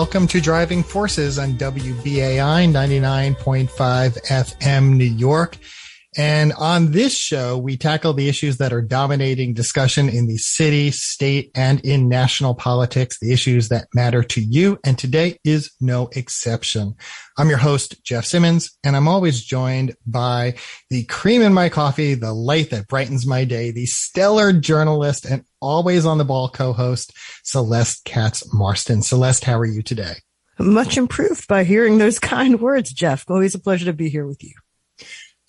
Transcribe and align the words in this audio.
welcome 0.00 0.26
to 0.26 0.40
Driving 0.40 0.82
Forces 0.82 1.38
on 1.38 1.52
WBAI 1.56 2.72
99.5 2.72 3.68
FM 4.28 4.96
New 4.96 5.04
York. 5.04 5.58
And 6.16 6.52
on 6.54 6.90
this 6.90 7.16
show, 7.16 7.56
we 7.56 7.76
tackle 7.76 8.14
the 8.14 8.28
issues 8.28 8.58
that 8.58 8.72
are 8.72 8.82
dominating 8.82 9.54
discussion 9.54 10.08
in 10.08 10.26
the 10.26 10.38
city, 10.38 10.90
state, 10.90 11.52
and 11.54 11.80
in 11.80 12.08
national 12.08 12.54
politics, 12.54 13.18
the 13.20 13.32
issues 13.32 13.68
that 13.68 13.86
matter 13.94 14.24
to 14.24 14.40
you. 14.40 14.78
And 14.84 14.98
today 14.98 15.38
is 15.44 15.70
no 15.80 16.08
exception. 16.16 16.94
I'm 17.38 17.48
your 17.48 17.58
host, 17.58 18.02
Jeff 18.02 18.24
Simmons, 18.24 18.76
and 18.82 18.96
I'm 18.96 19.06
always 19.06 19.44
joined 19.44 19.94
by 20.04 20.56
the 20.88 21.04
cream 21.04 21.42
in 21.42 21.54
my 21.54 21.68
coffee, 21.68 22.14
the 22.14 22.32
light 22.32 22.70
that 22.70 22.88
brightens 22.88 23.24
my 23.24 23.44
day, 23.44 23.70
the 23.70 23.86
stellar 23.86 24.52
journalist 24.52 25.24
and 25.24 25.44
always 25.60 26.06
on 26.06 26.18
the 26.18 26.24
ball 26.24 26.48
co-host, 26.48 27.12
Celeste 27.44 28.04
Katz 28.04 28.52
Marston. 28.52 29.02
Celeste, 29.02 29.44
how 29.44 29.58
are 29.58 29.64
you 29.64 29.82
today? 29.82 30.14
Much 30.58 30.98
improved 30.98 31.46
by 31.46 31.64
hearing 31.64 31.98
those 31.98 32.18
kind 32.18 32.60
words, 32.60 32.92
Jeff. 32.92 33.24
Always 33.30 33.54
a 33.54 33.58
pleasure 33.58 33.86
to 33.86 33.92
be 33.92 34.08
here 34.08 34.26
with 34.26 34.42
you. 34.42 34.52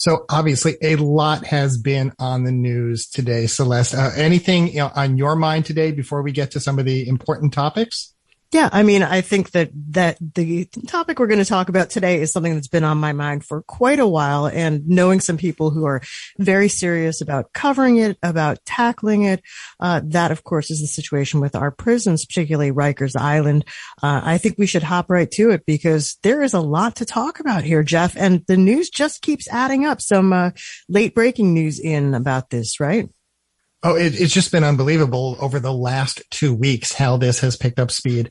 So 0.01 0.25
obviously 0.31 0.77
a 0.81 0.95
lot 0.95 1.45
has 1.45 1.77
been 1.77 2.11
on 2.17 2.43
the 2.43 2.51
news 2.51 3.05
today, 3.05 3.45
Celeste. 3.45 3.93
Uh, 3.93 4.09
anything 4.15 4.69
you 4.69 4.77
know, 4.77 4.91
on 4.95 5.15
your 5.15 5.35
mind 5.35 5.65
today 5.65 5.91
before 5.91 6.23
we 6.23 6.31
get 6.31 6.49
to 6.51 6.59
some 6.59 6.79
of 6.79 6.85
the 6.85 7.07
important 7.07 7.53
topics? 7.53 8.11
Yeah, 8.51 8.67
I 8.69 8.83
mean, 8.83 9.01
I 9.01 9.21
think 9.21 9.51
that 9.51 9.69
that 9.91 10.17
the 10.19 10.65
topic 10.85 11.19
we're 11.19 11.27
going 11.27 11.39
to 11.39 11.45
talk 11.45 11.69
about 11.69 11.89
today 11.89 12.19
is 12.19 12.33
something 12.33 12.53
that's 12.53 12.67
been 12.67 12.83
on 12.83 12.97
my 12.97 13.13
mind 13.13 13.45
for 13.45 13.61
quite 13.61 13.99
a 13.99 14.07
while 14.07 14.45
and 14.45 14.85
knowing 14.89 15.21
some 15.21 15.37
people 15.37 15.69
who 15.69 15.85
are 15.85 16.01
very 16.37 16.67
serious 16.67 17.21
about 17.21 17.53
covering 17.53 17.95
it, 17.95 18.17
about 18.21 18.59
tackling 18.65 19.23
it. 19.23 19.41
Uh, 19.79 20.01
that 20.03 20.31
of 20.31 20.43
course 20.43 20.69
is 20.69 20.81
the 20.81 20.87
situation 20.87 21.39
with 21.39 21.55
our 21.55 21.71
prisons, 21.71 22.25
particularly 22.25 22.73
Rikers 22.73 23.15
Island. 23.15 23.63
Uh, 24.03 24.19
I 24.21 24.37
think 24.37 24.57
we 24.57 24.67
should 24.67 24.83
hop 24.83 25.09
right 25.09 25.31
to 25.31 25.51
it 25.51 25.65
because 25.65 26.17
there 26.21 26.41
is 26.41 26.53
a 26.53 26.59
lot 26.59 26.97
to 26.97 27.05
talk 27.05 27.39
about 27.39 27.63
here, 27.63 27.83
Jeff, 27.83 28.17
and 28.17 28.45
the 28.47 28.57
news 28.57 28.89
just 28.89 29.21
keeps 29.21 29.47
adding 29.47 29.85
up. 29.85 30.01
Some 30.01 30.33
uh, 30.33 30.51
late 30.89 31.15
breaking 31.15 31.53
news 31.53 31.79
in 31.79 32.13
about 32.13 32.49
this, 32.49 32.81
right? 32.81 33.07
Oh, 33.83 33.95
it, 33.95 34.19
it's 34.19 34.33
just 34.33 34.51
been 34.51 34.63
unbelievable 34.63 35.37
over 35.39 35.59
the 35.59 35.73
last 35.73 36.21
two 36.29 36.53
weeks 36.53 36.93
how 36.93 37.17
this 37.17 37.39
has 37.39 37.57
picked 37.57 37.79
up 37.79 37.89
speed. 37.89 38.29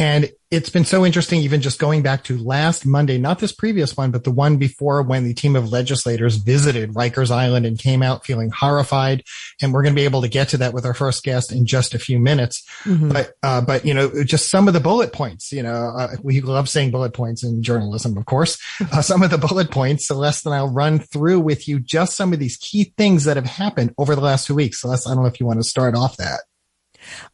And 0.00 0.30
it's 0.50 0.70
been 0.70 0.86
so 0.86 1.04
interesting, 1.04 1.42
even 1.42 1.60
just 1.60 1.78
going 1.78 2.02
back 2.02 2.24
to 2.24 2.38
last 2.38 2.86
Monday, 2.86 3.18
not 3.18 3.38
this 3.38 3.52
previous 3.52 3.98
one, 3.98 4.10
but 4.10 4.24
the 4.24 4.30
one 4.30 4.56
before 4.56 5.02
when 5.02 5.24
the 5.24 5.34
team 5.34 5.54
of 5.54 5.70
legislators 5.70 6.36
visited 6.36 6.94
Rikers 6.94 7.30
Island 7.30 7.66
and 7.66 7.78
came 7.78 8.02
out 8.02 8.24
feeling 8.24 8.50
horrified. 8.50 9.22
And 9.60 9.74
we're 9.74 9.82
going 9.82 9.94
to 9.94 10.00
be 10.00 10.06
able 10.06 10.22
to 10.22 10.28
get 10.28 10.48
to 10.48 10.56
that 10.56 10.72
with 10.72 10.86
our 10.86 10.94
first 10.94 11.22
guest 11.22 11.52
in 11.52 11.66
just 11.66 11.92
a 11.92 11.98
few 11.98 12.18
minutes. 12.18 12.66
Mm-hmm. 12.84 13.10
But, 13.10 13.34
uh, 13.42 13.60
but, 13.60 13.84
you 13.84 13.92
know, 13.92 14.24
just 14.24 14.48
some 14.48 14.68
of 14.68 14.74
the 14.74 14.80
bullet 14.80 15.12
points, 15.12 15.52
you 15.52 15.62
know, 15.62 15.92
uh, 15.96 16.16
we 16.22 16.40
love 16.40 16.70
saying 16.70 16.92
bullet 16.92 17.12
points 17.12 17.44
in 17.44 17.62
journalism, 17.62 18.16
of 18.16 18.24
course. 18.24 18.58
Uh, 18.92 19.02
some 19.02 19.22
of 19.22 19.30
the 19.30 19.38
bullet 19.38 19.70
points, 19.70 20.06
Celeste 20.08 20.46
and 20.46 20.54
I'll 20.54 20.72
run 20.72 20.98
through 20.98 21.38
with 21.40 21.68
you 21.68 21.78
just 21.78 22.16
some 22.16 22.32
of 22.32 22.40
these 22.40 22.56
key 22.56 22.92
things 22.96 23.24
that 23.24 23.36
have 23.36 23.46
happened 23.46 23.94
over 23.98 24.16
the 24.16 24.20
last 24.20 24.46
two 24.46 24.54
weeks. 24.54 24.80
Celeste, 24.80 25.06
I 25.06 25.14
don't 25.14 25.22
know 25.22 25.28
if 25.28 25.38
you 25.38 25.46
want 25.46 25.60
to 25.60 25.68
start 25.68 25.94
off 25.94 26.16
that. 26.16 26.40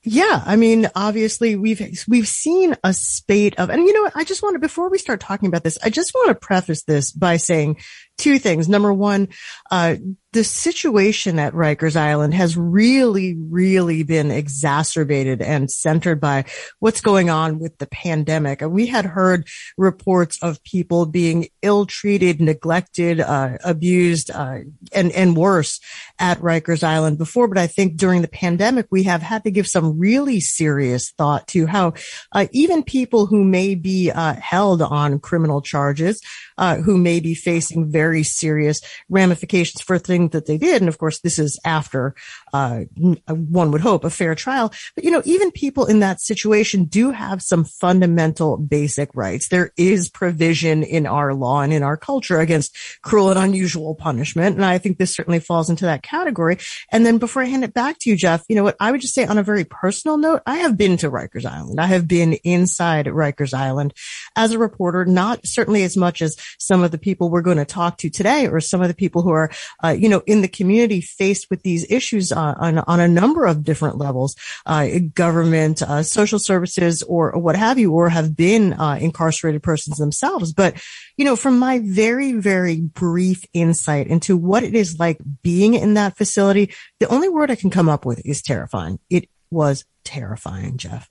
Yeah, 0.02 0.42
I 0.44 0.56
mean, 0.56 0.88
obviously 0.94 1.56
we've 1.56 1.80
we've 2.08 2.28
seen 2.28 2.76
a 2.84 2.92
spate 2.92 3.58
of, 3.58 3.70
and 3.70 3.82
you 3.82 3.92
know 3.92 4.02
what? 4.02 4.16
I 4.16 4.24
just 4.24 4.42
want 4.42 4.54
to 4.54 4.58
before 4.58 4.90
we 4.90 4.98
start 4.98 5.20
talking 5.20 5.48
about 5.48 5.64
this, 5.64 5.78
I 5.82 5.90
just 5.90 6.12
want 6.14 6.28
to 6.28 6.34
preface 6.34 6.84
this 6.84 7.12
by 7.12 7.36
saying 7.36 7.78
two 8.18 8.38
things. 8.38 8.68
Number 8.68 8.92
one, 8.92 9.28
uh, 9.70 9.96
the 10.32 10.44
situation 10.44 11.38
at 11.38 11.54
Rikers 11.54 11.96
Island 11.96 12.34
has 12.34 12.58
really, 12.58 13.34
really 13.38 14.02
been 14.02 14.30
exacerbated 14.30 15.40
and 15.40 15.70
centered 15.70 16.20
by 16.20 16.44
what's 16.78 17.00
going 17.00 17.30
on 17.30 17.58
with 17.58 17.78
the 17.78 17.86
pandemic. 17.86 18.60
We 18.60 18.86
had 18.86 19.06
heard 19.06 19.48
reports 19.78 20.38
of 20.42 20.62
people 20.62 21.06
being 21.06 21.48
ill-treated, 21.62 22.42
neglected, 22.42 23.18
uh, 23.18 23.56
abused, 23.64 24.30
uh, 24.30 24.58
and, 24.92 25.10
and 25.12 25.36
worse 25.36 25.80
at 26.18 26.38
Rikers 26.40 26.82
Island 26.82 27.16
before. 27.16 27.48
But 27.48 27.58
I 27.58 27.66
think 27.66 27.96
during 27.96 28.20
the 28.20 28.28
pandemic, 28.28 28.88
we 28.90 29.04
have 29.04 29.22
had 29.22 29.42
to 29.44 29.50
give 29.50 29.66
some 29.66 29.98
really 29.98 30.40
serious 30.40 31.12
thought 31.12 31.48
to 31.48 31.66
how 31.66 31.94
uh, 32.32 32.46
even 32.52 32.82
people 32.82 33.24
who 33.24 33.42
may 33.42 33.74
be 33.74 34.10
uh, 34.10 34.34
held 34.34 34.82
on 34.82 35.18
criminal 35.18 35.62
charges, 35.62 36.20
uh, 36.58 36.76
who 36.76 36.98
may 36.98 37.20
be 37.20 37.34
facing 37.34 37.90
very 37.90 38.05
serious 38.22 38.80
ramifications 39.08 39.82
for 39.82 39.98
things 39.98 40.32
that 40.32 40.46
they 40.46 40.58
did. 40.58 40.82
And 40.82 40.88
of 40.88 40.98
course, 40.98 41.20
this 41.20 41.38
is 41.38 41.58
after, 41.64 42.14
uh, 42.52 42.80
one 43.26 43.70
would 43.72 43.80
hope 43.80 44.04
a 44.04 44.10
fair 44.10 44.34
trial. 44.34 44.72
But 44.94 45.04
you 45.04 45.10
know, 45.10 45.22
even 45.24 45.50
people 45.50 45.86
in 45.86 46.00
that 46.00 46.20
situation 46.20 46.84
do 46.84 47.10
have 47.10 47.42
some 47.42 47.64
fundamental 47.64 48.56
basic 48.56 49.10
rights. 49.14 49.48
There 49.48 49.72
is 49.76 50.08
provision 50.08 50.82
in 50.82 51.06
our 51.06 51.34
law 51.34 51.60
and 51.60 51.72
in 51.72 51.82
our 51.82 51.96
culture 51.96 52.40
against 52.40 52.76
cruel 53.02 53.30
and 53.30 53.38
unusual 53.38 53.94
punishment. 53.94 54.56
And 54.56 54.64
I 54.64 54.78
think 54.78 54.98
this 54.98 55.14
certainly 55.14 55.40
falls 55.40 55.70
into 55.70 55.84
that 55.84 56.02
category. 56.02 56.58
And 56.90 57.04
then 57.04 57.18
before 57.18 57.42
I 57.42 57.46
hand 57.46 57.64
it 57.64 57.74
back 57.74 57.98
to 58.00 58.10
you, 58.10 58.16
Jeff, 58.16 58.44
you 58.48 58.56
know 58.56 58.64
what? 58.64 58.76
I 58.80 58.90
would 58.90 59.00
just 59.00 59.14
say 59.14 59.26
on 59.26 59.38
a 59.38 59.42
very 59.42 59.64
personal 59.64 60.18
note, 60.18 60.42
I 60.46 60.58
have 60.58 60.76
been 60.76 60.96
to 60.98 61.10
Rikers 61.10 61.44
Island. 61.44 61.80
I 61.80 61.86
have 61.86 62.06
been 62.06 62.34
inside 62.44 63.06
Rikers 63.06 63.54
Island 63.54 63.94
as 64.34 64.52
a 64.52 64.58
reporter, 64.58 65.04
not 65.04 65.40
certainly 65.44 65.82
as 65.84 65.96
much 65.96 66.22
as 66.22 66.36
some 66.58 66.82
of 66.82 66.90
the 66.90 66.98
people 66.98 67.30
we're 67.30 67.42
going 67.42 67.56
to 67.56 67.64
talk 67.64 67.95
to 67.98 68.10
today 68.10 68.46
or 68.46 68.60
some 68.60 68.82
of 68.82 68.88
the 68.88 68.94
people 68.94 69.22
who 69.22 69.30
are, 69.30 69.50
uh, 69.84 69.88
you 69.88 70.08
know, 70.08 70.22
in 70.26 70.42
the 70.42 70.48
community 70.48 71.00
faced 71.00 71.48
with 71.50 71.62
these 71.62 71.90
issues 71.90 72.32
uh, 72.32 72.54
on, 72.58 72.78
on 72.78 73.00
a 73.00 73.08
number 73.08 73.46
of 73.46 73.64
different 73.64 73.98
levels, 73.98 74.36
uh, 74.66 74.88
government, 75.14 75.82
uh, 75.82 76.02
social 76.02 76.38
services, 76.38 77.02
or, 77.02 77.32
or, 77.32 77.40
what 77.40 77.56
have 77.56 77.78
you, 77.78 77.92
or 77.92 78.08
have 78.08 78.36
been 78.36 78.72
uh, 78.74 78.98
incarcerated 79.00 79.62
persons 79.62 79.98
themselves. 79.98 80.52
But, 80.52 80.74
you 81.16 81.24
know, 81.24 81.36
from 81.36 81.58
my 81.58 81.80
very, 81.84 82.32
very 82.32 82.80
brief 82.80 83.44
insight 83.52 84.08
into 84.08 84.36
what 84.36 84.62
it 84.62 84.74
is 84.74 84.98
like 84.98 85.18
being 85.42 85.74
in 85.74 85.94
that 85.94 86.16
facility, 86.16 86.72
the 86.98 87.08
only 87.08 87.28
word 87.28 87.50
I 87.50 87.56
can 87.56 87.70
come 87.70 87.88
up 87.88 88.04
with 88.04 88.20
is 88.24 88.42
terrifying. 88.42 88.98
It 89.10 89.28
was 89.50 89.84
terrifying, 90.04 90.76
Jeff. 90.76 91.08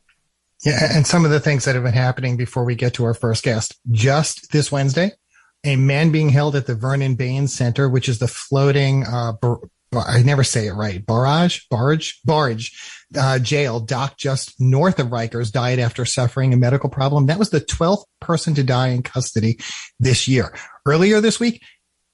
Yeah, 0.66 0.80
and 0.92 1.06
some 1.06 1.26
of 1.26 1.32
the 1.32 1.40
things 1.40 1.66
that 1.66 1.76
have 1.76 1.84
been 1.84 1.94
happening 1.94 2.38
before 2.38 2.66
we 2.66 2.76
get 2.76 2.96
to 2.96 3.06
our 3.06 3.14
first 3.14 3.44
guest. 3.44 3.76
Just 3.92 4.52
this 4.52 4.72
Wednesday, 4.72 5.12
a 5.66 5.76
man 5.76 6.12
being 6.12 6.30
held 6.30 6.56
at 6.56 6.68
the 6.68 6.76
Vernon 6.76 7.16
Bain 7.16 7.48
Center, 7.48 7.90
which 7.90 8.08
is 8.08 8.20
the 8.20 8.28
floating, 8.28 9.06
uh, 9.06 9.34
bar- 9.42 9.60
I 9.94 10.22
never 10.24 10.44
say 10.44 10.68
it 10.68 10.74
right, 10.74 11.06
barrage, 11.06 11.62
barge, 11.70 12.20
barge, 12.24 12.78
uh, 13.18 13.40
jail 13.40 13.80
docked 13.80 14.20
just 14.20 14.60
north 14.60 15.00
of 15.00 15.08
Rikers 15.08 15.52
died 15.52 15.80
after 15.80 16.06
suffering 16.06 16.54
a 16.54 16.58
medical 16.58 16.90
problem. 16.90 17.28
That 17.28 17.40
was 17.40 17.50
the 17.50 17.62
12th 17.62 18.04
person 18.20 18.54
to 18.56 18.64
die 18.64 18.90
in 18.90 19.04
custody 19.04 19.60
this 20.00 20.28
year. 20.28 20.54
Earlier 20.86 21.22
this 21.22 21.40
week, 21.40 21.62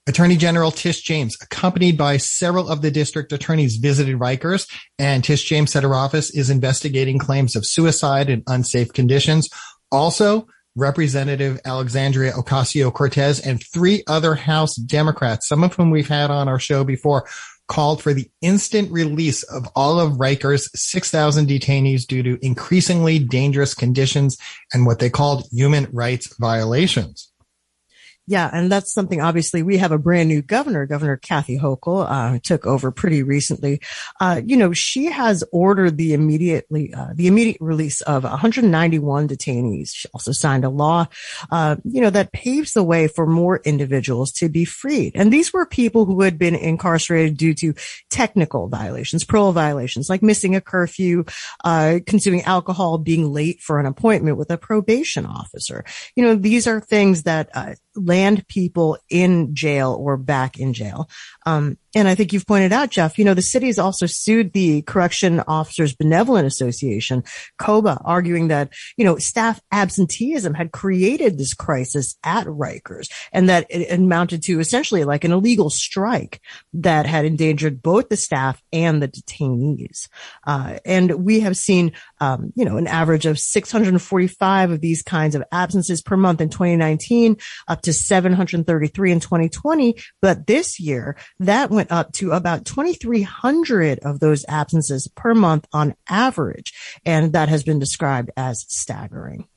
Attorney 0.08 0.36
General 0.36 0.72
Tish 0.72 1.02
James, 1.02 1.38
accompanied 1.42 1.98
by 1.98 2.18
several 2.18 2.70
of 2.70 2.82
the 2.82 2.92
district 2.92 3.32
attorneys, 3.32 3.78
visited 3.78 4.18
Rikers, 4.18 4.68
and 4.98 5.24
Tish 5.24 5.44
James 5.44 5.72
said 5.72 5.84
her 5.84 5.96
office 5.96 6.32
is 6.32 6.50
investigating 6.50 7.20
claims 7.20 7.56
of 7.56 7.66
suicide 7.66 8.30
and 8.30 8.44
unsafe 8.48 8.94
conditions. 8.94 9.48
Also, 9.92 10.48
Representative 10.76 11.60
Alexandria 11.66 12.32
Ocasio 12.34 12.94
Cortez 12.94 13.40
and 13.40 13.62
three 13.74 14.04
other 14.08 14.36
House 14.36 14.76
Democrats, 14.76 15.48
some 15.48 15.64
of 15.64 15.74
whom 15.74 15.92
we've 15.92 16.08
had 16.08 16.32
on 16.32 16.48
our 16.48 16.60
show 16.60 16.84
before, 16.84 17.28
called 17.68 18.02
for 18.02 18.14
the 18.14 18.30
instant 18.42 18.92
release 18.92 19.44
of 19.44 19.68
all 19.76 20.00
of 20.00 20.14
Rikers' 20.14 20.70
6,000 20.76 21.48
detainees 21.48 22.06
due 22.06 22.22
to 22.24 22.46
increasingly 22.46 23.20
dangerous 23.20 23.74
conditions 23.74 24.38
and 24.74 24.86
what 24.86 25.00
they 25.00 25.10
called 25.10 25.48
human 25.52 25.88
rights 25.92 26.36
violations. 26.38 27.31
Yeah, 28.32 28.50
and 28.54 28.72
that's 28.72 28.94
something 28.94 29.20
obviously 29.20 29.62
we 29.62 29.76
have 29.80 29.92
a 29.92 29.98
brand 29.98 30.30
new 30.30 30.42
governor, 30.42 30.86
Governor 30.86 31.18
Kathy 31.18 31.60
Hochul, 31.60 32.10
uh, 32.10 32.40
took 32.42 32.66
over 32.66 32.90
pretty 32.90 33.24
recently. 33.24 33.82
Uh, 34.22 34.40
you 34.46 34.56
know, 34.56 34.72
she 34.72 35.08
has 35.08 35.44
ordered 35.52 35.98
the 35.98 36.14
immediately, 36.14 36.94
uh, 36.94 37.10
the 37.14 37.28
immediate 37.28 37.58
release 37.60 38.00
of 38.00 38.24
191 38.24 39.28
detainees. 39.28 39.90
She 39.94 40.08
also 40.14 40.32
signed 40.32 40.64
a 40.64 40.70
law, 40.70 41.08
uh, 41.52 41.76
you 41.84 42.00
know, 42.00 42.10
that 42.10 42.32
paves 42.32 42.72
the 42.72 42.86
way 42.86 43.10
for 43.10 43.28
more 43.28 43.60
individuals 43.66 44.32
to 44.32 44.48
be 44.48 44.64
freed. 44.64 45.12
And 45.14 45.34
these 45.34 45.52
were 45.52 45.66
people 45.66 46.06
who 46.06 46.22
had 46.22 46.40
been 46.40 46.56
incarcerated 46.56 47.36
due 47.36 47.54
to 47.56 47.74
technical 48.10 48.70
violations, 48.70 49.26
parole 49.26 49.52
violations, 49.52 50.10
like 50.10 50.24
missing 50.24 50.56
a 50.56 50.62
curfew, 50.62 51.26
uh, 51.66 52.00
consuming 52.06 52.44
alcohol, 52.44 52.98
being 52.98 53.34
late 53.34 53.60
for 53.60 53.78
an 53.78 53.86
appointment 53.86 54.38
with 54.38 54.50
a 54.52 54.58
probation 54.58 55.26
officer. 55.26 55.84
You 56.16 56.24
know, 56.24 56.36
these 56.36 56.66
are 56.66 56.80
things 56.80 57.24
that, 57.24 57.50
uh, 57.54 57.76
land 58.22 58.48
people 58.48 58.98
in 59.10 59.56
jail 59.56 59.98
or 60.00 60.18
back 60.18 60.60
in 60.60 60.74
jail. 60.74 61.10
Um, 61.46 61.78
And 61.94 62.08
I 62.08 62.16
think 62.16 62.32
you've 62.32 62.48
pointed 62.48 62.72
out, 62.72 62.90
Jeff, 62.90 63.18
you 63.20 63.26
know, 63.26 63.34
the 63.34 63.42
city 63.42 63.68
has 63.68 63.78
also 63.78 64.06
sued 64.06 64.54
the 64.54 64.82
Correction 64.84 65.42
Officers 65.42 65.94
Benevolent 65.94 66.48
Association, 66.48 67.24
COBA, 67.58 68.00
arguing 68.06 68.48
that, 68.48 68.72
you 68.96 69.04
know, 69.04 69.18
staff 69.18 69.60
absenteeism 69.74 70.54
had 70.54 70.72
created 70.72 71.38
this 71.38 71.54
crisis 71.54 72.16
at 72.24 72.48
Rikers 72.48 73.12
and 73.34 73.50
that 73.50 73.66
it 73.70 73.92
amounted 73.92 74.42
to 74.44 74.62
essentially 74.62 75.04
like 75.04 75.26
an 75.26 75.34
illegal 75.34 75.70
strike 75.70 76.40
that 76.72 77.06
had 77.06 77.26
endangered 77.26 77.82
both 77.82 78.08
the 78.08 78.16
staff 78.16 78.62
and 78.72 79.02
the 79.02 79.10
detainees. 79.10 80.08
Uh, 80.48 80.78
and 80.86 81.26
we 81.26 81.42
have 81.42 81.58
seen, 81.58 81.92
um, 82.22 82.54
you 82.56 82.64
know, 82.64 82.78
an 82.78 82.88
average 82.88 83.26
of 83.26 83.38
645 83.38 84.72
of 84.72 84.80
these 84.80 85.04
kinds 85.04 85.36
of 85.36 85.44
absences 85.52 86.02
per 86.02 86.16
month 86.16 86.40
in 86.40 86.50
2019, 86.50 87.36
up 87.68 87.82
to 87.82 87.92
733 88.06 89.12
in 89.12 89.20
2020. 89.20 89.98
But 90.22 90.48
this 90.48 90.80
year, 90.80 91.18
that 91.40 91.70
went 91.70 91.92
up 91.92 92.12
to 92.14 92.32
about 92.32 92.66
2,300 92.66 94.00
of 94.00 94.20
those 94.20 94.46
absences 94.48 95.08
per 95.16 95.34
month 95.34 95.68
on 95.74 95.96
average. 96.10 96.74
And 97.06 97.34
that 97.34 97.50
has 97.50 97.64
been 97.64 97.80
described 97.80 98.32
as 98.36 98.66
staggering. 98.68 99.48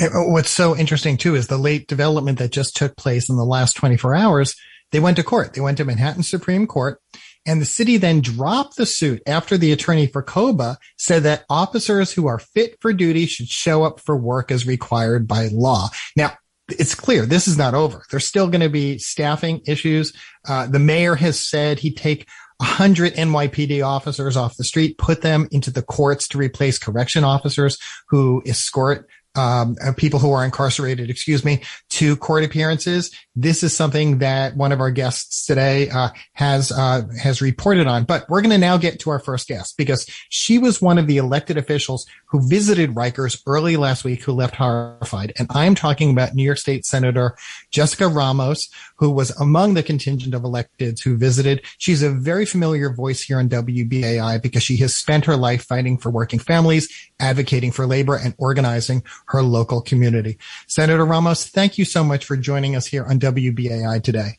Uh, 0.00 0.08
what's 0.12 0.50
so 0.50 0.76
interesting 0.76 1.16
too 1.16 1.34
is 1.34 1.46
the 1.46 1.58
late 1.58 1.86
development 1.86 2.38
that 2.38 2.52
just 2.52 2.76
took 2.76 2.96
place 2.96 3.28
in 3.28 3.36
the 3.36 3.44
last 3.44 3.76
24 3.76 4.14
hours. 4.14 4.56
They 4.92 5.00
went 5.00 5.16
to 5.18 5.22
court. 5.22 5.54
They 5.54 5.60
went 5.60 5.76
to 5.78 5.84
Manhattan 5.84 6.22
Supreme 6.22 6.66
Court 6.66 7.00
and 7.46 7.60
the 7.60 7.66
city 7.66 7.96
then 7.96 8.20
dropped 8.20 8.76
the 8.76 8.86
suit 8.86 9.22
after 9.26 9.56
the 9.56 9.72
attorney 9.72 10.06
for 10.06 10.22
COBA 10.22 10.78
said 10.96 11.22
that 11.22 11.44
officers 11.48 12.12
who 12.12 12.26
are 12.26 12.38
fit 12.38 12.76
for 12.80 12.92
duty 12.92 13.26
should 13.26 13.48
show 13.48 13.84
up 13.84 13.98
for 14.00 14.16
work 14.16 14.50
as 14.50 14.66
required 14.66 15.26
by 15.26 15.48
law. 15.50 15.88
Now, 16.16 16.34
it's 16.72 16.94
clear 16.94 17.26
this 17.26 17.48
is 17.48 17.58
not 17.58 17.74
over. 17.74 18.02
There's 18.10 18.26
still 18.26 18.48
going 18.48 18.60
to 18.60 18.68
be 18.68 18.98
staffing 18.98 19.60
issues. 19.66 20.12
Uh, 20.48 20.66
the 20.66 20.78
mayor 20.78 21.14
has 21.14 21.38
said 21.38 21.78
he'd 21.78 21.96
take 21.96 22.26
100 22.58 23.14
NYPD 23.14 23.84
officers 23.84 24.36
off 24.36 24.56
the 24.56 24.64
street, 24.64 24.98
put 24.98 25.22
them 25.22 25.48
into 25.50 25.70
the 25.70 25.82
courts 25.82 26.28
to 26.28 26.38
replace 26.38 26.78
correction 26.78 27.24
officers 27.24 27.78
who 28.08 28.42
escort 28.46 29.08
um, 29.34 29.76
uh, 29.82 29.92
people 29.96 30.18
who 30.18 30.32
are 30.32 30.44
incarcerated, 30.44 31.08
excuse 31.08 31.44
me, 31.44 31.62
to 31.90 32.16
court 32.16 32.44
appearances. 32.44 33.10
This 33.34 33.62
is 33.62 33.76
something 33.76 34.18
that 34.18 34.56
one 34.56 34.72
of 34.72 34.80
our 34.80 34.90
guests 34.90 35.46
today 35.46 35.88
uh, 35.90 36.10
has 36.34 36.72
uh, 36.72 37.02
has 37.20 37.42
reported 37.42 37.86
on. 37.86 38.04
But 38.04 38.28
we're 38.28 38.42
going 38.42 38.50
to 38.50 38.58
now 38.58 38.76
get 38.76 39.00
to 39.00 39.10
our 39.10 39.18
first 39.18 39.48
guest 39.48 39.76
because 39.76 40.06
she 40.28 40.58
was 40.58 40.80
one 40.80 40.98
of 40.98 41.06
the 41.06 41.16
elected 41.16 41.58
officials 41.58 42.06
who 42.26 42.46
visited 42.48 42.94
Rikers 42.94 43.42
early 43.46 43.76
last 43.76 44.04
week, 44.04 44.22
who 44.22 44.32
left 44.32 44.54
horrified. 44.54 45.32
And 45.38 45.48
I'm 45.50 45.74
talking 45.74 46.10
about 46.10 46.34
New 46.34 46.44
York 46.44 46.58
State 46.58 46.86
Senator 46.86 47.36
Jessica 47.70 48.06
Ramos, 48.06 48.68
who 48.96 49.10
was 49.10 49.30
among 49.40 49.74
the 49.74 49.82
contingent 49.82 50.34
of 50.34 50.42
electeds 50.42 51.02
who 51.02 51.16
visited. 51.16 51.62
She's 51.78 52.02
a 52.02 52.10
very 52.10 52.46
familiar 52.46 52.92
voice 52.92 53.22
here 53.22 53.38
on 53.38 53.48
WBAI 53.48 54.40
because 54.40 54.62
she 54.62 54.76
has 54.78 54.94
spent 54.94 55.24
her 55.24 55.36
life 55.36 55.64
fighting 55.64 55.98
for 55.98 56.10
working 56.10 56.38
families, 56.38 56.88
advocating 57.18 57.72
for 57.72 57.86
labor, 57.86 58.16
and 58.16 58.34
organizing 58.38 59.02
her 59.26 59.42
local 59.42 59.80
community. 59.80 60.38
Senator 60.68 61.04
Ramos, 61.04 61.46
thank 61.46 61.78
you 61.78 61.79
so 61.84 62.04
much 62.04 62.24
for 62.24 62.36
joining 62.36 62.76
us 62.76 62.86
here 62.86 63.04
on 63.04 63.18
WBAI 63.18 64.02
today. 64.02 64.38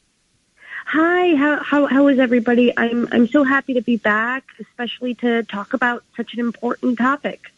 Hi, 0.88 1.36
how, 1.36 1.64
how, 1.64 1.86
how 1.86 2.08
is 2.08 2.20
everybody? 2.20 2.78
I'm, 2.78 3.08
I'm 3.12 3.28
so 3.28 3.44
happy 3.44 3.74
to 3.76 3.82
be 3.82 3.98
back, 3.98 4.44
especially 4.60 5.16
to 5.16 5.44
talk 5.44 5.74
about 5.74 6.04
such 6.18 6.34
an 6.34 6.40
important 6.40 6.98
topic. 6.98 7.52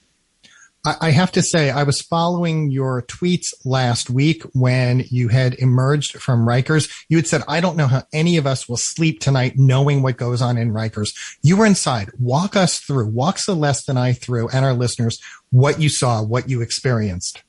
I 0.85 1.11
have 1.11 1.31
to 1.31 1.41
say, 1.41 1.71
I 1.71 1.83
was 1.83 2.01
following 2.01 2.69
your 2.69 3.03
tweets 3.03 3.53
last 3.63 4.09
week 4.09 4.43
when 4.51 5.05
you 5.09 5.29
had 5.29 5.53
emerged 5.53 6.21
from 6.21 6.45
Rikers. 6.45 6.91
You 7.07 7.15
had 7.15 7.25
said, 7.25 7.41
I 7.47 7.61
don't 7.61 7.77
know 7.77 7.87
how 7.87 8.03
any 8.11 8.35
of 8.35 8.45
us 8.45 8.67
will 8.67 8.75
sleep 8.75 9.21
tonight 9.21 9.53
knowing 9.55 10.01
what 10.01 10.17
goes 10.17 10.41
on 10.41 10.57
in 10.57 10.73
Rikers. 10.73 11.15
You 11.41 11.55
were 11.55 11.65
inside. 11.65 12.11
Walk 12.19 12.57
us 12.57 12.79
through, 12.79 13.07
walk 13.07 13.37
Celeste 13.37 13.87
and 13.87 13.97
I 13.97 14.11
through 14.11 14.49
and 14.49 14.65
our 14.65 14.73
listeners 14.73 15.21
what 15.51 15.79
you 15.79 15.87
saw, 15.87 16.21
what 16.21 16.49
you 16.49 16.59
experienced. 16.59 17.43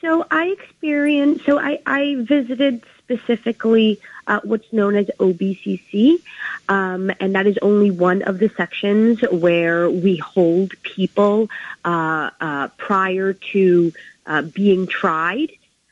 So 0.00 0.24
I 0.30 0.48
experienced, 0.48 1.44
so 1.44 1.58
I, 1.58 1.80
I 1.84 2.14
visited 2.20 2.84
specifically 2.98 4.00
uh, 4.28 4.40
what's 4.44 4.72
known 4.72 4.94
as 4.94 5.06
OBCC, 5.18 6.22
um, 6.68 7.10
and 7.18 7.34
that 7.34 7.48
is 7.48 7.58
only 7.62 7.90
one 7.90 8.22
of 8.22 8.38
the 8.38 8.48
sections 8.50 9.22
where 9.22 9.90
we 9.90 10.16
hold 10.16 10.80
people 10.82 11.50
uh, 11.84 12.30
uh, 12.40 12.68
prior 12.76 13.32
to 13.32 13.92
uh, 14.26 14.42
being 14.42 14.86
tried. 14.86 15.50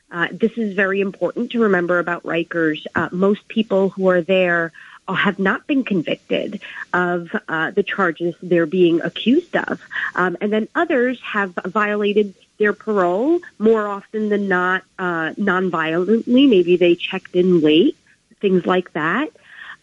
Uh, 0.09 0.29
this 0.31 0.57
is 0.57 0.73
very 0.73 1.01
important 1.01 1.51
to 1.51 1.63
remember 1.63 1.99
about 1.99 2.23
Rikers. 2.23 2.85
Uh, 2.95 3.09
most 3.11 3.45
people 3.49 3.89
who 3.89 4.07
are 4.07 4.21
there 4.21 4.71
have 5.09 5.39
not 5.39 5.67
been 5.67 5.83
convicted 5.83 6.61
of 6.93 7.29
the 7.31 7.83
charges 7.85 8.35
they're 8.41 8.65
being 8.65 9.01
accused 9.01 9.55
of. 9.55 9.81
Um, 10.15 10.35
and 10.41 10.51
then 10.51 10.67
others 10.75 11.19
have 11.21 11.53
violated 11.65 12.35
their 12.57 12.73
parole 12.73 13.39
more 13.59 13.87
often 13.87 14.29
than 14.29 14.47
not 14.47 14.83
uh, 14.97 15.33
non-violently. 15.37 16.47
Maybe 16.47 16.75
they 16.77 16.95
checked 16.95 17.35
in 17.35 17.61
late, 17.61 17.95
things 18.39 18.65
like 18.65 18.93
that. 18.93 19.29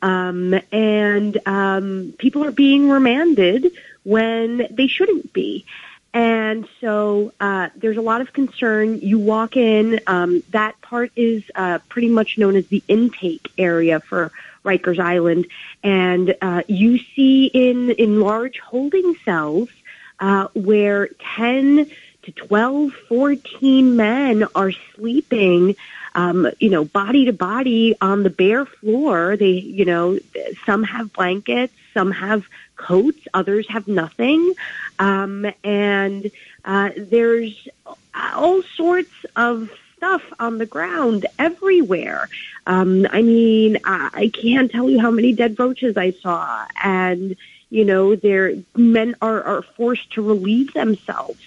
Um, 0.02 0.54
and 0.72 1.38
um, 1.46 2.14
people 2.18 2.44
are 2.44 2.52
being 2.52 2.90
remanded 2.90 3.72
when 4.02 4.66
they 4.70 4.86
shouldn't 4.86 5.32
be. 5.32 5.64
And 6.12 6.68
so 6.80 7.32
uh, 7.40 7.70
there's 7.74 7.96
a 7.96 8.02
lot 8.02 8.20
of 8.20 8.32
concern. 8.32 9.00
You 9.00 9.18
walk 9.18 9.56
in, 9.56 10.00
um, 10.06 10.42
that 10.50 10.80
part 10.80 11.10
is 11.16 11.42
uh, 11.54 11.80
pretty 11.88 12.08
much 12.08 12.38
known 12.38 12.54
as 12.54 12.66
the 12.68 12.82
intake 12.86 13.50
area 13.58 13.98
for 13.98 14.30
Rikers 14.64 14.98
Island, 14.98 15.46
and 15.82 16.34
uh, 16.40 16.62
you 16.66 16.98
see 16.98 17.46
in 17.46 17.90
in 17.90 18.20
large 18.20 18.58
holding 18.60 19.14
cells 19.24 19.68
uh, 20.20 20.48
where 20.54 21.08
ten 21.36 21.90
to 22.24 22.32
12, 22.32 22.92
14 23.08 23.96
men 23.96 24.44
are 24.54 24.72
sleeping, 24.94 25.76
um, 26.14 26.48
you 26.58 26.70
know, 26.70 26.84
body 26.84 27.26
to 27.26 27.32
body 27.32 27.96
on 28.00 28.22
the 28.22 28.30
bare 28.30 28.64
floor. 28.64 29.36
They, 29.36 29.50
you 29.50 29.84
know, 29.84 30.18
some 30.66 30.82
have 30.84 31.12
blankets, 31.12 31.74
some 31.92 32.10
have 32.12 32.46
coats, 32.76 33.20
others 33.32 33.68
have 33.68 33.88
nothing. 33.88 34.54
Um, 34.98 35.46
and 35.62 36.30
uh, 36.64 36.90
there's 36.96 37.68
all 38.14 38.62
sorts 38.62 39.12
of 39.36 39.70
stuff 39.96 40.22
on 40.38 40.58
the 40.58 40.66
ground 40.66 41.26
everywhere. 41.38 42.28
Um, 42.66 43.06
I 43.10 43.22
mean, 43.22 43.78
I, 43.84 44.10
I 44.12 44.28
can't 44.28 44.70
tell 44.70 44.88
you 44.88 45.00
how 45.00 45.10
many 45.10 45.32
dead 45.32 45.58
roaches 45.58 45.96
I 45.96 46.12
saw, 46.12 46.66
and 46.82 47.36
you 47.70 47.84
know, 47.84 48.14
their 48.14 48.54
men 48.76 49.16
are 49.20 49.42
are 49.42 49.62
forced 49.62 50.12
to 50.12 50.22
relieve 50.22 50.72
themselves. 50.74 51.40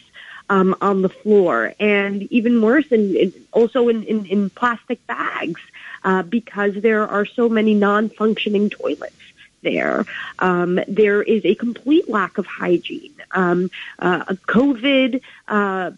Um, 0.49 0.75
on 0.79 1.01
the 1.01 1.09
floor, 1.09 1.73
and 1.77 2.23
even 2.31 2.61
worse, 2.61 2.89
and 2.89 3.33
also 3.51 3.89
in, 3.89 4.03
in, 4.03 4.25
in 4.27 4.49
plastic 4.49 5.05
bags, 5.05 5.59
uh, 6.05 6.23
because 6.23 6.73
there 6.75 7.05
are 7.05 7.25
so 7.25 7.49
many 7.49 7.73
non-functioning 7.73 8.69
toilets 8.69 9.25
there. 9.61 10.05
Um, 10.39 10.79
there 10.87 11.21
is 11.21 11.43
a 11.43 11.55
complete 11.55 12.09
lack 12.09 12.37
of 12.37 12.45
hygiene. 12.45 13.13
Um, 13.31 13.69
uh, 13.99 14.23
COVID 14.23 15.21
uh, 15.49 15.91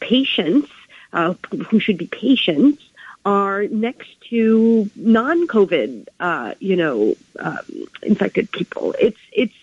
patients 0.00 0.70
uh, 1.12 1.34
who 1.68 1.78
should 1.78 1.98
be 1.98 2.06
patients 2.06 2.82
are 3.24 3.66
next 3.68 4.20
to 4.30 4.90
non-COVID, 4.96 6.08
uh, 6.20 6.54
you 6.60 6.76
know, 6.76 7.14
um, 7.38 7.58
infected 8.02 8.50
people. 8.50 8.94
It's 8.98 9.20
it's 9.32 9.54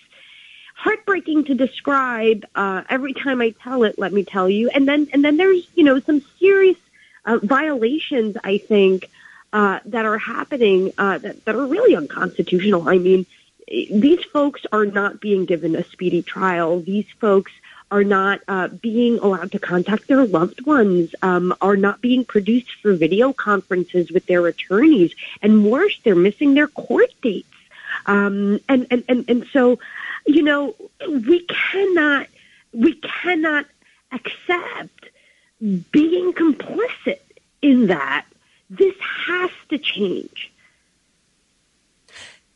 heartbreaking 0.81 1.45
to 1.45 1.53
describe. 1.53 2.45
Uh, 2.55 2.83
every 2.89 3.13
time 3.13 3.39
I 3.39 3.51
tell 3.51 3.83
it, 3.83 4.00
let 4.00 4.11
me 4.11 4.23
tell 4.23 4.50
you, 4.50 4.69
and 4.69 4.88
then 4.88 5.07
and 5.13 5.23
then 5.23 5.38
there's 5.38 5.67
you 5.75 5.83
know 5.83 6.00
some 6.00 6.21
serious 6.39 6.77
uh, 7.25 7.39
violations. 7.43 8.35
I 8.43 8.57
think 8.57 9.09
uh, 9.53 9.79
that 9.85 10.05
are 10.05 10.17
happening 10.17 10.91
uh, 10.97 11.19
that 11.19 11.45
that 11.45 11.55
are 11.55 11.65
really 11.65 11.95
unconstitutional. 11.95 12.89
I 12.89 12.97
mean, 12.97 13.25
these 13.67 14.23
folks 14.25 14.65
are 14.71 14.85
not 14.85 15.21
being 15.21 15.45
given 15.45 15.75
a 15.75 15.83
speedy 15.83 16.23
trial. 16.23 16.79
These 16.81 17.09
folks 17.19 17.51
are 17.91 18.03
not 18.03 18.39
uh, 18.47 18.69
being 18.69 19.19
allowed 19.19 19.51
to 19.51 19.59
contact 19.59 20.07
their 20.07 20.25
loved 20.25 20.65
ones, 20.65 21.13
um, 21.21 21.53
are 21.61 21.75
not 21.75 22.01
being 22.01 22.23
produced 22.23 22.71
for 22.81 22.93
video 22.93 23.33
conferences 23.33 24.09
with 24.09 24.25
their 24.25 24.47
attorneys, 24.47 25.13
and 25.41 25.65
worse, 25.65 26.00
they're 26.03 26.15
missing 26.15 26.53
their 26.53 26.69
court 26.69 27.11
dates. 27.21 27.47
Um, 28.05 28.61
and, 28.69 28.88
and, 28.89 29.03
and, 29.09 29.25
and 29.27 29.45
so, 29.51 29.77
you 30.25 30.41
know, 30.41 30.75
we 31.07 31.45
cannot, 31.47 32.27
we 32.73 32.93
cannot 32.95 33.65
accept 34.11 35.09
being 35.91 36.33
complicit 36.33 37.19
in 37.61 37.87
that. 37.87 38.25
This 38.69 38.95
has 39.27 39.51
to 39.69 39.77
change. 39.77 40.50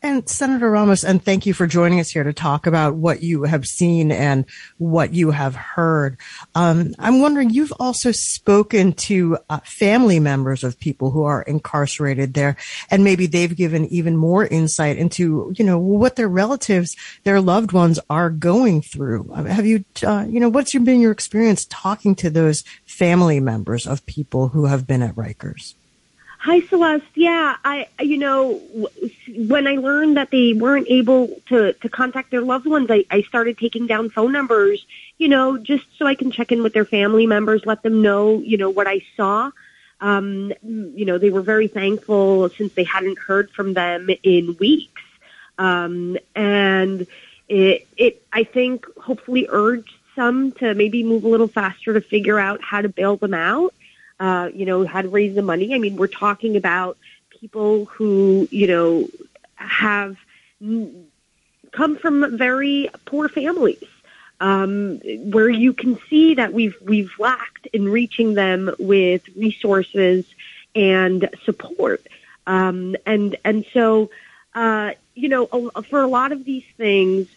And 0.06 0.28
Senator 0.28 0.70
Ramos, 0.70 1.02
and 1.02 1.20
thank 1.20 1.46
you 1.46 1.52
for 1.52 1.66
joining 1.66 1.98
us 1.98 2.10
here 2.10 2.22
to 2.22 2.32
talk 2.32 2.68
about 2.68 2.94
what 2.94 3.24
you 3.24 3.42
have 3.42 3.66
seen 3.66 4.12
and 4.12 4.44
what 4.78 5.12
you 5.12 5.32
have 5.32 5.56
heard. 5.56 6.16
Um, 6.54 6.94
I'm 7.00 7.20
wondering, 7.20 7.50
you've 7.50 7.72
also 7.80 8.12
spoken 8.12 8.92
to 8.92 9.36
uh, 9.50 9.58
family 9.64 10.20
members 10.20 10.62
of 10.62 10.78
people 10.78 11.10
who 11.10 11.24
are 11.24 11.42
incarcerated 11.42 12.34
there, 12.34 12.56
and 12.88 13.02
maybe 13.02 13.26
they've 13.26 13.56
given 13.56 13.86
even 13.86 14.16
more 14.16 14.46
insight 14.46 14.96
into, 14.96 15.52
you 15.56 15.64
know, 15.64 15.76
what 15.76 16.14
their 16.14 16.28
relatives, 16.28 16.94
their 17.24 17.40
loved 17.40 17.72
ones 17.72 17.98
are 18.08 18.30
going 18.30 18.82
through. 18.82 19.24
Have 19.32 19.66
you, 19.66 19.84
uh, 20.04 20.24
you 20.28 20.38
know, 20.38 20.48
what's 20.48 20.72
been 20.72 21.00
your 21.00 21.10
experience 21.10 21.66
talking 21.68 22.14
to 22.14 22.30
those 22.30 22.62
family 22.84 23.40
members 23.40 23.88
of 23.88 24.06
people 24.06 24.50
who 24.50 24.66
have 24.66 24.86
been 24.86 25.02
at 25.02 25.16
Rikers? 25.16 25.74
Hi, 26.46 26.60
Celeste. 26.60 27.04
Yeah, 27.16 27.56
I, 27.64 27.88
you 27.98 28.18
know, 28.18 28.60
when 29.36 29.66
I 29.66 29.78
learned 29.78 30.16
that 30.16 30.30
they 30.30 30.52
weren't 30.52 30.86
able 30.88 31.40
to, 31.48 31.72
to 31.72 31.88
contact 31.88 32.30
their 32.30 32.40
loved 32.40 32.66
ones, 32.66 32.86
I, 32.88 33.04
I 33.10 33.22
started 33.22 33.58
taking 33.58 33.88
down 33.88 34.10
phone 34.10 34.30
numbers, 34.30 34.86
you 35.18 35.26
know, 35.26 35.58
just 35.58 35.84
so 35.98 36.06
I 36.06 36.14
can 36.14 36.30
check 36.30 36.52
in 36.52 36.62
with 36.62 36.72
their 36.72 36.84
family 36.84 37.26
members, 37.26 37.66
let 37.66 37.82
them 37.82 38.00
know, 38.00 38.38
you 38.38 38.58
know, 38.58 38.70
what 38.70 38.86
I 38.86 39.00
saw. 39.16 39.50
Um, 40.00 40.52
you 40.62 41.04
know, 41.04 41.18
they 41.18 41.30
were 41.30 41.42
very 41.42 41.66
thankful 41.66 42.48
since 42.50 42.72
they 42.74 42.84
hadn't 42.84 43.18
heard 43.18 43.50
from 43.50 43.74
them 43.74 44.08
in 44.22 44.56
weeks. 44.60 45.02
Um, 45.58 46.16
and 46.36 47.08
it, 47.48 47.88
it, 47.96 48.22
I 48.32 48.44
think 48.44 48.86
hopefully 48.96 49.48
urged 49.50 49.92
some 50.14 50.52
to 50.52 50.74
maybe 50.74 51.02
move 51.02 51.24
a 51.24 51.28
little 51.28 51.48
faster 51.48 51.92
to 51.92 52.00
figure 52.00 52.38
out 52.38 52.62
how 52.62 52.82
to 52.82 52.88
bail 52.88 53.16
them 53.16 53.34
out 53.34 53.74
uh, 54.18 54.50
you 54.54 54.64
know, 54.64 54.86
how 54.86 55.02
to 55.02 55.08
raise 55.08 55.34
the 55.34 55.42
money. 55.42 55.74
I 55.74 55.78
mean, 55.78 55.96
we're 55.96 56.06
talking 56.06 56.56
about 56.56 56.96
people 57.30 57.84
who, 57.86 58.48
you 58.50 58.66
know, 58.66 59.08
have 59.56 60.16
come 61.72 61.96
from 61.96 62.36
very 62.36 62.88
poor 63.04 63.28
families, 63.28 63.84
um, 64.40 64.98
where 65.30 65.48
you 65.48 65.72
can 65.72 65.98
see 66.08 66.34
that 66.34 66.52
we've 66.52 66.76
we've 66.82 67.12
lacked 67.18 67.66
in 67.72 67.88
reaching 67.88 68.34
them 68.34 68.74
with 68.78 69.22
resources 69.36 70.24
and 70.74 71.28
support, 71.44 72.06
um, 72.46 72.96
and 73.06 73.36
and 73.44 73.64
so. 73.72 74.10
Uh, 74.54 74.92
you 75.14 75.28
know, 75.28 75.46
for 75.90 76.00
a 76.00 76.06
lot 76.06 76.32
of 76.32 76.44
these 76.44 76.64
things, 76.78 77.28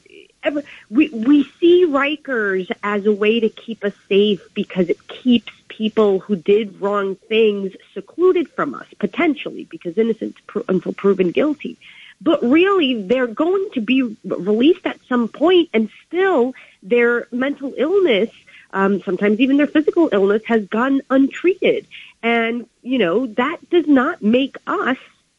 we 0.90 1.10
we 1.10 1.44
see 1.60 1.86
Rikers 1.86 2.72
as 2.84 3.06
a 3.06 3.12
way 3.12 3.42
to 3.42 3.50
keep 3.50 3.84
us 3.84 3.94
safe 4.08 4.42
because 4.54 4.90
it 4.90 5.06
keeps 5.08 5.52
people 5.70 6.20
who 6.20 6.36
did 6.36 6.82
wrong 6.82 7.16
things 7.16 7.74
secluded 7.94 8.50
from 8.50 8.74
us 8.74 8.88
potentially 9.00 9.64
because 9.66 9.98
innocent 9.98 10.36
until 10.68 10.94
proven 10.94 11.32
guilty. 11.32 11.78
But 12.22 12.44
really, 12.44 13.02
they're 13.02 13.28
going 13.28 13.70
to 13.76 13.82
be 13.82 14.18
released 14.26 14.86
at 14.86 15.00
some 15.08 15.30
point, 15.30 15.70
and 15.74 15.90
still 16.06 16.54
their 16.84 17.28
mental 17.32 17.74
illness, 17.78 18.30
um, 18.74 19.02
sometimes 19.04 19.40
even 19.40 19.56
their 19.56 19.68
physical 19.68 20.10
illness, 20.12 20.44
has 20.46 20.66
gone 20.66 21.02
untreated. 21.10 21.88
And 22.22 22.68
you 22.82 22.98
know 22.98 23.28
that 23.28 23.70
does 23.70 23.88
not 23.88 24.22
make 24.22 24.58
us 24.68 24.98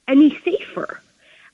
any 0.09 0.39
safer. 0.43 1.01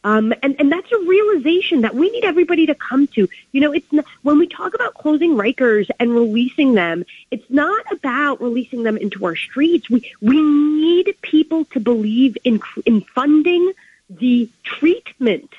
Um, 0.07 0.33
and, 0.41 0.55
and 0.61 0.71
that's 0.71 0.93
a 0.93 0.99
realization 0.99 1.81
that 1.81 1.93
we 1.93 2.09
need 2.09 2.25
everybody 2.25 2.65
to 2.67 2.77
come 2.77 3.09
to. 3.09 3.29
You 3.51 3.61
know, 3.61 3.73
it's 3.73 3.93
not, 3.93 4.05
when 4.23 4.39
we 4.39 4.47
talk 4.47 4.73
about 4.75 4.95
closing 4.95 5.33
Rikers 5.33 5.91
and 5.99 6.15
releasing 6.15 6.75
them, 6.75 7.05
it's 7.33 7.51
not 7.51 7.85
about 7.91 8.41
releasing 8.41 8.85
them 8.85 8.97
into 8.97 9.25
our 9.27 9.35
streets. 9.35 9.91
We, 9.91 10.09
we 10.23 10.41
need 10.41 11.17
people 11.23 11.65
to 11.73 11.81
believe 11.81 12.39
in, 12.45 12.61
in 12.85 13.01
funding 13.01 13.73
the 14.09 14.49
treatment 14.63 15.51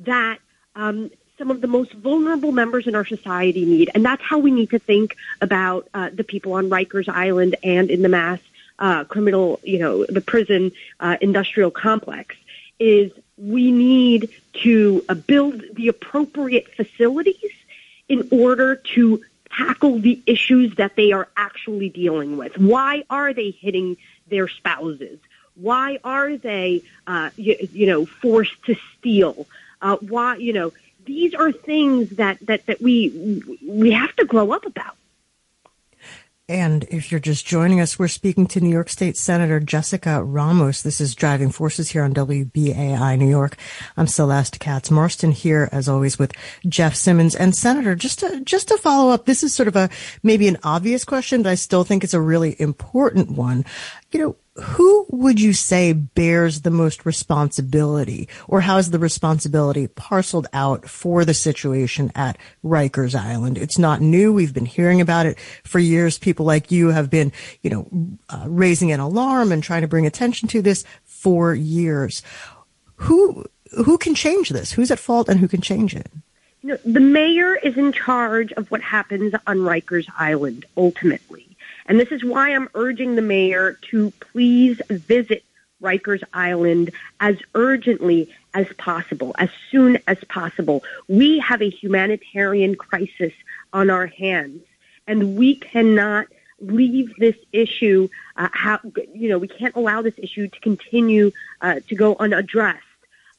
that, 0.00 0.40
um, 0.74 1.10
some 1.38 1.50
of 1.50 1.62
the 1.62 1.66
most 1.66 1.92
vulnerable 1.92 2.52
members 2.52 2.86
in 2.86 2.94
our 2.94 3.06
society 3.06 3.64
need. 3.64 3.90
And 3.94 4.04
that's 4.04 4.22
how 4.22 4.38
we 4.38 4.50
need 4.50 4.70
to 4.70 4.78
think 4.78 5.16
about 5.40 5.88
uh, 5.94 6.10
the 6.12 6.24
people 6.24 6.52
on 6.52 6.68
Rikers 6.68 7.08
Island 7.08 7.56
and 7.62 7.90
in 7.90 8.02
the 8.02 8.10
mass 8.10 8.40
uh, 8.78 9.04
criminal, 9.04 9.58
you 9.62 9.78
know, 9.78 10.04
the 10.04 10.20
prison 10.20 10.72
uh, 11.00 11.16
industrial 11.22 11.70
complex 11.70 12.36
is 12.78 13.12
we 13.36 13.70
need 13.70 14.30
to 14.62 15.04
uh, 15.08 15.14
build 15.14 15.62
the 15.74 15.88
appropriate 15.88 16.74
facilities 16.74 17.52
in 18.08 18.28
order 18.30 18.76
to 18.76 19.22
tackle 19.56 19.98
the 19.98 20.22
issues 20.26 20.74
that 20.76 20.96
they 20.96 21.12
are 21.12 21.28
actually 21.36 21.88
dealing 21.88 22.36
with. 22.36 22.56
Why 22.58 23.04
are 23.10 23.32
they 23.32 23.50
hitting 23.50 23.96
their 24.28 24.48
spouses? 24.48 25.18
Why 25.54 25.98
are 26.04 26.36
they, 26.36 26.82
uh, 27.06 27.30
you, 27.36 27.56
you, 27.72 27.86
know, 27.86 28.06
forced 28.06 28.62
to 28.66 28.76
steal? 28.98 29.46
Uh, 29.80 29.96
why, 29.96 30.36
you 30.36 30.52
know, 30.52 30.72
these 31.04 31.34
are 31.34 31.52
things 31.52 32.10
that, 32.10 32.38
that, 32.46 32.66
that 32.66 32.80
we, 32.82 33.42
we 33.66 33.92
have 33.92 34.14
to 34.16 34.24
grow 34.24 34.52
up 34.52 34.66
about. 34.66 34.96
And 36.48 36.84
if 36.90 37.10
you're 37.10 37.18
just 37.18 37.44
joining 37.44 37.80
us, 37.80 37.98
we're 37.98 38.06
speaking 38.06 38.46
to 38.46 38.60
New 38.60 38.70
York 38.70 38.88
State 38.88 39.16
Senator 39.16 39.58
Jessica 39.58 40.22
Ramos. 40.22 40.80
This 40.80 41.00
is 41.00 41.16
Driving 41.16 41.50
Forces 41.50 41.88
here 41.90 42.04
on 42.04 42.14
WBAI 42.14 43.18
New 43.18 43.28
York. 43.28 43.56
I'm 43.96 44.06
Celeste 44.06 44.60
Katz 44.60 44.88
Marston 44.88 45.32
here, 45.32 45.68
as 45.72 45.88
always, 45.88 46.20
with 46.20 46.30
Jeff 46.68 46.94
Simmons. 46.94 47.34
And 47.34 47.52
Senator, 47.52 47.96
just 47.96 48.20
to, 48.20 48.42
just 48.42 48.68
to 48.68 48.78
follow 48.78 49.10
up, 49.12 49.26
this 49.26 49.42
is 49.42 49.52
sort 49.52 49.66
of 49.66 49.74
a, 49.74 49.90
maybe 50.22 50.46
an 50.46 50.58
obvious 50.62 51.04
question, 51.04 51.42
but 51.42 51.50
I 51.50 51.56
still 51.56 51.82
think 51.82 52.04
it's 52.04 52.14
a 52.14 52.20
really 52.20 52.54
important 52.60 53.32
one. 53.32 53.64
You 54.16 54.22
know, 54.22 54.36
who 54.62 55.04
would 55.10 55.38
you 55.38 55.52
say 55.52 55.92
bears 55.92 56.62
the 56.62 56.70
most 56.70 57.04
responsibility 57.04 58.30
or 58.48 58.62
has 58.62 58.90
the 58.90 58.98
responsibility 58.98 59.88
parceled 59.88 60.46
out 60.54 60.88
for 60.88 61.26
the 61.26 61.34
situation 61.34 62.10
at 62.14 62.38
Rikers 62.64 63.14
Island? 63.14 63.58
It's 63.58 63.76
not 63.76 64.00
new. 64.00 64.32
We've 64.32 64.54
been 64.54 64.64
hearing 64.64 65.02
about 65.02 65.26
it 65.26 65.38
for 65.64 65.80
years. 65.80 66.16
People 66.16 66.46
like 66.46 66.72
you 66.72 66.92
have 66.92 67.10
been, 67.10 67.30
you 67.60 67.68
know, 67.68 68.18
uh, 68.30 68.46
raising 68.48 68.90
an 68.90 69.00
alarm 69.00 69.52
and 69.52 69.62
trying 69.62 69.82
to 69.82 69.86
bring 69.86 70.06
attention 70.06 70.48
to 70.48 70.62
this 70.62 70.82
for 71.04 71.54
years. 71.54 72.22
Who, 72.94 73.44
who 73.84 73.98
can 73.98 74.14
change 74.14 74.48
this? 74.48 74.72
Who's 74.72 74.90
at 74.90 74.98
fault 74.98 75.28
and 75.28 75.40
who 75.40 75.46
can 75.46 75.60
change 75.60 75.94
it? 75.94 76.10
You 76.62 76.70
know, 76.70 76.78
the 76.86 77.00
mayor 77.00 77.56
is 77.56 77.76
in 77.76 77.92
charge 77.92 78.50
of 78.52 78.70
what 78.70 78.80
happens 78.80 79.34
on 79.46 79.58
Rikers 79.58 80.06
Island 80.18 80.64
ultimately. 80.74 81.45
And 81.86 81.98
this 81.98 82.10
is 82.10 82.24
why 82.24 82.54
I'm 82.54 82.68
urging 82.74 83.14
the 83.14 83.22
mayor 83.22 83.78
to 83.90 84.12
please 84.20 84.80
visit 84.90 85.44
Rikers 85.82 86.22
Island 86.32 86.90
as 87.20 87.36
urgently 87.54 88.34
as 88.54 88.66
possible, 88.78 89.34
as 89.38 89.50
soon 89.70 89.98
as 90.06 90.18
possible. 90.28 90.82
We 91.08 91.38
have 91.40 91.62
a 91.62 91.70
humanitarian 91.70 92.74
crisis 92.74 93.32
on 93.72 93.90
our 93.90 94.06
hands, 94.06 94.62
and 95.06 95.36
we 95.36 95.56
cannot 95.56 96.26
leave 96.60 97.14
this 97.18 97.36
issue. 97.52 98.08
Uh, 98.36 98.48
how, 98.52 98.80
you 99.14 99.28
know, 99.28 99.38
we 99.38 99.48
can't 99.48 99.76
allow 99.76 100.02
this 100.02 100.14
issue 100.16 100.48
to 100.48 100.60
continue 100.60 101.30
uh, 101.60 101.80
to 101.88 101.94
go 101.94 102.16
unaddressed. 102.18 102.82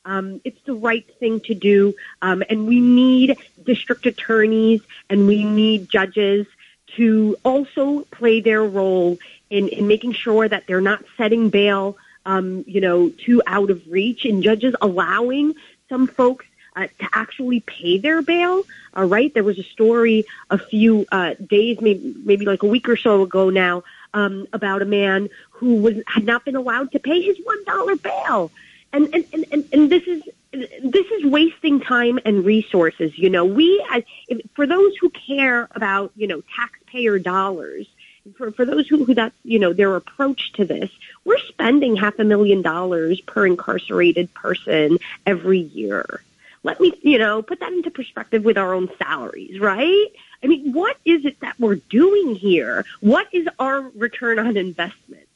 Um, 0.05 0.39
it's 0.45 0.61
the 0.65 0.75
right 0.75 1.05
thing 1.19 1.41
to 1.41 1.53
do, 1.53 1.93
um, 2.21 2.41
and 2.49 2.67
we 2.67 2.79
need 2.79 3.37
district 3.65 4.05
attorneys 4.05 4.81
and 5.09 5.27
we 5.27 5.43
need 5.43 5.89
judges 5.89 6.47
to 6.95 7.35
also 7.43 8.01
play 8.11 8.39
their 8.41 8.63
role 8.63 9.17
in, 9.49 9.67
in 9.67 9.87
making 9.87 10.13
sure 10.13 10.47
that 10.47 10.65
they're 10.67 10.81
not 10.81 11.03
setting 11.17 11.49
bail, 11.49 11.97
um, 12.25 12.63
you 12.67 12.81
know, 12.81 13.09
too 13.09 13.41
out 13.45 13.69
of 13.69 13.81
reach, 13.89 14.25
and 14.25 14.43
judges 14.43 14.73
allowing 14.81 15.53
some 15.89 16.07
folks 16.07 16.45
uh, 16.75 16.87
to 16.99 17.07
actually 17.13 17.59
pay 17.59 17.97
their 17.97 18.21
bail. 18.21 18.63
Right, 18.99 19.31
there 19.31 19.43
was 19.43 19.59
a 19.59 19.63
story 19.63 20.25
a 20.49 20.57
few 20.57 21.05
uh, 21.11 21.35
days, 21.35 21.79
maybe 21.79 22.15
maybe 22.25 22.45
like 22.45 22.63
a 22.63 22.67
week 22.67 22.89
or 22.89 22.97
so 22.97 23.21
ago 23.21 23.51
now, 23.51 23.83
um, 24.15 24.47
about 24.51 24.81
a 24.81 24.85
man 24.85 25.29
who 25.51 25.75
was 25.75 26.01
had 26.07 26.25
not 26.25 26.43
been 26.45 26.55
allowed 26.55 26.91
to 26.93 26.99
pay 26.99 27.21
his 27.21 27.37
one 27.43 27.63
dollar 27.65 27.95
bail, 27.95 28.51
and 28.93 29.13
and, 29.13 29.25
and 29.33 29.45
and 29.51 29.65
and 29.71 29.89
this 29.89 30.03
is 30.03 30.23
this 30.51 31.05
is 31.05 31.25
wasting 31.25 31.79
time 31.79 32.19
and 32.25 32.45
resources. 32.45 33.17
You 33.17 33.29
know, 33.29 33.45
we 33.45 33.85
as 33.91 34.03
if, 34.27 34.41
for 34.55 34.65
those 34.65 34.95
who 34.97 35.09
care 35.09 35.67
about 35.71 36.11
you 36.15 36.27
know 36.27 36.41
taxpayer 36.55 37.19
dollars, 37.19 37.87
for 38.35 38.51
for 38.51 38.65
those 38.65 38.87
who, 38.87 39.05
who 39.05 39.13
that's 39.13 39.35
you 39.43 39.59
know 39.59 39.73
their 39.73 39.95
approach 39.95 40.53
to 40.53 40.65
this, 40.65 40.89
we're 41.25 41.39
spending 41.49 41.95
half 41.95 42.17
a 42.19 42.23
million 42.23 42.61
dollars 42.61 43.19
per 43.21 43.45
incarcerated 43.45 44.33
person 44.33 44.97
every 45.25 45.59
year. 45.59 46.23
Let 46.63 46.79
me 46.79 46.93
you 47.01 47.17
know 47.17 47.41
put 47.41 47.59
that 47.59 47.71
into 47.71 47.91
perspective 47.91 48.43
with 48.43 48.57
our 48.57 48.73
own 48.73 48.89
salaries, 48.97 49.59
right? 49.59 50.07
I 50.43 50.47
mean, 50.47 50.73
what 50.73 50.97
is 51.03 51.25
it 51.25 51.39
that 51.39 51.59
we're 51.59 51.75
doing 51.75 52.35
here? 52.35 52.85
What 52.99 53.27
is 53.33 53.47
our 53.59 53.81
return 53.81 54.39
on 54.39 54.55
investment? 54.55 55.27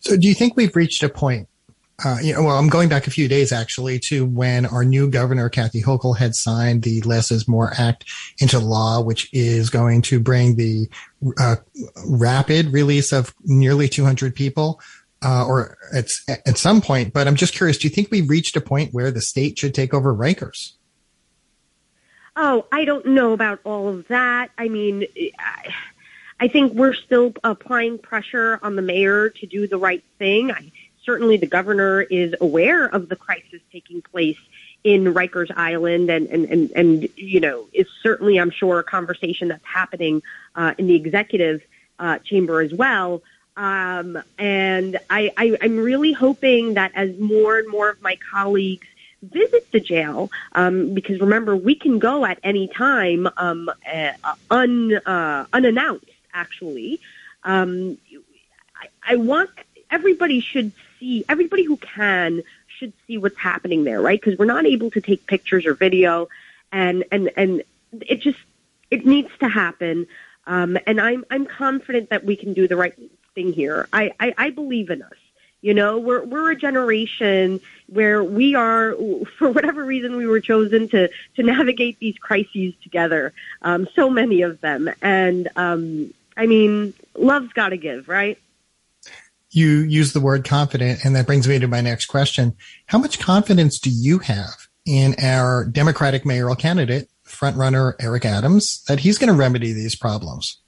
So, 0.00 0.16
do 0.16 0.28
you 0.28 0.34
think 0.34 0.56
we've 0.56 0.76
reached 0.76 1.02
a 1.02 1.08
point 1.08 1.48
uh, 2.04 2.18
you 2.22 2.34
know, 2.34 2.42
well, 2.42 2.58
I'm 2.58 2.68
going 2.68 2.88
back 2.88 3.06
a 3.06 3.10
few 3.10 3.28
days 3.28 3.50
actually 3.50 3.98
to 4.00 4.26
when 4.26 4.66
our 4.66 4.84
new 4.84 5.08
governor, 5.08 5.48
Kathy 5.48 5.82
Hochul, 5.82 6.16
had 6.16 6.34
signed 6.34 6.82
the 6.82 7.00
Less 7.02 7.30
is 7.30 7.48
More 7.48 7.72
Act 7.78 8.04
into 8.38 8.58
law, 8.58 9.00
which 9.00 9.28
is 9.32 9.70
going 9.70 10.02
to 10.02 10.20
bring 10.20 10.56
the 10.56 10.88
uh, 11.38 11.56
rapid 12.06 12.72
release 12.72 13.12
of 13.12 13.34
nearly 13.44 13.88
200 13.88 14.34
people 14.34 14.80
uh, 15.24 15.46
or 15.46 15.78
at, 15.94 16.08
at 16.28 16.58
some 16.58 16.80
point. 16.82 17.12
But 17.14 17.26
I'm 17.26 17.36
just 17.36 17.54
curious, 17.54 17.78
do 17.78 17.88
you 17.88 17.94
think 17.94 18.10
we've 18.10 18.28
reached 18.28 18.56
a 18.56 18.60
point 18.60 18.92
where 18.92 19.10
the 19.10 19.22
state 19.22 19.58
should 19.58 19.74
take 19.74 19.94
over 19.94 20.14
Rikers? 20.14 20.72
Oh, 22.36 22.66
I 22.70 22.84
don't 22.84 23.06
know 23.06 23.32
about 23.32 23.60
all 23.64 23.88
of 23.88 24.08
that. 24.08 24.50
I 24.58 24.68
mean, 24.68 25.06
I, 26.40 26.48
think 26.48 26.74
we're 26.74 26.94
still 26.94 27.32
applying 27.44 27.98
pressure 27.98 28.58
on 28.60 28.74
the 28.74 28.82
mayor 28.82 29.30
to 29.30 29.46
do 29.46 29.68
the 29.68 29.78
right 29.78 30.02
thing. 30.18 30.50
I, 30.50 30.72
certainly 31.04 31.36
the 31.36 31.46
governor 31.46 32.02
is 32.02 32.34
aware 32.40 32.86
of 32.86 33.08
the 33.08 33.16
crisis 33.16 33.60
taking 33.72 34.02
place 34.02 34.38
in 34.82 35.04
Rikers 35.14 35.50
Island 35.56 36.10
and, 36.10 36.26
and, 36.28 36.44
and, 36.46 36.70
and 36.72 37.08
you 37.16 37.40
know, 37.40 37.66
is 37.72 37.86
certainly, 38.02 38.38
I'm 38.38 38.50
sure, 38.50 38.78
a 38.78 38.84
conversation 38.84 39.48
that's 39.48 39.64
happening 39.64 40.22
uh, 40.54 40.74
in 40.76 40.86
the 40.86 40.94
executive 40.94 41.62
uh, 41.98 42.18
chamber 42.18 42.60
as 42.60 42.72
well. 42.72 43.22
Um, 43.56 44.18
and 44.38 44.98
I, 45.08 45.32
I, 45.36 45.56
I'm 45.62 45.78
really 45.78 46.12
hoping 46.12 46.74
that 46.74 46.92
as 46.94 47.16
more 47.18 47.56
and 47.58 47.68
more 47.68 47.88
of 47.88 48.02
my 48.02 48.18
colleagues 48.30 48.86
visit 49.22 49.70
the 49.72 49.80
jail, 49.80 50.30
um, 50.52 50.92
because 50.92 51.20
remember, 51.20 51.56
we 51.56 51.74
can 51.74 51.98
go 51.98 52.26
at 52.26 52.38
any 52.42 52.68
time 52.68 53.26
um, 53.38 53.70
uh, 53.90 54.12
un, 54.50 54.94
uh, 55.06 55.46
unannounced, 55.52 56.04
actually. 56.34 57.00
Um, 57.42 57.96
I, 58.76 59.12
I 59.12 59.16
want 59.16 59.50
everybody 59.90 60.40
should 60.40 60.72
see, 61.04 61.24
everybody 61.28 61.64
who 61.64 61.76
can 61.76 62.42
should 62.78 62.92
see 63.06 63.18
what's 63.18 63.38
happening 63.38 63.84
there, 63.84 64.00
right? 64.00 64.20
Because 64.20 64.38
we're 64.38 64.46
not 64.46 64.66
able 64.66 64.90
to 64.92 65.00
take 65.00 65.26
pictures 65.26 65.66
or 65.66 65.74
video, 65.74 66.28
and 66.72 67.04
and 67.12 67.30
and 67.36 67.62
it 68.00 68.20
just 68.20 68.38
it 68.90 69.06
needs 69.06 69.30
to 69.40 69.48
happen. 69.48 70.06
Um, 70.46 70.78
and 70.86 71.00
I'm 71.00 71.24
I'm 71.30 71.46
confident 71.46 72.10
that 72.10 72.24
we 72.24 72.36
can 72.36 72.54
do 72.54 72.66
the 72.66 72.76
right 72.76 72.94
thing 73.34 73.52
here. 73.52 73.88
I, 73.92 74.12
I, 74.18 74.34
I 74.36 74.50
believe 74.50 74.90
in 74.90 75.02
us. 75.02 75.16
You 75.60 75.74
know, 75.74 75.98
we're 75.98 76.24
we're 76.24 76.50
a 76.50 76.56
generation 76.56 77.60
where 77.86 78.22
we 78.24 78.54
are, 78.54 78.94
for 79.38 79.50
whatever 79.50 79.84
reason, 79.84 80.16
we 80.16 80.26
were 80.26 80.40
chosen 80.40 80.88
to 80.88 81.08
to 81.36 81.42
navigate 81.42 81.98
these 81.98 82.18
crises 82.18 82.74
together. 82.82 83.32
Um, 83.62 83.88
so 83.94 84.10
many 84.10 84.42
of 84.42 84.60
them, 84.60 84.90
and 85.02 85.48
um, 85.56 86.12
I 86.36 86.46
mean, 86.46 86.94
love's 87.14 87.52
got 87.52 87.68
to 87.70 87.76
give, 87.76 88.08
right? 88.08 88.38
You 89.54 89.82
use 89.82 90.12
the 90.12 90.20
word 90.20 90.44
confident, 90.44 91.04
and 91.04 91.14
that 91.14 91.26
brings 91.26 91.46
me 91.46 91.60
to 91.60 91.68
my 91.68 91.80
next 91.80 92.06
question: 92.06 92.56
How 92.86 92.98
much 92.98 93.20
confidence 93.20 93.78
do 93.78 93.88
you 93.88 94.18
have 94.18 94.66
in 94.84 95.14
our 95.22 95.64
Democratic 95.64 96.26
mayoral 96.26 96.56
candidate, 96.56 97.08
frontrunner 97.24 97.94
Eric 98.00 98.24
Adams, 98.24 98.82
that 98.88 98.98
he's 98.98 99.16
going 99.16 99.32
to 99.32 99.38
remedy 99.38 99.72
these 99.72 99.94
problems? 99.94 100.58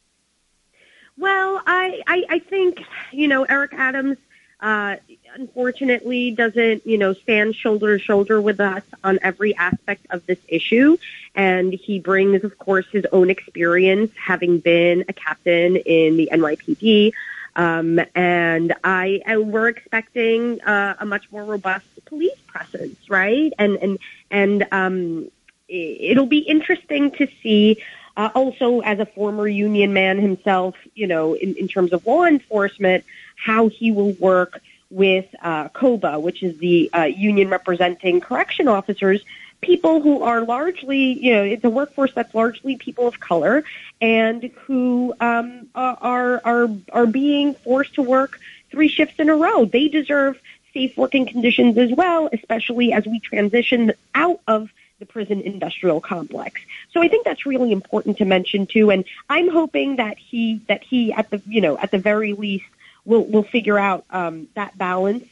Well, 1.18 1.60
I, 1.66 2.00
I, 2.06 2.24
I 2.28 2.38
think, 2.38 2.80
you 3.10 3.26
know, 3.26 3.42
Eric 3.42 3.72
Adams, 3.74 4.18
uh, 4.60 4.96
unfortunately 5.34 6.30
doesn't, 6.30 6.86
you 6.86 6.96
know, 6.96 7.12
stand 7.12 7.56
shoulder 7.56 7.98
to 7.98 8.04
shoulder 8.04 8.40
with 8.40 8.60
us 8.60 8.82
on 9.02 9.18
every 9.20 9.56
aspect 9.56 10.06
of 10.10 10.24
this 10.26 10.38
issue. 10.46 10.96
And 11.34 11.72
he 11.72 11.98
brings, 11.98 12.44
of 12.44 12.56
course, 12.58 12.86
his 12.92 13.04
own 13.12 13.30
experience, 13.30 14.12
having 14.16 14.60
been 14.60 15.04
a 15.08 15.12
captain 15.12 15.76
in 15.76 16.16
the 16.16 16.30
NYPD. 16.32 17.12
Um, 17.56 17.98
and 18.14 18.74
I, 18.84 19.20
I 19.26 19.38
we're 19.38 19.68
expecting 19.68 20.60
uh, 20.60 20.94
a 21.00 21.06
much 21.06 21.32
more 21.32 21.42
robust 21.42 21.86
police 22.04 22.38
presence, 22.46 23.10
right? 23.10 23.52
And 23.58 23.76
and 23.76 23.98
and 24.30 24.66
um, 24.70 25.30
it'll 25.68 26.26
be 26.26 26.38
interesting 26.38 27.10
to 27.12 27.26
see 27.42 27.82
uh, 28.16 28.30
also, 28.34 28.80
as 28.80 28.98
a 28.98 29.06
former 29.06 29.46
union 29.46 29.92
man 29.92 30.18
himself, 30.18 30.74
you 30.94 31.06
know, 31.06 31.34
in, 31.34 31.54
in 31.56 31.68
terms 31.68 31.92
of 31.92 32.06
law 32.06 32.24
enforcement, 32.24 33.04
how 33.36 33.68
he 33.68 33.90
will 33.90 34.12
work 34.12 34.60
with 34.90 35.26
uh, 35.42 35.68
COBA, 35.68 36.18
which 36.20 36.42
is 36.42 36.56
the 36.58 36.88
uh, 36.94 37.02
union 37.02 37.50
representing 37.50 38.20
correction 38.20 38.68
officers, 38.68 39.22
people 39.66 40.00
who 40.00 40.22
are 40.22 40.42
largely, 40.42 41.24
you 41.24 41.32
know, 41.34 41.42
it's 41.42 41.64
a 41.64 41.70
workforce 41.70 42.12
that's 42.14 42.34
largely 42.34 42.76
people 42.76 43.06
of 43.08 43.18
color 43.20 43.64
and 44.00 44.44
who 44.64 45.12
um, 45.20 45.68
are 45.74 46.40
are 46.44 46.68
are 46.92 47.06
being 47.06 47.54
forced 47.54 47.94
to 47.94 48.02
work 48.02 48.38
three 48.70 48.88
shifts 48.88 49.18
in 49.18 49.28
a 49.28 49.36
row. 49.36 49.64
They 49.64 49.88
deserve 49.88 50.40
safe 50.72 50.96
working 50.96 51.26
conditions 51.26 51.76
as 51.78 51.90
well, 51.90 52.28
especially 52.32 52.92
as 52.92 53.06
we 53.06 53.18
transition 53.18 53.92
out 54.14 54.40
of 54.46 54.70
the 54.98 55.06
prison 55.06 55.40
industrial 55.40 56.00
complex. 56.00 56.60
So 56.92 57.02
I 57.02 57.08
think 57.08 57.24
that's 57.24 57.44
really 57.44 57.72
important 57.72 58.18
to 58.18 58.24
mention 58.24 58.66
too. 58.66 58.90
And 58.90 59.04
I'm 59.28 59.48
hoping 59.50 59.96
that 59.96 60.16
he 60.18 60.60
that 60.68 60.82
he 60.82 61.12
at 61.12 61.28
the 61.30 61.42
you 61.46 61.60
know 61.60 61.76
at 61.76 61.90
the 61.90 61.98
very 61.98 62.32
least 62.32 62.66
will 63.04 63.24
will 63.24 63.42
figure 63.42 63.78
out 63.78 64.04
um, 64.10 64.48
that 64.54 64.78
balance. 64.78 65.24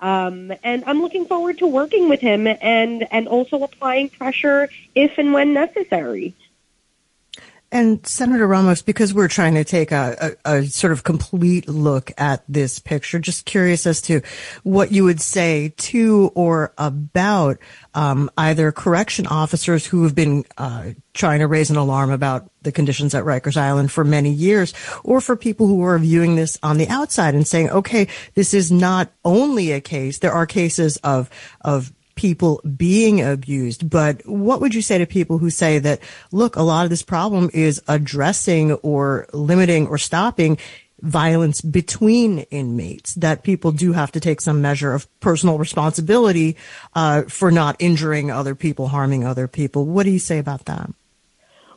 Um, 0.00 0.52
and 0.62 0.82
I'm 0.86 1.00
looking 1.02 1.26
forward 1.26 1.58
to 1.58 1.66
working 1.66 2.08
with 2.08 2.20
him 2.20 2.46
and 2.46 3.06
and 3.10 3.28
also 3.28 3.62
applying 3.62 4.08
pressure 4.08 4.68
if 4.94 5.18
and 5.18 5.32
when 5.32 5.52
necessary. 5.52 6.34
And 7.72 8.04
Senator 8.04 8.48
Ramos, 8.48 8.82
because 8.82 9.14
we're 9.14 9.28
trying 9.28 9.54
to 9.54 9.62
take 9.62 9.92
a, 9.92 10.36
a, 10.44 10.56
a, 10.56 10.62
sort 10.64 10.92
of 10.92 11.04
complete 11.04 11.68
look 11.68 12.10
at 12.18 12.42
this 12.48 12.80
picture, 12.80 13.20
just 13.20 13.44
curious 13.44 13.86
as 13.86 14.02
to 14.02 14.22
what 14.64 14.90
you 14.90 15.04
would 15.04 15.20
say 15.20 15.72
to 15.76 16.32
or 16.34 16.74
about 16.78 17.58
um, 17.94 18.28
either 18.36 18.72
correction 18.72 19.28
officers 19.28 19.86
who 19.86 20.02
have 20.02 20.16
been 20.16 20.44
uh, 20.58 20.90
trying 21.14 21.38
to 21.38 21.46
raise 21.46 21.70
an 21.70 21.76
alarm 21.76 22.10
about 22.10 22.50
the 22.62 22.72
conditions 22.72 23.14
at 23.14 23.22
Rikers 23.22 23.56
Island 23.56 23.92
for 23.92 24.02
many 24.02 24.30
years, 24.30 24.74
or 25.04 25.20
for 25.20 25.36
people 25.36 25.68
who 25.68 25.84
are 25.84 25.98
viewing 25.98 26.34
this 26.34 26.58
on 26.64 26.76
the 26.76 26.88
outside 26.88 27.36
and 27.36 27.46
saying, 27.46 27.70
okay, 27.70 28.08
this 28.34 28.52
is 28.52 28.72
not 28.72 29.12
only 29.24 29.70
a 29.70 29.80
case, 29.80 30.18
there 30.18 30.32
are 30.32 30.44
cases 30.44 30.96
of, 30.98 31.30
of 31.60 31.92
people 32.20 32.60
being 32.76 33.22
abused. 33.22 33.88
But 33.88 34.20
what 34.26 34.60
would 34.60 34.74
you 34.74 34.82
say 34.82 34.98
to 34.98 35.06
people 35.06 35.38
who 35.38 35.48
say 35.48 35.78
that, 35.78 36.00
look, 36.32 36.54
a 36.54 36.62
lot 36.62 36.84
of 36.84 36.90
this 36.90 37.02
problem 37.02 37.48
is 37.54 37.80
addressing 37.88 38.74
or 38.74 39.26
limiting 39.32 39.86
or 39.86 39.96
stopping 39.96 40.58
violence 41.00 41.62
between 41.62 42.40
inmates 42.50 43.14
that 43.14 43.42
people 43.42 43.72
do 43.72 43.94
have 43.94 44.12
to 44.12 44.20
take 44.20 44.42
some 44.42 44.60
measure 44.60 44.92
of 44.92 45.08
personal 45.20 45.56
responsibility 45.56 46.58
uh, 46.94 47.22
for 47.22 47.50
not 47.50 47.74
injuring 47.78 48.30
other 48.30 48.54
people 48.54 48.88
harming 48.88 49.24
other 49.24 49.48
people 49.48 49.86
what 49.86 50.02
do 50.02 50.10
you 50.10 50.18
say 50.18 50.36
about 50.36 50.66
that 50.66 50.90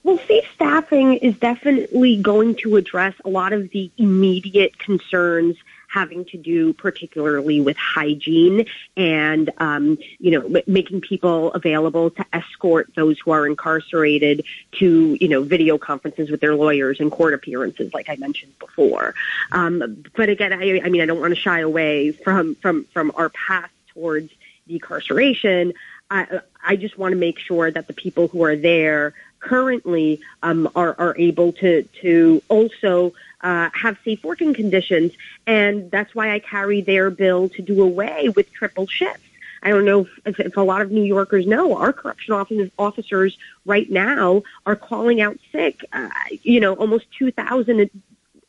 well, 0.04 0.20
safe 0.28 0.44
staffing 0.54 1.14
is 1.16 1.38
definitely 1.38 2.22
going 2.22 2.56
to 2.56 2.76
address 2.76 3.14
a 3.24 3.30
lot 3.30 3.54
of 3.54 3.70
the 3.70 3.90
immediate 3.98 4.78
concerns 4.78 5.56
having 5.94 6.26
to 6.26 6.38
do 6.38 6.74
particularly 6.74 7.62
with 7.62 7.78
hygiene 7.78 8.66
and, 8.98 9.52
um, 9.60 9.98
you 10.20 10.32
know, 10.32 10.58
m- 10.58 10.64
making 10.66 11.02
people 11.02 11.54
available 11.54 12.10
to 12.10 12.26
escort 12.34 12.90
those 12.96 13.20
who 13.20 13.30
are 13.30 13.46
incarcerated 13.46 14.44
to, 14.72 15.16
you 15.22 15.28
know, 15.28 15.44
video 15.44 15.78
conferences 15.78 16.32
with 16.32 16.42
their 16.42 16.56
lawyers 16.56 17.00
and 17.00 17.12
court 17.12 17.36
appearances, 17.36 17.94
like 17.94 18.10
I 18.10 18.16
mentioned 18.16 18.58
before. 18.58 19.14
Um, 19.52 20.04
but 20.16 20.30
again, 20.30 20.52
I, 20.52 20.82
I 20.84 20.90
mean, 20.90 21.02
I 21.02 21.06
don't 21.06 21.20
want 21.20 21.36
to 21.36 21.40
shy 21.40 21.60
away 21.60 22.12
from, 22.12 22.56
from, 22.56 22.86
from 22.86 23.12
our 23.16 23.30
path 23.30 23.70
towards 23.94 24.32
decarceration. 24.68 25.74
I, 26.10 26.40
I 26.66 26.76
just 26.76 26.98
want 26.98 27.12
to 27.12 27.20
make 27.20 27.38
sure 27.38 27.70
that 27.70 27.86
the 27.86 27.94
people 27.94 28.28
who 28.30 28.44
are 28.44 28.56
there 28.56 29.14
currently 29.40 30.22
um, 30.42 30.70
are, 30.76 30.96
are 30.98 31.16
able 31.18 31.52
to 31.54 31.84
to 32.02 32.42
also 32.48 33.14
uh, 33.44 33.70
have 33.74 33.98
safe 34.04 34.24
working 34.24 34.54
conditions, 34.54 35.12
and 35.46 35.92
that's 35.92 36.16
why 36.16 36.34
I 36.34 36.40
carry 36.40 36.82
their 36.82 37.10
bill 37.10 37.50
to 37.50 37.62
do 37.62 37.84
away 37.84 38.30
with 38.30 38.52
triple 38.54 38.88
shifts. 38.88 39.20
I 39.62 39.70
don't 39.70 39.86
know 39.86 40.08
if, 40.26 40.40
if, 40.40 40.58
a 40.58 40.62
lot 40.62 40.82
of 40.82 40.92
New 40.92 41.04
Yorkers 41.04 41.48
know 41.48 41.78
our 41.78 41.94
correction 41.94 42.34
officers 42.78 43.38
right 43.66 43.90
now 43.90 44.44
are 44.66 44.76
calling 44.76 45.22
out 45.22 45.38
sick. 45.52 45.86
Uh, 45.94 46.10
you 46.42 46.60
know, 46.60 46.74
almost 46.74 47.06
two 47.18 47.32
thousand 47.32 47.90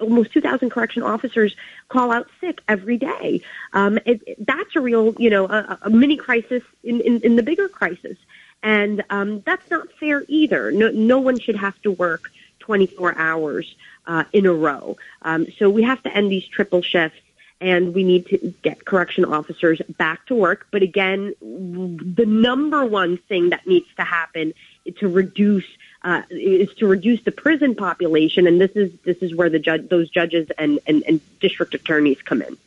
almost 0.00 0.32
2,000 0.32 0.70
correction 0.70 1.02
officers 1.02 1.54
call 1.88 2.10
out 2.10 2.26
sick 2.40 2.60
every 2.68 2.96
day. 2.96 3.40
Um, 3.72 3.98
it, 4.04 4.22
it, 4.26 4.46
that's 4.46 4.74
a 4.76 4.80
real, 4.80 5.14
you 5.18 5.30
know, 5.30 5.46
a, 5.46 5.78
a 5.82 5.90
mini 5.90 6.16
crisis 6.16 6.62
in, 6.82 7.00
in, 7.00 7.20
in, 7.20 7.36
the 7.36 7.44
bigger 7.44 7.68
crisis. 7.68 8.16
And 8.62 9.04
um, 9.10 9.40
that's 9.40 9.70
not 9.70 9.92
fair 9.92 10.24
either. 10.26 10.72
No, 10.72 10.90
no 10.90 11.20
one 11.20 11.38
should 11.38 11.56
have 11.56 11.80
to 11.82 11.92
work 11.92 12.32
24 12.64 13.18
hours 13.18 13.74
uh, 14.06 14.24
in 14.32 14.46
a 14.46 14.52
row. 14.52 14.96
Um, 15.22 15.46
so 15.58 15.68
we 15.68 15.82
have 15.82 16.02
to 16.04 16.14
end 16.14 16.30
these 16.30 16.46
triple 16.46 16.80
shifts 16.80 17.20
and 17.60 17.94
we 17.94 18.04
need 18.04 18.26
to 18.26 18.54
get 18.62 18.84
correction 18.84 19.24
officers 19.24 19.80
back 19.96 20.26
to 20.26 20.34
work. 20.34 20.66
But 20.70 20.82
again, 20.82 21.34
the 21.40 22.26
number 22.26 22.84
one 22.84 23.16
thing 23.16 23.50
that 23.50 23.66
needs 23.66 23.86
to 23.96 24.02
happen 24.02 24.54
to 24.96 25.08
reduce 25.08 25.66
uh, 26.02 26.22
is 26.30 26.72
to 26.74 26.86
reduce 26.86 27.22
the 27.22 27.32
prison 27.32 27.74
population, 27.74 28.46
and 28.46 28.60
this 28.60 28.72
is 28.72 28.92
this 29.04 29.18
is 29.22 29.34
where 29.34 29.48
the 29.48 29.58
judge, 29.58 29.88
those 29.88 30.10
judges 30.10 30.48
and, 30.58 30.78
and, 30.86 31.02
and 31.08 31.20
district 31.40 31.72
attorneys 31.72 32.20
come 32.20 32.42
in. 32.42 32.58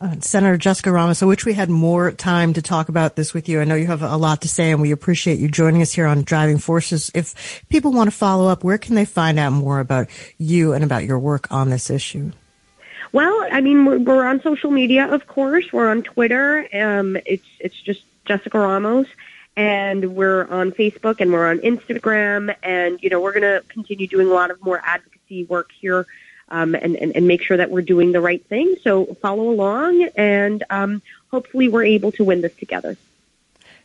Uh, 0.00 0.16
Senator 0.20 0.58
Jessica 0.58 0.90
Ramos, 0.90 1.22
I 1.22 1.26
wish 1.26 1.46
we 1.46 1.54
had 1.54 1.70
more 1.70 2.10
time 2.10 2.52
to 2.54 2.62
talk 2.62 2.88
about 2.88 3.14
this 3.14 3.32
with 3.32 3.48
you. 3.48 3.60
I 3.60 3.64
know 3.64 3.76
you 3.76 3.86
have 3.86 4.02
a 4.02 4.16
lot 4.16 4.42
to 4.42 4.48
say 4.48 4.72
and 4.72 4.82
we 4.82 4.90
appreciate 4.90 5.38
you 5.38 5.48
joining 5.48 5.82
us 5.82 5.92
here 5.92 6.06
on 6.06 6.24
Driving 6.24 6.58
Forces. 6.58 7.10
If 7.14 7.64
people 7.68 7.92
want 7.92 8.10
to 8.10 8.16
follow 8.16 8.48
up, 8.48 8.64
where 8.64 8.76
can 8.76 8.96
they 8.96 9.04
find 9.04 9.38
out 9.38 9.52
more 9.52 9.78
about 9.78 10.08
you 10.36 10.72
and 10.72 10.82
about 10.82 11.04
your 11.04 11.18
work 11.18 11.50
on 11.52 11.70
this 11.70 11.90
issue? 11.90 12.32
Well, 13.12 13.46
I 13.52 13.60
mean, 13.60 14.04
we're, 14.04 14.24
on 14.24 14.42
social 14.42 14.72
media, 14.72 15.06
of 15.06 15.28
course. 15.28 15.72
We're 15.72 15.88
on 15.88 16.02
Twitter. 16.02 16.68
Um, 16.74 17.16
it's 17.24 17.46
it's 17.60 17.80
just 17.80 18.02
Jessica 18.24 18.58
Ramos, 18.58 19.06
and 19.56 20.16
we're 20.16 20.48
on 20.48 20.72
Facebook 20.72 21.20
and 21.20 21.32
we're 21.32 21.48
on 21.48 21.58
Instagram, 21.60 22.52
and 22.64 23.00
you 23.00 23.10
know 23.10 23.20
we're 23.20 23.32
going 23.32 23.42
to 23.42 23.62
continue 23.68 24.08
doing 24.08 24.26
a 24.26 24.32
lot 24.32 24.50
of 24.50 24.60
more 24.64 24.80
advocacy 24.84 25.44
work 25.44 25.70
here. 25.80 26.08
Um, 26.48 26.74
and, 26.74 26.94
and, 26.96 27.16
and 27.16 27.26
make 27.26 27.42
sure 27.42 27.56
that 27.56 27.70
we're 27.70 27.82
doing 27.82 28.12
the 28.12 28.20
right 28.20 28.44
thing. 28.46 28.76
So 28.82 29.06
follow 29.22 29.48
along, 29.48 30.08
and 30.14 30.62
um, 30.68 31.02
hopefully 31.30 31.68
we're 31.68 31.84
able 31.84 32.12
to 32.12 32.24
win 32.24 32.42
this 32.42 32.54
together. 32.54 32.96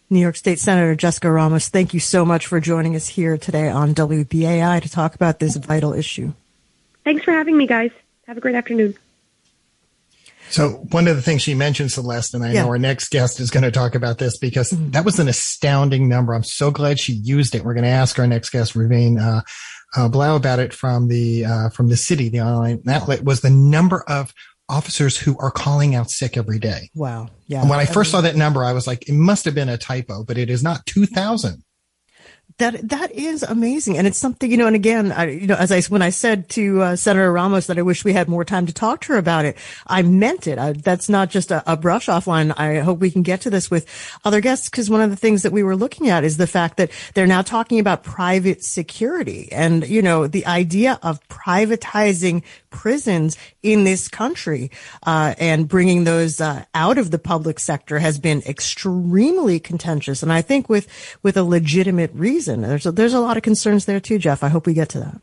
New 0.09 0.19
York 0.19 0.35
State 0.35 0.59
Senator 0.59 0.95
Jessica 0.95 1.31
Ramos, 1.31 1.69
thank 1.69 1.93
you 1.93 1.99
so 1.99 2.25
much 2.25 2.47
for 2.47 2.59
joining 2.59 2.95
us 2.95 3.07
here 3.07 3.37
today 3.37 3.69
on 3.69 3.93
WBAI 3.93 4.81
to 4.81 4.89
talk 4.89 5.15
about 5.15 5.39
this 5.39 5.55
vital 5.55 5.93
issue. 5.93 6.33
Thanks 7.03 7.23
for 7.23 7.31
having 7.31 7.55
me, 7.55 7.67
guys. 7.67 7.91
Have 8.27 8.37
a 8.37 8.41
great 8.41 8.55
afternoon. 8.55 8.95
So 10.49 10.69
one 10.91 11.07
of 11.07 11.15
the 11.15 11.21
things 11.21 11.43
she 11.43 11.53
mentioned, 11.53 11.91
Celeste, 11.91 12.33
and 12.33 12.43
I 12.43 12.53
yeah. 12.53 12.63
know 12.63 12.69
our 12.69 12.79
next 12.79 13.09
guest 13.09 13.39
is 13.39 13.51
going 13.51 13.63
to 13.63 13.71
talk 13.71 13.93
about 13.93 14.17
this 14.17 14.37
because 14.37 14.71
mm-hmm. 14.71 14.91
that 14.91 15.05
was 15.05 15.19
an 15.19 15.27
astounding 15.27 16.09
number. 16.09 16.33
I'm 16.33 16.43
so 16.43 16.71
glad 16.71 16.99
she 16.99 17.13
used 17.13 17.53
it. 17.53 17.63
We're 17.63 17.75
going 17.75 17.83
to 17.83 17.89
ask 17.89 18.17
our 18.17 18.25
next 18.25 18.49
guest, 18.49 18.73
Raveen 18.73 19.19
uh, 19.21 19.41
uh, 19.95 20.07
Blau, 20.07 20.35
about 20.35 20.59
it 20.59 20.73
from 20.73 21.07
the 21.07 21.45
uh, 21.45 21.69
from 21.69 21.89
the 21.89 21.97
city, 21.97 22.29
the 22.29 22.41
online 22.41 22.81
outlet, 22.87 23.23
was 23.23 23.41
the 23.41 23.49
number 23.49 24.03
of 24.07 24.33
officers 24.69 25.17
who 25.17 25.35
are 25.39 25.51
calling 25.51 25.95
out 25.95 26.11
sick 26.11 26.37
every 26.37 26.59
day. 26.59 26.89
Wow. 26.93 27.29
Yeah. 27.47 27.61
And 27.61 27.69
when 27.69 27.79
I 27.79 27.85
first 27.85 28.11
saw 28.11 28.21
that 28.21 28.35
number, 28.35 28.63
I 28.63 28.71
was 28.71 28.85
like, 28.85 29.09
it 29.09 29.13
must 29.13 29.45
have 29.45 29.55
been 29.55 29.69
a 29.69 29.77
typo, 29.77 30.23
but 30.23 30.37
it 30.37 30.49
is 30.49 30.61
not 30.61 30.85
2000 30.85 31.63
that 32.59 32.89
that 32.89 33.11
is 33.11 33.41
amazing, 33.43 33.97
and 33.97 34.05
it's 34.05 34.17
something 34.17 34.49
you 34.49 34.57
know. 34.57 34.67
And 34.67 34.75
again, 34.75 35.11
I, 35.11 35.29
you 35.29 35.47
know, 35.47 35.55
as 35.55 35.71
I 35.71 35.81
when 35.83 36.01
I 36.01 36.09
said 36.09 36.49
to 36.49 36.81
uh, 36.81 36.95
Senator 36.95 37.31
Ramos 37.31 37.67
that 37.67 37.79
I 37.79 37.81
wish 37.81 38.05
we 38.05 38.13
had 38.13 38.29
more 38.29 38.45
time 38.45 38.65
to 38.67 38.73
talk 38.73 39.01
to 39.01 39.13
her 39.13 39.17
about 39.17 39.45
it, 39.45 39.57
I 39.87 40.01
meant 40.01 40.45
it. 40.45 40.59
I, 40.59 40.73
that's 40.73 41.09
not 41.09 41.29
just 41.29 41.51
a, 41.51 41.63
a 41.71 41.75
brush 41.75 42.07
off 42.07 42.27
line. 42.27 42.51
I 42.51 42.79
hope 42.79 42.99
we 42.99 43.11
can 43.11 43.23
get 43.23 43.41
to 43.41 43.49
this 43.49 43.71
with 43.71 43.87
other 44.23 44.41
guests 44.41 44.69
because 44.69 44.89
one 44.89 45.01
of 45.01 45.09
the 45.09 45.15
things 45.15 45.43
that 45.43 45.51
we 45.51 45.63
were 45.63 45.75
looking 45.75 46.09
at 46.09 46.23
is 46.23 46.37
the 46.37 46.47
fact 46.47 46.77
that 46.77 46.91
they're 47.13 47.27
now 47.27 47.41
talking 47.41 47.79
about 47.79 48.03
private 48.03 48.63
security, 48.63 49.51
and 49.51 49.87
you 49.87 50.01
know, 50.01 50.27
the 50.27 50.45
idea 50.45 50.99
of 51.01 51.25
privatizing 51.29 52.43
prisons 52.69 53.37
in 53.61 53.83
this 53.83 54.07
country 54.07 54.71
uh, 55.05 55.35
and 55.37 55.67
bringing 55.67 56.03
those 56.03 56.39
uh, 56.39 56.63
out 56.73 56.97
of 56.97 57.11
the 57.11 57.19
public 57.19 57.59
sector 57.59 57.99
has 57.99 58.19
been 58.19 58.41
extremely 58.47 59.59
contentious, 59.59 60.23
and 60.23 60.31
I 60.31 60.41
think 60.41 60.69
with 60.69 60.87
with 61.23 61.37
a 61.37 61.43
legitimate 61.43 62.11
reason. 62.13 62.61
There's 62.61 62.85
a, 62.85 62.91
there's 62.91 63.13
a 63.13 63.19
lot 63.19 63.37
of 63.37 63.43
concerns 63.43 63.85
there 63.85 63.99
too, 63.99 64.17
Jeff. 64.17 64.43
I 64.43 64.49
hope 64.49 64.65
we 64.65 64.73
get 64.73 64.89
to 64.89 64.99
that. 64.99 65.21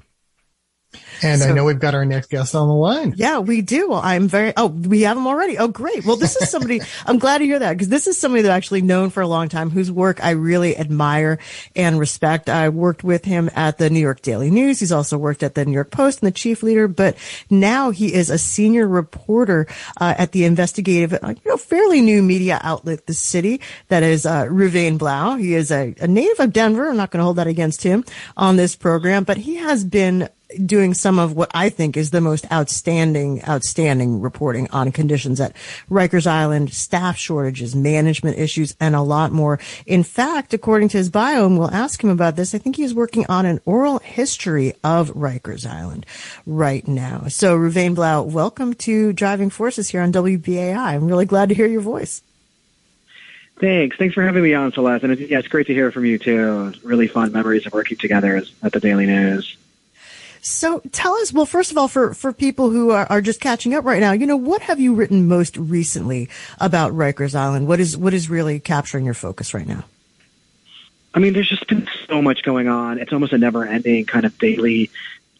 And 1.22 1.40
so, 1.40 1.48
I 1.48 1.52
know 1.52 1.64
we've 1.64 1.78
got 1.78 1.94
our 1.94 2.04
next 2.04 2.30
guest 2.30 2.54
on 2.54 2.68
the 2.68 2.74
line. 2.74 3.14
Yeah, 3.16 3.38
we 3.38 3.62
do. 3.62 3.90
Well, 3.90 4.00
I'm 4.02 4.28
very, 4.28 4.52
oh, 4.56 4.66
we 4.66 5.02
have 5.02 5.16
him 5.16 5.26
already. 5.26 5.56
Oh, 5.56 5.68
great. 5.68 6.04
Well, 6.04 6.16
this 6.16 6.36
is 6.36 6.50
somebody, 6.50 6.82
I'm 7.06 7.18
glad 7.18 7.38
to 7.38 7.44
hear 7.44 7.58
that 7.58 7.72
because 7.72 7.88
this 7.88 8.06
is 8.06 8.18
somebody 8.18 8.42
that 8.42 8.52
I've 8.52 8.56
actually 8.56 8.82
known 8.82 9.10
for 9.10 9.22
a 9.22 9.26
long 9.26 9.48
time 9.48 9.70
whose 9.70 9.90
work 9.90 10.22
I 10.22 10.30
really 10.30 10.76
admire 10.76 11.38
and 11.74 11.98
respect. 11.98 12.48
I 12.48 12.68
worked 12.68 13.02
with 13.02 13.24
him 13.24 13.50
at 13.54 13.78
the 13.78 13.88
New 13.88 14.00
York 14.00 14.20
Daily 14.22 14.50
News. 14.50 14.80
He's 14.80 14.92
also 14.92 15.16
worked 15.16 15.42
at 15.42 15.54
the 15.54 15.64
New 15.64 15.72
York 15.72 15.90
Post 15.90 16.22
and 16.22 16.26
the 16.26 16.32
chief 16.32 16.62
leader, 16.62 16.86
but 16.86 17.16
now 17.48 17.90
he 17.90 18.12
is 18.12 18.28
a 18.28 18.38
senior 18.38 18.86
reporter 18.86 19.66
uh, 20.00 20.14
at 20.18 20.32
the 20.32 20.44
investigative, 20.44 21.18
uh, 21.22 21.28
you 21.28 21.50
know, 21.50 21.56
fairly 21.56 22.02
new 22.02 22.22
media 22.22 22.60
outlet, 22.62 23.06
The 23.06 23.14
City, 23.14 23.60
that 23.88 24.02
is 24.02 24.26
uh, 24.26 24.44
Reuven 24.44 24.98
Blau. 24.98 25.36
He 25.36 25.54
is 25.54 25.70
a, 25.70 25.94
a 26.00 26.06
native 26.06 26.40
of 26.40 26.52
Denver. 26.52 26.90
I'm 26.90 26.96
not 26.96 27.10
going 27.10 27.20
to 27.20 27.24
hold 27.24 27.36
that 27.36 27.46
against 27.46 27.82
him 27.82 28.04
on 28.36 28.56
this 28.56 28.76
program, 28.76 29.24
but 29.24 29.38
he 29.38 29.56
has 29.56 29.84
been 29.84 30.28
doing 30.64 30.94
some 30.94 31.18
of 31.18 31.34
what 31.34 31.50
I 31.52 31.68
think 31.68 31.96
is 31.96 32.10
the 32.10 32.20
most 32.20 32.50
outstanding, 32.50 33.44
outstanding 33.44 34.20
reporting 34.20 34.68
on 34.70 34.92
conditions 34.92 35.40
at 35.40 35.54
Rikers 35.90 36.26
Island, 36.26 36.72
staff 36.72 37.16
shortages, 37.16 37.74
management 37.74 38.38
issues, 38.38 38.76
and 38.80 38.94
a 38.94 39.02
lot 39.02 39.32
more. 39.32 39.58
In 39.86 40.02
fact, 40.02 40.54
according 40.54 40.88
to 40.90 40.98
his 40.98 41.10
bio, 41.10 41.46
and 41.46 41.58
we'll 41.58 41.70
ask 41.70 42.02
him 42.02 42.10
about 42.10 42.36
this, 42.36 42.54
I 42.54 42.58
think 42.58 42.76
he's 42.76 42.94
working 42.94 43.26
on 43.28 43.46
an 43.46 43.60
oral 43.64 43.98
history 43.98 44.74
of 44.82 45.10
Rikers 45.10 45.66
Island 45.66 46.06
right 46.46 46.86
now. 46.86 47.24
So, 47.28 47.56
Reuven 47.56 47.94
Blau, 47.94 48.22
welcome 48.22 48.74
to 48.74 49.12
Driving 49.12 49.50
Forces 49.50 49.88
here 49.88 50.02
on 50.02 50.12
WBAI. 50.12 50.76
I'm 50.76 51.06
really 51.06 51.26
glad 51.26 51.48
to 51.50 51.54
hear 51.54 51.66
your 51.66 51.80
voice. 51.80 52.22
Thanks. 53.58 53.96
Thanks 53.96 54.14
for 54.14 54.22
having 54.22 54.42
me 54.42 54.52
on, 54.52 54.72
Celeste. 54.72 55.04
And 55.04 55.12
it's, 55.14 55.30
yeah, 55.30 55.38
it's 55.38 55.48
great 55.48 55.66
to 55.68 55.74
hear 55.74 55.90
from 55.90 56.04
you 56.04 56.18
too. 56.18 56.74
Really 56.82 57.08
fun 57.08 57.32
memories 57.32 57.64
of 57.66 57.72
working 57.72 57.96
together 57.96 58.42
at 58.62 58.72
the 58.72 58.80
Daily 58.80 59.06
News. 59.06 59.56
So 60.48 60.80
tell 60.92 61.14
us, 61.14 61.32
well, 61.32 61.44
first 61.44 61.72
of 61.72 61.76
all, 61.76 61.88
for, 61.88 62.14
for 62.14 62.32
people 62.32 62.70
who 62.70 62.92
are, 62.92 63.04
are 63.10 63.20
just 63.20 63.40
catching 63.40 63.74
up 63.74 63.84
right 63.84 63.98
now, 63.98 64.12
you 64.12 64.26
know, 64.26 64.36
what 64.36 64.62
have 64.62 64.78
you 64.78 64.94
written 64.94 65.26
most 65.26 65.56
recently 65.56 66.28
about 66.60 66.92
Rikers 66.92 67.34
Island? 67.34 67.66
What 67.66 67.80
is, 67.80 67.96
what 67.96 68.14
is 68.14 68.30
really 68.30 68.60
capturing 68.60 69.04
your 69.04 69.12
focus 69.12 69.54
right 69.54 69.66
now? 69.66 69.82
I 71.12 71.18
mean, 71.18 71.32
there's 71.32 71.48
just 71.48 71.66
been 71.66 71.88
so 72.06 72.22
much 72.22 72.44
going 72.44 72.68
on. 72.68 73.00
It's 73.00 73.12
almost 73.12 73.32
a 73.32 73.38
never 73.38 73.66
ending 73.66 74.04
kind 74.04 74.24
of 74.24 74.38
daily 74.38 74.88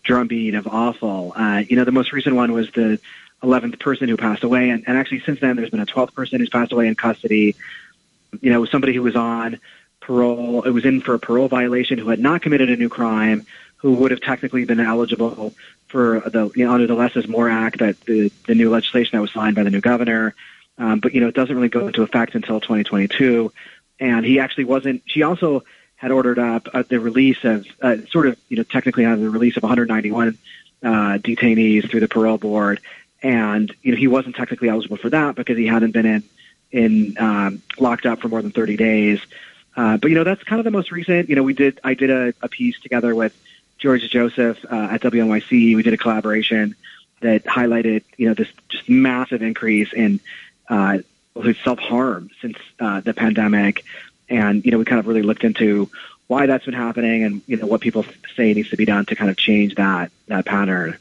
drumbeat 0.03 0.57
of 0.57 0.66
awful. 0.66 1.35
Uh, 1.37 1.62
you 1.69 1.77
know, 1.77 1.85
the 1.85 1.92
most 1.92 2.12
recent 2.12 2.35
one 2.35 2.51
was 2.53 2.73
the 2.73 2.99
11th 3.45 3.79
person 3.79 4.09
who 4.09 4.16
passed 4.16 4.42
away. 4.42 4.71
And, 4.71 4.83
and 4.88 4.99
actually 4.99 5.21
since 5.21 5.38
then, 5.38 5.55
there's 5.55 5.71
been 5.71 5.79
a 5.79 5.87
12th 5.87 6.14
person 6.14 6.40
who's 6.40 6.51
passed 6.51 6.73
away 6.73 6.88
in 6.88 6.97
custody. 6.97 7.55
You 8.40 8.51
know, 8.51 8.64
somebody 8.64 8.92
who 8.92 9.05
was 9.05 9.14
on 9.14 9.61
parole. 10.01 10.62
It 10.62 10.71
was 10.71 10.85
in 10.85 11.01
for 11.01 11.14
a 11.14 11.21
parole 11.21 11.47
violation 11.47 11.97
who 11.99 12.09
had 12.09 12.19
not 12.19 12.42
committed 12.42 12.71
a 12.71 12.77
new 12.77 12.88
crime 12.88 13.47
who 13.76 13.92
would 13.94 14.10
have 14.10 14.20
technically 14.20 14.64
been 14.64 14.80
eligible 14.80 15.54
for 15.88 16.20
the 16.20 16.50
you 16.54 16.64
know, 16.64 16.72
under 16.72 16.86
the 16.86 16.94
Less 16.94 17.16
is 17.16 17.28
More 17.28 17.48
Act, 17.48 17.78
that 17.78 18.00
the, 18.02 18.32
the 18.46 18.54
new 18.54 18.70
legislation 18.70 19.16
that 19.16 19.22
was 19.22 19.32
signed 19.32 19.56
by 19.56 19.62
the 19.62 19.70
new 19.70 19.80
governor. 19.80 20.34
Um, 20.78 21.00
but 21.00 21.14
you 21.14 21.20
know, 21.20 21.28
it 21.28 21.34
doesn't 21.34 21.54
really 21.54 21.68
go 21.68 21.86
into 21.86 22.02
effect 22.02 22.34
until 22.34 22.60
2022. 22.60 23.52
And 23.98 24.26
he 24.26 24.40
actually 24.40 24.64
wasn't. 24.64 25.02
She 25.06 25.22
also 25.22 25.64
had 25.94 26.10
ordered 26.10 26.38
up 26.38 26.68
uh, 26.74 26.82
the 26.86 27.00
release 27.00 27.42
of 27.44 27.66
uh, 27.80 27.96
sort 28.10 28.26
of 28.26 28.36
you 28.48 28.58
know 28.58 28.62
technically 28.62 29.04
on 29.04 29.20
the 29.20 29.30
release 29.30 29.56
of 29.56 29.62
191 29.62 30.36
uh, 30.82 30.86
detainees 31.18 31.88
through 31.90 32.00
the 32.00 32.08
parole 32.08 32.38
board. 32.38 32.80
And 33.22 33.74
you 33.82 33.92
know, 33.92 33.98
he 33.98 34.08
wasn't 34.08 34.36
technically 34.36 34.68
eligible 34.68 34.98
for 34.98 35.10
that 35.10 35.34
because 35.34 35.56
he 35.56 35.66
hadn't 35.66 35.92
been 35.92 36.06
in 36.06 36.22
in 36.70 37.16
um, 37.18 37.62
locked 37.78 38.06
up 38.06 38.20
for 38.20 38.28
more 38.28 38.42
than 38.42 38.50
30 38.50 38.76
days. 38.76 39.20
Uh, 39.76 39.96
but 39.96 40.10
you 40.10 40.14
know, 40.14 40.24
that's 40.24 40.42
kind 40.42 40.58
of 40.58 40.64
the 40.64 40.70
most 40.70 40.90
recent. 40.90 41.28
You 41.28 41.36
know, 41.36 41.42
we 41.42 41.54
did 41.54 41.80
I 41.84 41.94
did 41.94 42.10
a, 42.10 42.34
a 42.42 42.48
piece 42.48 42.78
together 42.80 43.14
with 43.14 43.36
George 43.87 44.11
Joseph 44.11 44.64
uh, 44.64 44.88
at 44.90 45.01
WNYC. 45.01 45.77
We 45.77 45.83
did 45.85 45.94
a 45.94 45.96
collaboration 45.96 46.75
that 47.20 47.44
highlighted, 47.44 48.03
you 48.16 48.27
know, 48.27 48.35
this 48.35 48.49
just 48.68 48.88
massive 48.88 49.42
increase 49.42 49.92
in 49.92 50.18
uh, 50.68 50.99
self 51.62 51.79
harm 51.79 52.31
since 52.42 52.57
uh, 52.81 52.99
the 53.03 53.14
pandemic, 53.14 53.85
and 54.29 54.64
you 54.64 54.72
know, 54.72 54.79
we 54.79 54.85
kind 54.85 54.99
of 54.99 55.07
really 55.07 55.22
looked 55.22 55.44
into 55.44 55.88
why 56.27 56.46
that's 56.46 56.64
been 56.64 56.75
happening 56.75 57.22
and 57.22 57.42
you 57.46 57.57
know 57.59 57.66
what 57.66 57.81
people 57.81 58.05
say 58.35 58.53
needs 58.53 58.70
to 58.70 58.77
be 58.77 58.85
done 58.85 59.07
to 59.07 59.14
kind 59.14 59.31
of 59.31 59.37
change 59.37 59.77
that 59.77 60.11
that 60.27 60.44
pattern. 60.44 60.99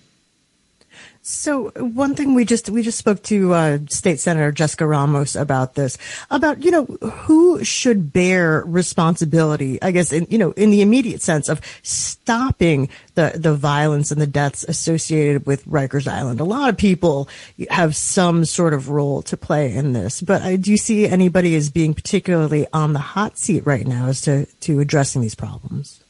So 1.27 1.71
one 1.71 2.13
thing 2.13 2.35
we 2.35 2.45
just 2.45 2.69
we 2.69 2.83
just 2.83 2.99
spoke 2.99 3.23
to 3.23 3.51
uh, 3.51 3.79
State 3.89 4.19
Senator 4.19 4.51
Jessica 4.51 4.85
Ramos 4.85 5.35
about 5.35 5.73
this 5.73 5.97
about 6.29 6.63
you 6.63 6.69
know 6.69 6.85
who 6.85 7.63
should 7.63 8.13
bear 8.13 8.61
responsibility 8.67 9.81
I 9.81 9.89
guess 9.89 10.13
in 10.13 10.27
you 10.29 10.37
know 10.37 10.51
in 10.51 10.69
the 10.69 10.83
immediate 10.83 11.23
sense 11.23 11.49
of 11.49 11.61
stopping 11.81 12.89
the 13.15 13.31
the 13.33 13.55
violence 13.55 14.11
and 14.11 14.21
the 14.21 14.27
deaths 14.27 14.65
associated 14.65 15.47
with 15.47 15.65
Rikers 15.65 16.07
Island. 16.07 16.41
A 16.41 16.43
lot 16.43 16.69
of 16.69 16.77
people 16.77 17.27
have 17.71 17.95
some 17.95 18.45
sort 18.45 18.75
of 18.75 18.89
role 18.89 19.23
to 19.23 19.35
play 19.35 19.73
in 19.73 19.93
this, 19.93 20.21
but 20.21 20.43
uh, 20.43 20.57
do 20.57 20.69
you 20.69 20.77
see 20.77 21.07
anybody 21.07 21.55
as 21.55 21.71
being 21.71 21.95
particularly 21.95 22.67
on 22.71 22.93
the 22.93 22.99
hot 22.99 23.39
seat 23.39 23.65
right 23.65 23.87
now 23.87 24.05
as 24.09 24.21
to 24.21 24.45
to 24.45 24.79
addressing 24.79 25.23
these 25.23 25.33
problems? 25.33 26.04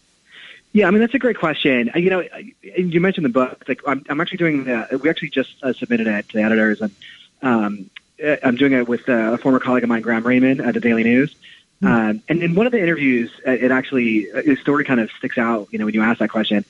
Yeah, 0.76 0.90
I 0.90 0.92
mean 0.92 1.00
that's 1.00 1.14
a 1.14 1.20
great 1.20 1.38
question. 1.38 1.90
You 1.96 2.10
know, 2.10 2.24
you 2.62 3.00
mentioned 3.00 3.24
the 3.24 3.30
book. 3.30 3.64
Like, 3.66 3.80
I'm, 3.88 4.04
I'm 4.10 4.20
actually 4.20 4.40
doing 4.40 4.66
the. 4.66 5.00
We 5.02 5.10
actually 5.10 5.30
just 5.30 5.56
uh, 5.64 5.72
submitted 5.72 6.06
it 6.06 6.28
to 6.28 6.36
the 6.36 6.44
editors, 6.44 6.82
and 6.82 6.92
um, 7.42 7.90
uh, 8.22 8.36
I'm 8.44 8.58
doing 8.58 8.74
it 8.74 8.86
with 8.86 9.08
uh, 9.08 9.32
a 9.32 9.38
former 9.38 9.62
colleague 9.62 9.84
of 9.84 9.90
mine, 9.90 10.02
Graham 10.02 10.24
Rayman, 10.24 10.60
at 10.62 10.74
the 10.74 10.82
Daily 10.82 11.06
News. 11.06 11.34
Mm-hmm. 11.82 11.88
Um, 11.88 12.24
and 12.28 12.44
in 12.44 12.56
one 12.56 12.66
of 12.66 12.74
the 12.74 12.82
interviews, 12.82 13.32
uh, 13.48 13.52
it 13.52 13.72
actually 13.72 14.30
the 14.30 14.58
story 14.58 14.84
kind 14.84 15.00
of 15.00 15.10
sticks 15.12 15.38
out. 15.38 15.70
You 15.72 15.80
know, 15.80 15.86
when 15.86 15.94
you 15.94 16.02
ask 16.02 16.20
that 16.20 16.30
question, 16.30 16.66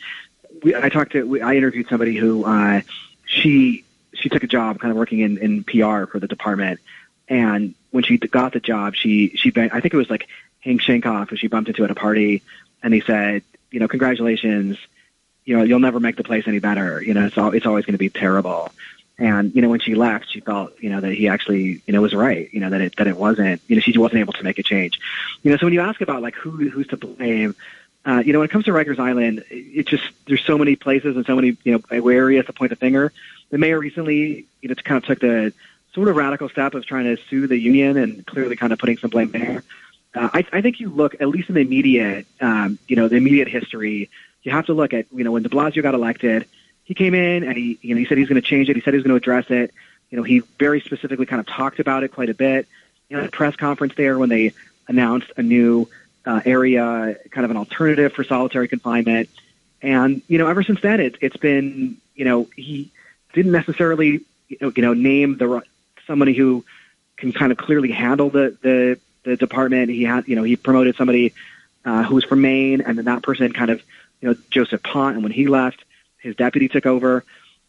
we, 0.61 0.75
I 0.75 0.89
talked 0.89 1.13
to. 1.13 1.27
We, 1.27 1.41
I 1.41 1.55
interviewed 1.55 1.87
somebody 1.89 2.15
who 2.15 2.45
uh, 2.45 2.81
she 3.25 3.85
she 4.13 4.29
took 4.29 4.43
a 4.43 4.47
job, 4.47 4.79
kind 4.79 4.91
of 4.91 4.97
working 4.97 5.21
in 5.21 5.39
in 5.39 5.63
PR 5.63 6.05
for 6.05 6.19
the 6.19 6.27
department, 6.27 6.79
and 7.27 7.73
when 7.89 8.03
she 8.03 8.19
got 8.19 8.53
the 8.53 8.59
job, 8.59 8.93
she 8.93 9.29
she 9.29 9.51
I 9.55 9.79
think 9.79 9.95
it 9.95 9.97
was 9.97 10.11
like 10.11 10.27
Hank 10.59 10.83
Sheinkopf, 10.83 11.29
who 11.29 11.37
she 11.37 11.47
bumped 11.47 11.69
into 11.69 11.83
at 11.83 11.89
a 11.89 11.95
party, 11.95 12.43
and 12.83 12.93
he 12.93 13.01
said, 13.01 13.41
you 13.71 13.79
know, 13.79 13.87
congratulations. 13.87 14.77
You 15.45 15.57
know, 15.57 15.63
you'll 15.63 15.79
never 15.79 15.99
make 15.99 16.15
the 16.15 16.23
place 16.23 16.47
any 16.47 16.59
better. 16.59 17.01
You 17.01 17.13
know, 17.13 17.25
it's 17.25 17.37
all, 17.37 17.53
it's 17.53 17.65
always 17.65 17.85
going 17.85 17.93
to 17.93 17.99
be 17.99 18.09
terrible. 18.09 18.71
And 19.17 19.55
you 19.55 19.61
know, 19.61 19.69
when 19.69 19.79
she 19.79 19.95
left, 19.95 20.29
she 20.29 20.41
felt 20.41 20.73
you 20.81 20.89
know 20.89 20.99
that 20.99 21.13
he 21.13 21.29
actually 21.29 21.81
you 21.85 21.93
know 21.93 22.01
was 22.01 22.13
right. 22.13 22.49
You 22.53 22.59
know 22.59 22.69
that 22.69 22.81
it 22.81 22.95
that 22.97 23.07
it 23.07 23.15
wasn't 23.15 23.61
you 23.67 23.75
know 23.75 23.79
she 23.79 23.97
wasn't 23.97 24.19
able 24.19 24.33
to 24.33 24.43
make 24.43 24.59
a 24.59 24.63
change. 24.63 24.99
You 25.41 25.51
know, 25.51 25.57
so 25.57 25.65
when 25.65 25.73
you 25.73 25.81
ask 25.81 26.01
about 26.01 26.21
like 26.21 26.35
who 26.35 26.69
who's 26.69 26.87
to 26.87 26.97
blame, 26.97 27.55
uh, 28.05 28.21
you 28.25 28.33
know, 28.33 28.39
when 28.39 28.47
it 28.47 28.51
comes 28.51 28.65
to 28.65 28.71
Rikers 28.71 28.99
Island, 28.99 29.43
it 29.49 29.87
just 29.87 30.03
there's 30.27 30.43
so 30.43 30.57
many 30.57 30.75
places 30.75 31.15
and 31.15 31.25
so 31.25 31.35
many 31.35 31.57
you 31.63 31.71
know 31.73 31.81
areas 32.07 32.45
to 32.47 32.53
point 32.53 32.69
the 32.69 32.75
finger. 32.75 33.13
the 33.49 33.57
mayor 33.57 33.79
recently, 33.79 34.45
you 34.61 34.69
know, 34.69 34.75
kind 34.75 34.97
of 34.97 35.05
took 35.05 35.19
the 35.19 35.53
sort 35.93 36.09
of 36.09 36.15
radical 36.15 36.49
step 36.49 36.75
of 36.75 36.85
trying 36.85 37.05
to 37.05 37.17
sue 37.29 37.47
the 37.47 37.57
union 37.57 37.97
and 37.97 38.25
clearly 38.25 38.55
kind 38.55 38.73
of 38.73 38.79
putting 38.79 38.97
some 38.97 39.09
blame 39.09 39.31
there. 39.31 39.63
Uh, 40.15 40.29
I, 40.33 40.45
I 40.53 40.61
think 40.61 40.79
you 40.79 40.89
look, 40.89 41.15
at 41.19 41.27
least 41.27 41.49
in 41.49 41.55
the 41.55 41.61
immediate, 41.61 42.25
um, 42.39 42.79
you 42.87 42.95
know, 42.95 43.07
the 43.07 43.17
immediate 43.17 43.47
history, 43.47 44.09
you 44.43 44.51
have 44.51 44.67
to 44.67 44.73
look 44.73 44.93
at, 44.93 45.05
you 45.13 45.23
know, 45.23 45.31
when 45.31 45.43
de 45.43 45.49
Blasio 45.49 45.83
got 45.83 45.93
elected, 45.93 46.47
he 46.83 46.93
came 46.93 47.13
in 47.13 47.43
and 47.43 47.57
he, 47.57 47.79
you 47.81 47.93
know, 47.93 47.99
he 47.99 48.05
said 48.05 48.17
he's 48.17 48.29
going 48.29 48.41
to 48.41 48.47
change 48.47 48.69
it. 48.69 48.75
He 48.75 48.81
said 48.81 48.93
he 48.93 48.97
was 48.97 49.03
going 49.03 49.19
to 49.19 49.21
address 49.21 49.45
it. 49.49 49.73
You 50.09 50.17
know, 50.17 50.23
he 50.23 50.39
very 50.59 50.81
specifically 50.81 51.25
kind 51.25 51.39
of 51.39 51.47
talked 51.47 51.79
about 51.79 52.03
it 52.03 52.09
quite 52.09 52.29
a 52.29 52.33
bit. 52.33 52.67
You 53.09 53.17
know, 53.17 53.23
at 53.23 53.29
a 53.29 53.31
press 53.31 53.55
conference 53.55 53.95
there 53.95 54.17
when 54.17 54.29
they 54.29 54.53
announced 54.87 55.31
a 55.35 55.43
new 55.43 55.89
uh, 56.25 56.41
area, 56.45 57.17
kind 57.31 57.45
of 57.45 57.51
an 57.51 57.57
alternative 57.57 58.13
for 58.13 58.23
solitary 58.23 58.67
confinement. 58.67 59.29
And, 59.81 60.21
you 60.27 60.37
know, 60.37 60.47
ever 60.47 60.63
since 60.63 60.81
then, 60.81 60.99
it, 60.99 61.17
it's 61.21 61.37
been, 61.37 61.97
you 62.15 62.25
know, 62.25 62.47
he 62.55 62.91
didn't 63.33 63.51
necessarily, 63.51 64.21
you 64.47 64.57
know, 64.61 64.71
you 64.75 64.81
know 64.81 64.93
name 64.93 65.37
the 65.37 65.61
somebody 66.07 66.33
who 66.33 66.63
can 67.17 67.31
kind 67.31 67.51
of 67.51 67.57
clearly 67.57 67.91
handle 67.91 68.29
the, 68.29 68.57
the, 68.61 68.99
the 69.25 69.35
department. 69.35 69.89
He 69.89 70.03
had, 70.03 70.27
you 70.27 70.35
know, 70.35 70.43
he 70.43 70.55
promoted 70.55 70.95
somebody 70.95 71.33
uh, 71.83 72.03
who 72.03 72.15
was 72.15 72.23
from 72.23 72.41
Maine, 72.41 72.81
and 72.81 72.97
then 72.97 73.05
that 73.05 73.23
person 73.23 73.51
kind 73.51 73.71
of, 73.71 73.81
you 74.21 74.29
know, 74.29 74.35
Joseph 74.49 74.81
Ponte, 74.81 75.15
and 75.15 75.23
when 75.23 75.31
he 75.31 75.47
left, 75.47 75.83
his 76.19 76.35
deputy 76.35 76.67
took 76.67 76.85
over. 76.85 77.23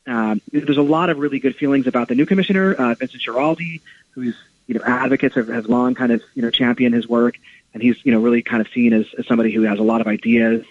Um, 0.07 0.41
there's 0.53 0.77
a 0.77 0.83
lot 0.83 1.11
of 1.11 1.19
really 1.19 1.41
good 1.41 1.57
feelings 1.57 1.87
about 1.87 2.09
the 2.09 2.15
new 2.15 2.27
commissioner, 2.27 2.73
uh, 2.73 2.95
Vincent 2.95 3.23
Schiraldi, 3.23 3.81
who's, 4.11 4.37
you 4.67 4.75
know, 4.75 4.83
advocates 4.85 5.35
have, 5.35 5.49
have 5.49 5.67
long 5.67 5.95
kind 5.95 6.13
of, 6.13 6.23
you 6.35 6.43
know, 6.43 6.51
championed 6.51 6.95
his 6.95 7.09
work, 7.09 7.37
and 7.75 7.83
he's, 7.83 7.97
you 8.05 8.13
know, 8.13 8.21
really 8.21 8.43
kind 8.43 8.61
of 8.61 8.69
seen 8.69 8.93
as, 8.93 9.07
as 9.19 9.27
somebody 9.27 9.53
who 9.53 9.63
has 9.63 9.79
a 9.79 9.83
lot 9.83 10.01
of 10.01 10.07
ideas. 10.07 10.65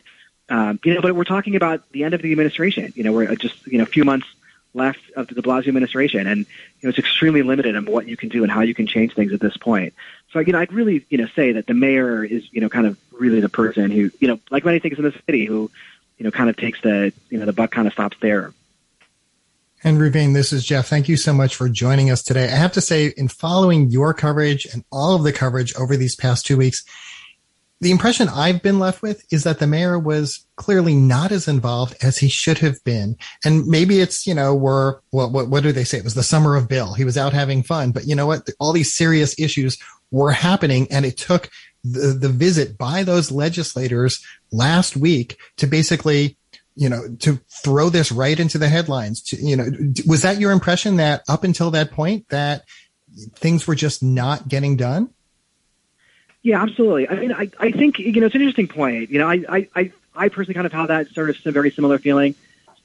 Um, 0.47 0.79
you 0.83 0.93
know, 0.93 1.01
but 1.01 1.15
we're 1.15 1.23
talking 1.23 1.55
about 1.55 1.89
the 1.91 2.03
end 2.03 2.13
of 2.13 2.21
the 2.21 2.31
administration. 2.31 2.93
You 2.95 3.03
know, 3.03 3.11
we're 3.11 3.35
just, 3.35 3.67
you 3.67 3.77
know, 3.77 3.83
a 3.83 3.87
few 3.87 4.05
months 4.05 4.27
left 4.75 4.99
of 5.15 5.27
the 5.27 5.35
de 5.35 5.41
Blasio 5.41 5.69
administration, 5.69 6.27
and 6.27 6.39
you 6.39 6.45
know 6.83 6.89
it's 6.89 6.99
extremely 6.99 7.41
limited 7.41 7.75
on 7.75 7.85
what 7.85 8.07
you 8.07 8.17
can 8.17 8.29
do 8.29 8.43
and 8.43 8.51
how 8.51 8.61
you 8.61 8.75
can 8.75 8.85
change 8.85 9.13
things 9.13 9.33
at 9.33 9.39
this 9.39 9.57
point. 9.57 9.93
So 10.35 10.41
you 10.41 10.51
know, 10.51 10.59
I'd 10.59 10.73
really 10.73 11.05
you 11.09 11.17
know 11.17 11.27
say 11.33 11.53
that 11.53 11.65
the 11.65 11.73
mayor 11.73 12.21
is 12.21 12.43
you 12.51 12.59
know 12.59 12.67
kind 12.67 12.85
of 12.85 12.99
really 13.13 13.39
the 13.39 13.47
person 13.47 13.89
who 13.89 14.11
you 14.19 14.27
know 14.27 14.37
like 14.51 14.65
many 14.65 14.79
things 14.79 14.97
in 14.97 15.05
the 15.05 15.13
city 15.25 15.45
who 15.45 15.71
you 16.17 16.25
know 16.25 16.31
kind 16.31 16.49
of 16.49 16.57
takes 16.57 16.81
the 16.81 17.13
you 17.29 17.37
know 17.39 17.45
the 17.45 17.53
buck 17.53 17.71
kind 17.71 17.87
of 17.87 17.93
stops 17.93 18.17
there. 18.21 18.51
And 19.81 19.97
Reuven, 19.97 20.33
this 20.33 20.51
is 20.51 20.65
Jeff. 20.65 20.87
Thank 20.87 21.07
you 21.07 21.15
so 21.15 21.31
much 21.31 21.55
for 21.55 21.69
joining 21.69 22.11
us 22.11 22.21
today. 22.21 22.45
I 22.51 22.55
have 22.57 22.73
to 22.73 22.81
say, 22.81 23.13
in 23.15 23.29
following 23.29 23.89
your 23.89 24.13
coverage 24.13 24.65
and 24.65 24.83
all 24.91 25.15
of 25.15 25.23
the 25.23 25.31
coverage 25.31 25.73
over 25.75 25.95
these 25.95 26.17
past 26.17 26.45
two 26.45 26.57
weeks, 26.57 26.83
the 27.81 27.91
impression 27.91 28.27
I've 28.27 28.61
been 28.61 28.79
left 28.79 29.01
with 29.01 29.23
is 29.31 29.43
that 29.43 29.59
the 29.59 29.67
mayor 29.67 29.99
was 29.99 30.45
clearly 30.55 30.95
not 30.95 31.31
as 31.31 31.47
involved 31.47 31.95
as 32.01 32.17
he 32.17 32.29
should 32.29 32.57
have 32.59 32.83
been. 32.83 33.15
And 33.43 33.67
maybe 33.67 33.99
it's, 33.99 34.25
you 34.25 34.33
know, 34.33 34.55
we're, 34.55 34.99
well, 35.11 35.29
what, 35.29 35.49
what 35.49 35.61
do 35.61 35.71
they 35.71 35.83
say? 35.83 35.97
It 35.97 36.03
was 36.03 36.15
the 36.15 36.23
summer 36.23 36.55
of 36.55 36.67
Bill. 36.67 36.93
He 36.93 37.05
was 37.05 37.17
out 37.17 37.33
having 37.33 37.63
fun, 37.63 37.91
but 37.91 38.07
you 38.07 38.15
know 38.15 38.25
what? 38.25 38.49
All 38.59 38.73
these 38.73 38.93
serious 38.93 39.37
issues 39.37 39.77
were 40.15 40.31
happening 40.31 40.87
and 40.91 41.05
it 41.05 41.17
took 41.17 41.49
the, 41.83 42.17
the 42.17 42.29
visit 42.29 42.77
by 42.77 43.03
those 43.03 43.31
legislators 43.31 44.25
last 44.49 44.95
week 44.95 45.37
to 45.57 45.67
basically, 45.67 46.37
you 46.77 46.87
know, 46.87 47.01
to 47.19 47.37
throw 47.49 47.89
this 47.89 48.13
right 48.13 48.39
into 48.39 48.57
the 48.57 48.69
headlines. 48.69 49.21
To, 49.23 49.35
you 49.35 49.57
know, 49.57 49.65
was 50.07 50.21
that 50.21 50.39
your 50.39 50.53
impression 50.53 50.95
that 50.97 51.23
up 51.27 51.43
until 51.43 51.69
that 51.71 51.91
point 51.91 52.29
that 52.29 52.63
things 53.33 53.67
were 53.67 53.75
just 53.75 54.01
not 54.01 54.47
getting 54.47 54.77
done? 54.77 55.09
Yeah, 56.43 56.61
absolutely. 56.61 57.09
I 57.09 57.15
mean, 57.15 57.33
I, 57.33 57.51
I 57.59 57.71
think, 57.71 57.99
you 57.99 58.21
know, 58.21 58.27
it's 58.27 58.35
an 58.35 58.41
interesting 58.41 58.69
point. 58.69 59.09
You 59.09 59.19
know, 59.19 59.27
I, 59.27 59.67
I, 59.75 59.91
I 60.15 60.29
personally 60.29 60.53
kind 60.53 60.65
of 60.65 60.71
have 60.71 60.87
that 60.87 61.09
sort 61.09 61.29
of 61.29 61.37
very 61.43 61.71
similar 61.71 61.97
feeling. 61.97 62.35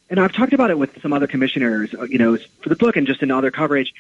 And 0.09 0.19
I've 0.19 0.33
talked 0.33 0.53
about 0.53 0.71
it 0.71 0.79
with 0.79 1.01
some 1.01 1.13
other 1.13 1.29
commissioners, 1.29 1.95
uh, 1.95 2.03
you 2.05 2.19
know, 2.19 2.37
for 2.63 2.71
the 2.71 2.75
book 2.75 2.97
and 2.97 3.07
just 3.07 3.23
in 3.23 3.31
other 3.31 3.53
coverage. 3.53 3.95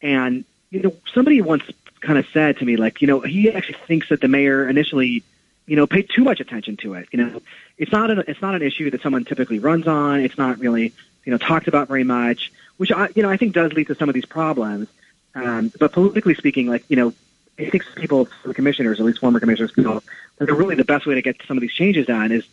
And, 0.00 0.44
you 0.70 0.80
know, 0.80 0.96
somebody 1.14 1.40
once 1.40 1.62
kind 2.02 2.18
of 2.18 2.26
said 2.32 2.58
to 2.58 2.64
me, 2.64 2.76
like, 2.76 3.00
you 3.00 3.06
know, 3.06 3.20
he 3.20 3.50
actually 3.50 3.78
thinks 3.86 4.08
that 4.10 4.20
the 4.20 4.28
mayor 4.28 4.68
initially, 4.68 5.22
you 5.66 5.76
know, 5.76 5.86
paid 5.86 6.10
too 6.10 6.24
much 6.24 6.40
attention 6.40 6.76
to 6.78 6.94
it. 6.94 7.08
You 7.12 7.24
know, 7.24 7.42
it's 7.78 7.92
not 7.92 8.10
an, 8.10 8.24
it's 8.26 8.42
not 8.42 8.54
an 8.54 8.62
issue 8.62 8.90
that 8.90 9.00
someone 9.02 9.24
typically 9.24 9.58
runs 9.58 9.86
on. 9.86 10.20
It's 10.20 10.36
not 10.36 10.58
really, 10.58 10.92
you 11.24 11.32
know, 11.32 11.38
talked 11.38 11.68
about 11.68 11.88
very 11.88 12.04
much, 12.04 12.52
which 12.76 12.92
I, 12.92 13.08
you 13.14 13.22
know, 13.22 13.30
I 13.30 13.36
think 13.36 13.54
does 13.54 13.72
lead 13.72 13.86
to 13.86 13.94
some 13.94 14.08
of 14.08 14.14
these 14.14 14.26
problems. 14.26 14.88
Um, 15.34 15.72
but 15.78 15.92
politically 15.92 16.34
speaking, 16.34 16.66
like, 16.66 16.84
you 16.88 16.96
know, 16.96 17.14
I 17.58 17.70
think 17.70 17.84
people, 17.96 18.28
the 18.44 18.54
commissioners, 18.54 18.98
at 18.98 19.06
least 19.06 19.20
former 19.20 19.40
commissioners, 19.40 19.72
feel 19.72 20.02
that 20.38 20.52
really 20.52 20.74
the 20.74 20.84
best 20.84 21.06
way 21.06 21.14
to 21.14 21.22
get 21.22 21.36
some 21.46 21.56
of 21.56 21.60
these 21.60 21.72
changes 21.72 22.06
done 22.06 22.32
is 22.32 22.44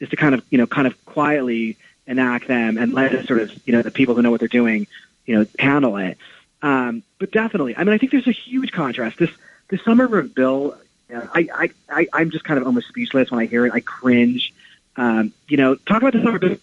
is 0.00 0.08
to 0.10 0.16
kind 0.16 0.34
of 0.34 0.44
you 0.50 0.58
know 0.58 0.66
kind 0.66 0.86
of 0.86 1.04
quietly 1.06 1.76
enact 2.06 2.48
them 2.48 2.78
and 2.78 2.92
let 2.92 3.26
sort 3.26 3.40
of 3.40 3.52
you 3.66 3.72
know 3.72 3.82
the 3.82 3.90
people 3.90 4.14
who 4.14 4.22
know 4.22 4.30
what 4.30 4.40
they're 4.40 4.48
doing 4.48 4.86
you 5.26 5.36
know 5.36 5.46
handle 5.58 5.96
it. 5.96 6.18
Um, 6.62 7.02
but 7.18 7.30
definitely, 7.30 7.76
I 7.76 7.84
mean, 7.84 7.94
I 7.94 7.98
think 7.98 8.12
there's 8.12 8.26
a 8.26 8.32
huge 8.32 8.72
contrast. 8.72 9.18
This 9.18 9.30
this 9.68 9.82
summer 9.84 10.18
of 10.18 10.34
bill, 10.34 10.76
I, 11.10 11.48
I 11.54 11.70
I 11.90 12.06
I'm 12.12 12.30
just 12.30 12.44
kind 12.44 12.58
of 12.58 12.66
almost 12.66 12.88
speechless 12.88 13.30
when 13.30 13.40
I 13.40 13.46
hear 13.46 13.66
it. 13.66 13.72
I 13.72 13.80
cringe. 13.80 14.52
Um, 14.96 15.32
you 15.46 15.56
know, 15.56 15.76
talk 15.76 15.98
about 15.98 16.12
the 16.12 16.22
summer 16.22 16.38
bill 16.38 16.56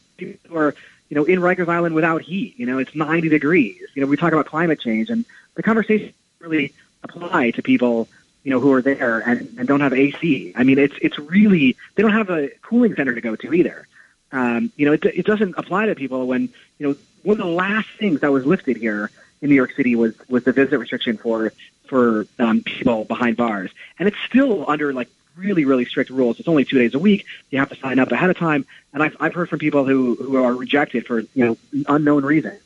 or 0.51 0.75
you 1.09 1.15
know 1.15 1.23
in 1.23 1.39
Rikers 1.39 1.69
Island 1.69 1.95
without 1.95 2.21
heat. 2.21 2.55
You 2.57 2.65
know, 2.65 2.77
it's 2.77 2.93
90 2.93 3.29
degrees. 3.29 3.81
You 3.93 4.01
know, 4.01 4.07
we 4.07 4.17
talk 4.17 4.33
about 4.33 4.45
climate 4.45 4.79
change 4.79 5.09
and 5.09 5.25
the 5.55 5.63
conversation 5.63 6.13
really 6.39 6.73
apply 7.03 7.51
to 7.51 7.61
people 7.61 8.09
you 8.45 8.51
know 8.51 8.59
who 8.59 8.71
are 8.73 8.81
there 8.81 9.19
and, 9.19 9.55
and 9.57 9.67
don't 9.67 9.81
have 9.81 9.91
AC. 9.91 10.53
I 10.55 10.63
mean, 10.63 10.77
it's 10.77 10.95
it's 11.01 11.17
really 11.17 11.75
they 11.95 12.03
don't 12.03 12.13
have 12.13 12.29
a 12.29 12.49
cooling 12.61 12.95
center 12.95 13.13
to 13.13 13.21
go 13.21 13.35
to 13.35 13.53
either. 13.53 13.87
Um, 14.31 14.71
you 14.77 14.85
know, 14.85 14.93
it, 14.93 15.03
it 15.05 15.25
doesn't 15.25 15.55
apply 15.57 15.87
to 15.87 15.95
people 15.95 16.27
when 16.27 16.49
you 16.77 16.87
know 16.87 16.95
one 17.23 17.39
of 17.39 17.45
the 17.45 17.51
last 17.51 17.89
things 17.97 18.21
that 18.21 18.31
was 18.31 18.45
lifted 18.45 18.77
here 18.77 19.09
in 19.41 19.49
New 19.49 19.55
York 19.55 19.73
City 19.73 19.95
was 19.95 20.13
was 20.29 20.43
the 20.43 20.51
visit 20.51 20.77
restriction 20.77 21.17
for 21.17 21.51
for 21.87 22.25
um, 22.39 22.61
people 22.61 23.05
behind 23.05 23.37
bars, 23.37 23.71
and 23.99 24.07
it's 24.07 24.17
still 24.27 24.69
under 24.69 24.93
like 24.93 25.09
really 25.35 25.65
really 25.65 25.85
strict 25.85 26.09
rules. 26.09 26.39
It's 26.39 26.47
only 26.47 26.65
two 26.65 26.77
days 26.77 26.93
a 26.93 26.99
week. 26.99 27.25
You 27.49 27.59
have 27.59 27.69
to 27.69 27.75
sign 27.75 27.99
up 27.99 28.11
ahead 28.11 28.29
of 28.29 28.37
time, 28.37 28.65
and 28.93 29.03
I've 29.03 29.15
I've 29.19 29.33
heard 29.33 29.49
from 29.49 29.59
people 29.59 29.85
who 29.85 30.15
who 30.15 30.43
are 30.43 30.53
rejected 30.53 31.05
for 31.05 31.19
you 31.19 31.45
know 31.45 31.57
unknown 31.87 32.25
reasons. 32.25 32.61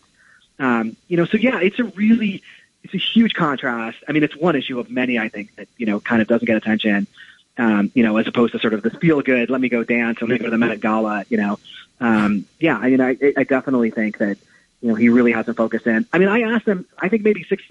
Um, 0.60 0.98
you 1.08 1.16
know, 1.18 1.26
so 1.26 1.38
yeah, 1.38 1.60
it's 1.62 1.80
a 1.80 1.86
really 1.86 2.44
it's 2.84 2.94
a 2.94 2.98
huge 2.98 3.34
contrast. 3.34 3.98
I 4.08 4.12
mean, 4.12 4.24
it's 4.24 4.36
one 4.36 4.56
issue 4.56 4.80
of 4.80 4.90
many, 4.90 5.20
I 5.20 5.30
think, 5.30 5.56
that, 5.56 5.68
you 5.78 5.86
know, 5.86 6.00
kind 6.00 6.22
of 6.22 6.28
doesn't 6.28 6.46
get 6.46 6.56
attention, 6.56 7.08
um, 7.58 7.92
you 7.94 8.04
know, 8.04 8.18
as 8.18 8.28
opposed 8.28 8.54
to 8.54 8.60
sort 8.60 8.74
of 8.74 8.82
the 8.82 8.90
feel 8.90 9.22
good, 9.22 9.50
let 9.50 9.60
me 9.62 9.70
go 9.70 9.84
dance, 9.84 10.22
let 10.22 10.30
me 10.30 10.38
go 10.38 10.46
to 10.46 10.52
the 10.52 10.58
Met 10.58 10.80
Gala, 10.80 11.26
you 11.30 11.38
know. 11.38 11.60
Um, 12.00 12.46
yeah, 12.60 12.78
I 12.78 12.90
mean, 12.90 13.02
I, 13.02 13.18
I 13.36 13.44
definitely 13.44 13.92
think 13.92 14.18
that, 14.20 14.38
you 14.82 14.90
know, 14.90 14.96
he 14.96 15.10
really 15.10 15.32
hasn't 15.32 15.58
focused 15.58 15.88
in. 15.88 16.06
I 16.14 16.18
mean, 16.18 16.30
I 16.30 16.42
asked 16.42 16.68
him, 16.68 16.86
I 16.98 17.10
think 17.10 17.24
maybe 17.24 17.44
six, 17.44 17.64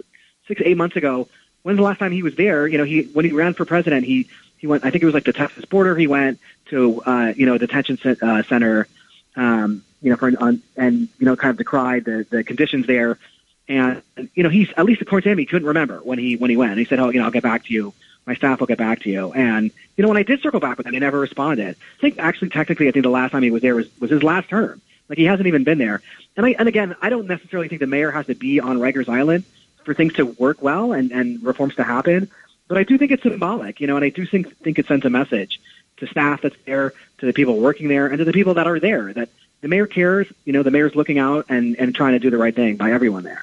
six, 0.47 0.61
eight 0.65 0.77
months 0.77 0.97
ago, 0.97 1.29
when's 1.63 1.79
the 1.79 1.83
last 1.83 1.99
time 1.99 2.13
he 2.13 2.23
was 2.23 2.37
there? 2.37 2.67
You 2.67 2.79
know, 2.79 2.85
he, 2.85 3.03
when 3.03 3.25
he 3.25 3.33
ran 3.33 3.55
for 3.55 3.65
president, 3.65 4.05
he, 4.05 4.29
he 4.59 4.67
went, 4.67 4.85
I 4.85 4.91
think 4.91 5.03
it 5.03 5.07
was 5.07 5.15
like 5.15 5.25
the 5.25 5.33
Texas 5.33 5.65
border. 5.65 5.97
He 5.97 6.07
went 6.07 6.39
to, 6.67 7.01
uh, 7.03 7.33
you 7.37 7.47
know, 7.47 7.55
a 7.55 7.59
detention 7.59 7.99
uh, 8.23 8.43
center, 8.43 8.87
um, 9.37 9.83
you 10.03 10.11
know, 10.11 10.17
for, 10.17 10.33
on, 10.41 10.63
and, 10.77 11.09
you 11.19 11.27
know, 11.27 11.37
kind 11.37 11.51
of 11.51 11.57
decried 11.57 12.05
the, 12.05 12.27
the 12.31 12.45
conditions 12.45 12.87
there 12.87 13.19
and 13.69 14.03
you 14.35 14.43
know, 14.43 14.49
he's 14.49 14.71
at 14.77 14.87
least 14.87 15.03
according 15.03 15.25
to 15.25 15.33
him, 15.33 15.39
he 15.39 15.47
couldn't 15.47 15.69
remember 15.69 15.99
when 15.99 16.19
he 16.19 16.37
when 16.37 16.51
he 16.51 16.57
went. 16.57 16.79
He 16.79 16.87
said, 16.87 16.99
"Oh, 16.99 17.11
you 17.11 17.19
know, 17.19 17.27
I'll 17.27 17.31
get 17.31 17.43
back 17.43 17.67
to 17.67 17.75
you. 17.75 17.93
My 18.27 18.35
staff 18.35 18.61
will 18.61 18.67
get 18.67 18.79
back 18.79 19.01
to 19.03 19.11
you." 19.11 19.33
And 19.33 19.71
you 19.97 20.03
know, 20.03 20.09
when 20.09 20.17
I 20.17 20.23
did 20.23 20.41
circle 20.41 20.61
back 20.61 20.79
with 20.79 20.87
him, 20.87 20.95
he 20.95 21.01
never 21.01 21.21
responded. 21.21 21.77
I 21.99 22.01
think 22.01 22.19
actually, 22.19 22.49
technically, 22.49 22.89
I 22.89 22.93
think 22.93 23.03
the 23.03 23.11
last 23.11 23.33
time 23.33 23.43
he 23.43 23.51
was 23.51 23.63
there 23.63 23.75
was 23.75 23.89
was 24.01 24.11
his 24.11 24.23
last 24.23 24.49
term. 24.49 24.81
Like 25.09 25.19
he 25.19 25.25
hasn't 25.25 25.47
even 25.47 25.65
been 25.65 25.79
there. 25.79 26.03
And 26.37 26.47
I 26.47 26.51
and 26.59 26.69
again, 26.69 26.97
I 27.01 27.09
don't 27.09 27.27
necessarily 27.27 27.69
think 27.69 27.81
the 27.81 27.87
mayor 27.87 28.11
has 28.11 28.27
to 28.27 28.35
be 28.35 28.61
on 28.61 28.79
Rikers 28.79 29.09
Island 29.09 29.45
for 29.85 29.95
things 29.95 30.15
to 30.15 30.27
work 30.27 30.63
well 30.63 30.93
and 30.93 31.11
and 31.13 31.43
reforms 31.43 31.75
to 31.77 31.85
happen. 31.85 32.31
But 32.69 32.79
I 32.79 32.85
do 32.85 32.99
think 32.99 33.13
it's 33.13 33.23
symbolic, 33.23 33.81
you 33.81 33.87
know, 33.87 33.97
and 33.97 34.05
I 34.05 34.11
do 34.11 34.27
think 34.27 34.57
think 34.59 34.79
it 34.79 34.87
sends 34.87 35.05
a 35.05 35.11
message 35.11 35.61
to 35.99 36.07
staff 36.07 36.43
that's 36.43 36.57
there, 36.67 36.93
to 37.19 37.27
the 37.27 37.33
people 37.33 37.59
working 37.59 37.89
there, 37.89 38.07
and 38.07 38.19
to 38.19 38.25
the 38.25 38.33
people 38.33 38.55
that 38.55 38.67
are 38.67 38.79
there 38.79 39.13
that 39.15 39.31
the 39.61 39.69
mayor 39.69 39.87
cares. 39.87 40.27
You 40.45 40.53
know, 40.53 40.63
the 40.63 40.71
mayor's 40.71 40.95
looking 40.95 41.19
out 41.19 41.47
and 41.49 41.77
and 41.79 41.95
trying 41.95 42.13
to 42.13 42.19
do 42.19 42.31
the 42.31 42.39
right 42.39 42.55
thing 42.55 42.77
by 42.77 42.93
everyone 42.93 43.25
there. 43.25 43.43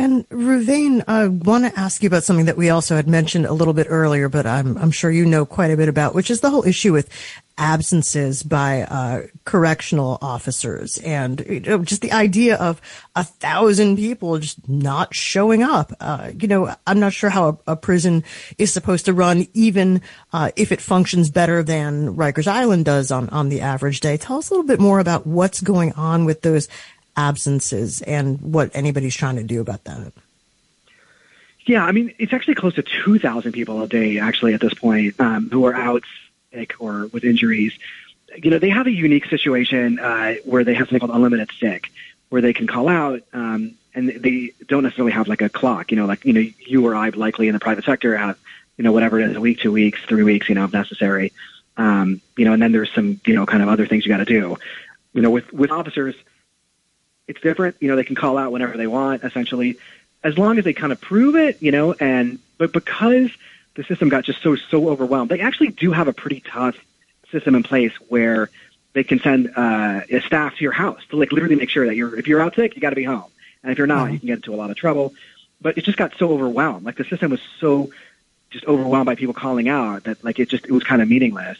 And 0.00 0.26
Reuven, 0.30 1.04
I 1.08 1.28
want 1.28 1.66
to 1.66 1.78
ask 1.78 2.02
you 2.02 2.06
about 2.06 2.24
something 2.24 2.46
that 2.46 2.56
we 2.56 2.70
also 2.70 2.96
had 2.96 3.06
mentioned 3.06 3.44
a 3.44 3.52
little 3.52 3.74
bit 3.74 3.86
earlier, 3.90 4.30
but 4.30 4.46
I'm, 4.46 4.78
I'm 4.78 4.92
sure 4.92 5.10
you 5.10 5.26
know 5.26 5.44
quite 5.44 5.70
a 5.70 5.76
bit 5.76 5.90
about, 5.90 6.14
which 6.14 6.30
is 6.30 6.40
the 6.40 6.48
whole 6.48 6.66
issue 6.66 6.94
with 6.94 7.10
absences 7.58 8.42
by 8.42 8.84
uh, 8.84 9.26
correctional 9.44 10.16
officers 10.22 10.96
and 10.96 11.44
you 11.46 11.60
know, 11.60 11.84
just 11.84 12.00
the 12.00 12.12
idea 12.12 12.56
of 12.56 12.80
a 13.14 13.22
thousand 13.22 13.96
people 13.96 14.38
just 14.38 14.66
not 14.66 15.14
showing 15.14 15.62
up. 15.62 15.92
Uh, 16.00 16.30
you 16.34 16.48
know, 16.48 16.74
I'm 16.86 16.98
not 16.98 17.12
sure 17.12 17.28
how 17.28 17.60
a, 17.66 17.72
a 17.72 17.76
prison 17.76 18.24
is 18.56 18.72
supposed 18.72 19.04
to 19.04 19.12
run, 19.12 19.48
even 19.52 20.00
uh, 20.32 20.50
if 20.56 20.72
it 20.72 20.80
functions 20.80 21.28
better 21.28 21.62
than 21.62 22.16
Rikers 22.16 22.46
Island 22.46 22.86
does 22.86 23.10
on, 23.10 23.28
on 23.28 23.50
the 23.50 23.60
average 23.60 24.00
day. 24.00 24.16
Tell 24.16 24.38
us 24.38 24.48
a 24.48 24.54
little 24.54 24.66
bit 24.66 24.80
more 24.80 24.98
about 24.98 25.26
what's 25.26 25.60
going 25.60 25.92
on 25.92 26.24
with 26.24 26.40
those 26.40 26.68
absences 27.20 28.02
and 28.02 28.40
what 28.40 28.70
anybody's 28.74 29.14
trying 29.14 29.36
to 29.36 29.42
do 29.42 29.60
about 29.60 29.84
that. 29.84 30.12
Yeah, 31.66 31.84
I 31.84 31.92
mean, 31.92 32.14
it's 32.18 32.32
actually 32.32 32.54
close 32.54 32.74
to 32.74 32.82
2,000 32.82 33.52
people 33.52 33.82
a 33.82 33.86
day, 33.86 34.18
actually, 34.18 34.54
at 34.54 34.60
this 34.60 34.74
point, 34.74 35.18
um, 35.20 35.50
who 35.50 35.66
are 35.66 35.74
out 35.74 36.02
sick 36.52 36.74
or 36.80 37.06
with 37.08 37.22
injuries. 37.22 37.72
You 38.36 38.50
know, 38.50 38.58
they 38.58 38.70
have 38.70 38.86
a 38.86 38.90
unique 38.90 39.26
situation 39.26 39.98
uh, 39.98 40.34
where 40.44 40.64
they 40.64 40.74
have 40.74 40.88
something 40.88 41.00
called 41.00 41.14
unlimited 41.14 41.50
sick, 41.58 41.92
where 42.30 42.40
they 42.40 42.52
can 42.52 42.66
call 42.66 42.88
out, 42.88 43.22
um, 43.32 43.74
and 43.94 44.08
they 44.08 44.52
don't 44.68 44.84
necessarily 44.84 45.12
have 45.12 45.28
like 45.28 45.42
a 45.42 45.48
clock. 45.48 45.90
You 45.90 45.98
know, 45.98 46.06
like 46.06 46.24
you 46.24 46.32
know, 46.32 46.44
you 46.66 46.86
or 46.86 46.94
I 46.94 47.10
likely 47.10 47.48
in 47.48 47.54
the 47.54 47.60
private 47.60 47.84
sector 47.84 48.16
have, 48.16 48.38
you 48.76 48.84
know, 48.84 48.92
whatever 48.92 49.20
it 49.20 49.30
is, 49.30 49.36
a 49.36 49.40
week, 49.40 49.58
two 49.60 49.72
weeks, 49.72 50.00
three 50.08 50.22
weeks, 50.22 50.48
you 50.48 50.54
know, 50.54 50.64
if 50.64 50.72
necessary. 50.72 51.32
Um, 51.76 52.20
you 52.36 52.44
know, 52.44 52.52
and 52.52 52.62
then 52.62 52.72
there's 52.72 52.92
some, 52.92 53.20
you 53.26 53.34
know, 53.34 53.46
kind 53.46 53.62
of 53.62 53.68
other 53.68 53.86
things 53.86 54.04
you 54.04 54.12
got 54.12 54.18
to 54.18 54.24
do. 54.24 54.56
You 55.12 55.22
know, 55.22 55.30
with 55.30 55.52
with 55.52 55.70
officers, 55.70 56.14
it's 57.30 57.40
different. 57.40 57.76
You 57.80 57.88
know, 57.88 57.96
they 57.96 58.04
can 58.04 58.16
call 58.16 58.36
out 58.36 58.50
whenever 58.50 58.76
they 58.76 58.88
want, 58.88 59.22
essentially, 59.22 59.78
as 60.24 60.36
long 60.36 60.58
as 60.58 60.64
they 60.64 60.74
kind 60.74 60.92
of 60.92 61.00
prove 61.00 61.36
it. 61.36 61.62
You 61.62 61.70
know, 61.70 61.94
and 61.94 62.40
but 62.58 62.72
because 62.72 63.30
the 63.74 63.84
system 63.84 64.08
got 64.08 64.24
just 64.24 64.42
so 64.42 64.56
so 64.56 64.88
overwhelmed, 64.88 65.30
they 65.30 65.40
actually 65.40 65.68
do 65.68 65.92
have 65.92 66.08
a 66.08 66.12
pretty 66.12 66.40
tough 66.40 66.76
system 67.30 67.54
in 67.54 67.62
place 67.62 67.92
where 68.08 68.50
they 68.92 69.04
can 69.04 69.20
send 69.20 69.52
uh, 69.56 70.00
a 70.10 70.20
staff 70.20 70.56
to 70.56 70.62
your 70.62 70.72
house 70.72 71.00
to 71.10 71.16
like 71.16 71.30
literally 71.30 71.54
make 71.54 71.70
sure 71.70 71.86
that 71.86 71.94
you're 71.94 72.18
if 72.18 72.26
you're 72.26 72.40
out 72.40 72.56
sick, 72.56 72.74
you 72.74 72.82
got 72.82 72.90
to 72.90 72.96
be 72.96 73.04
home, 73.04 73.30
and 73.62 73.70
if 73.70 73.78
you're 73.78 73.86
not, 73.86 74.12
you 74.12 74.18
can 74.18 74.26
get 74.26 74.36
into 74.36 74.52
a 74.52 74.56
lot 74.56 74.70
of 74.70 74.76
trouble. 74.76 75.14
But 75.62 75.78
it 75.78 75.84
just 75.84 75.98
got 75.98 76.16
so 76.18 76.32
overwhelmed. 76.32 76.84
Like 76.84 76.96
the 76.96 77.04
system 77.04 77.30
was 77.30 77.40
so 77.60 77.92
just 78.50 78.64
overwhelmed 78.64 79.06
by 79.06 79.14
people 79.14 79.34
calling 79.34 79.68
out 79.68 80.04
that 80.04 80.24
like 80.24 80.40
it 80.40 80.48
just 80.48 80.64
it 80.64 80.72
was 80.72 80.82
kind 80.82 81.00
of 81.00 81.08
meaningless. 81.08 81.58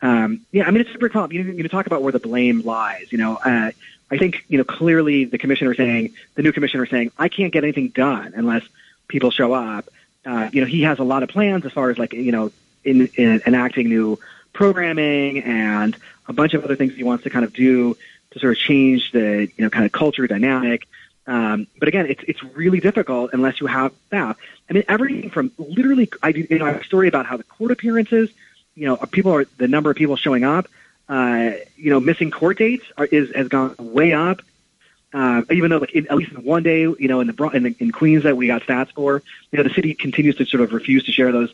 Um, 0.00 0.40
yeah, 0.52 0.66
I 0.66 0.70
mean 0.70 0.80
it's 0.80 0.90
super 0.90 1.10
common. 1.10 1.36
You, 1.36 1.42
you 1.42 1.68
talk 1.68 1.86
about 1.86 2.02
where 2.02 2.12
the 2.12 2.18
blame 2.18 2.62
lies. 2.62 3.12
You 3.12 3.18
know, 3.18 3.36
uh, 3.36 3.72
I 4.12 4.18
think 4.18 4.44
you 4.48 4.58
know 4.58 4.64
clearly 4.64 5.24
the 5.24 5.38
commissioner 5.38 5.74
saying 5.74 6.12
the 6.34 6.42
new 6.42 6.52
commissioner 6.52 6.84
saying 6.84 7.10
I 7.18 7.28
can't 7.28 7.52
get 7.52 7.64
anything 7.64 7.88
done 7.88 8.34
unless 8.36 8.62
people 9.08 9.30
show 9.30 9.54
up. 9.54 9.88
Uh, 10.24 10.50
you 10.52 10.60
know, 10.60 10.66
he 10.66 10.82
has 10.82 10.98
a 10.98 11.02
lot 11.02 11.22
of 11.22 11.30
plans 11.30 11.64
as 11.64 11.72
far 11.72 11.90
as 11.90 11.98
like 11.98 12.12
you 12.12 12.30
know 12.30 12.52
in, 12.84 13.08
in 13.16 13.42
enacting 13.46 13.88
new 13.88 14.18
programming 14.52 15.42
and 15.42 15.96
a 16.28 16.32
bunch 16.34 16.52
of 16.52 16.62
other 16.62 16.76
things 16.76 16.94
he 16.94 17.02
wants 17.02 17.24
to 17.24 17.30
kind 17.30 17.44
of 17.44 17.54
do 17.54 17.96
to 18.32 18.38
sort 18.38 18.52
of 18.52 18.58
change 18.58 19.12
the 19.12 19.48
you 19.56 19.64
know 19.64 19.70
kind 19.70 19.86
of 19.86 19.92
culture 19.92 20.26
dynamic. 20.26 20.86
Um, 21.26 21.66
but 21.78 21.88
again, 21.88 22.06
it's 22.06 22.22
it's 22.28 22.42
really 22.42 22.80
difficult 22.80 23.30
unless 23.32 23.62
you 23.62 23.66
have 23.66 23.92
staff. 24.08 24.36
I 24.68 24.74
mean, 24.74 24.84
everything 24.88 25.30
from 25.30 25.52
literally, 25.56 26.10
I 26.22 26.32
do, 26.32 26.46
you 26.50 26.58
know, 26.58 26.66
I 26.66 26.72
have 26.72 26.82
a 26.82 26.84
story 26.84 27.08
about 27.08 27.24
how 27.24 27.38
the 27.38 27.44
court 27.44 27.70
appearances, 27.70 28.28
you 28.74 28.86
know, 28.86 28.96
people 28.96 29.32
are 29.32 29.46
the 29.56 29.68
number 29.68 29.90
of 29.90 29.96
people 29.96 30.16
showing 30.16 30.44
up, 30.44 30.68
uh, 31.08 31.52
you 31.76 31.90
know, 31.90 32.00
missing 32.00 32.30
court 32.30 32.58
dates 32.58 32.84
are, 32.96 33.06
is 33.06 33.34
has 33.34 33.48
gone 33.48 33.74
way 33.78 34.12
up. 34.12 34.40
Uh, 35.14 35.42
even 35.50 35.68
though, 35.68 35.76
like, 35.76 35.92
in, 35.92 36.08
at 36.08 36.16
least 36.16 36.32
in 36.32 36.42
one 36.42 36.62
day, 36.62 36.80
you 36.80 37.06
know, 37.06 37.20
in 37.20 37.26
the, 37.26 37.50
in 37.50 37.62
the 37.64 37.76
in 37.80 37.92
Queens 37.92 38.22
that 38.22 38.34
we 38.34 38.46
got 38.46 38.62
stats 38.62 38.92
for, 38.92 39.22
you 39.50 39.58
know, 39.58 39.62
the 39.62 39.74
city 39.74 39.92
continues 39.92 40.36
to 40.36 40.46
sort 40.46 40.62
of 40.62 40.72
refuse 40.72 41.04
to 41.04 41.12
share 41.12 41.30
those 41.32 41.52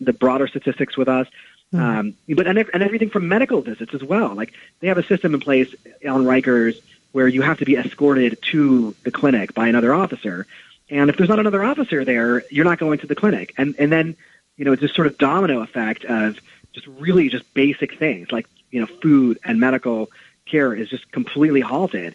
the 0.00 0.12
broader 0.12 0.46
statistics 0.46 0.96
with 0.96 1.08
us. 1.08 1.26
Mm-hmm. 1.72 1.84
Um, 1.84 2.14
but 2.36 2.46
and, 2.46 2.58
and 2.58 2.82
everything 2.82 3.10
from 3.10 3.28
medical 3.28 3.62
visits 3.62 3.94
as 3.94 4.02
well. 4.02 4.34
Like 4.34 4.52
they 4.80 4.88
have 4.88 4.98
a 4.98 5.04
system 5.04 5.34
in 5.34 5.40
place 5.40 5.74
on 6.06 6.24
Rikers 6.24 6.80
where 7.12 7.28
you 7.28 7.42
have 7.42 7.58
to 7.58 7.64
be 7.64 7.76
escorted 7.76 8.40
to 8.42 8.94
the 9.04 9.10
clinic 9.10 9.54
by 9.54 9.68
another 9.68 9.94
officer. 9.94 10.46
And 10.88 11.10
if 11.10 11.16
there's 11.16 11.28
not 11.28 11.38
another 11.38 11.62
officer 11.62 12.04
there, 12.04 12.44
you're 12.50 12.64
not 12.64 12.78
going 12.78 12.98
to 13.00 13.06
the 13.06 13.14
clinic. 13.14 13.54
And 13.56 13.74
and 13.78 13.90
then 13.92 14.16
you 14.56 14.64
know 14.64 14.72
it's 14.72 14.82
this 14.82 14.92
sort 14.92 15.06
of 15.06 15.16
domino 15.18 15.62
effect 15.62 16.04
of 16.04 16.38
just 16.72 16.86
really 16.86 17.28
just 17.28 17.52
basic 17.54 17.98
things 17.98 18.30
like 18.30 18.46
you 18.70 18.80
know 18.80 18.86
food 19.02 19.38
and 19.44 19.60
medical 19.60 20.10
care 20.46 20.74
is 20.74 20.88
just 20.88 21.10
completely 21.12 21.60
halted. 21.60 22.14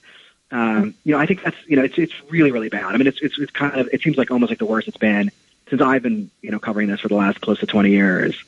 Um, 0.51 0.93
you 1.03 1.13
know, 1.13 1.19
I 1.19 1.25
think 1.25 1.43
that's 1.43 1.57
you 1.67 1.75
know 1.75 1.83
it's 1.83 1.97
it's 1.97 2.13
really 2.29 2.51
really 2.51 2.69
bad. 2.69 2.85
I 2.85 2.97
mean, 2.97 3.07
it's 3.07 3.21
it's 3.21 3.39
it's 3.39 3.51
kind 3.51 3.79
of 3.79 3.89
it 3.91 4.01
seems 4.01 4.17
like 4.17 4.31
almost 4.31 4.51
like 4.51 4.59
the 4.59 4.65
worst 4.65 4.87
it's 4.87 4.97
been 4.97 5.31
since 5.69 5.81
I've 5.81 6.03
been 6.03 6.29
you 6.41 6.51
know 6.51 6.59
covering 6.59 6.87
this 6.87 7.01
for 7.01 7.07
the 7.07 7.15
last 7.15 7.41
close 7.41 7.59
to 7.59 7.65
20 7.65 7.89
years. 7.89 8.43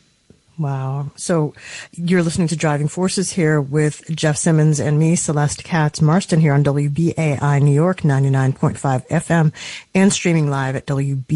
Wow. 0.59 1.11
So 1.15 1.53
you're 1.91 2.23
listening 2.23 2.47
to 2.47 2.55
Driving 2.55 2.87
Forces 2.87 3.31
here 3.31 3.61
with 3.61 4.03
Jeff 4.15 4.37
Simmons 4.37 4.79
and 4.79 4.97
me, 4.97 5.15
Celeste 5.15 5.63
Katz 5.63 6.01
Marston 6.01 6.39
here 6.39 6.53
on 6.53 6.63
WBAI 6.63 7.61
New 7.61 7.73
York 7.73 8.01
99.5 8.01 9.07
FM 9.07 9.53
and 9.93 10.11
streaming 10.11 10.49
live 10.49 10.75
at 10.75 10.87
WBAI.org. 10.87 11.29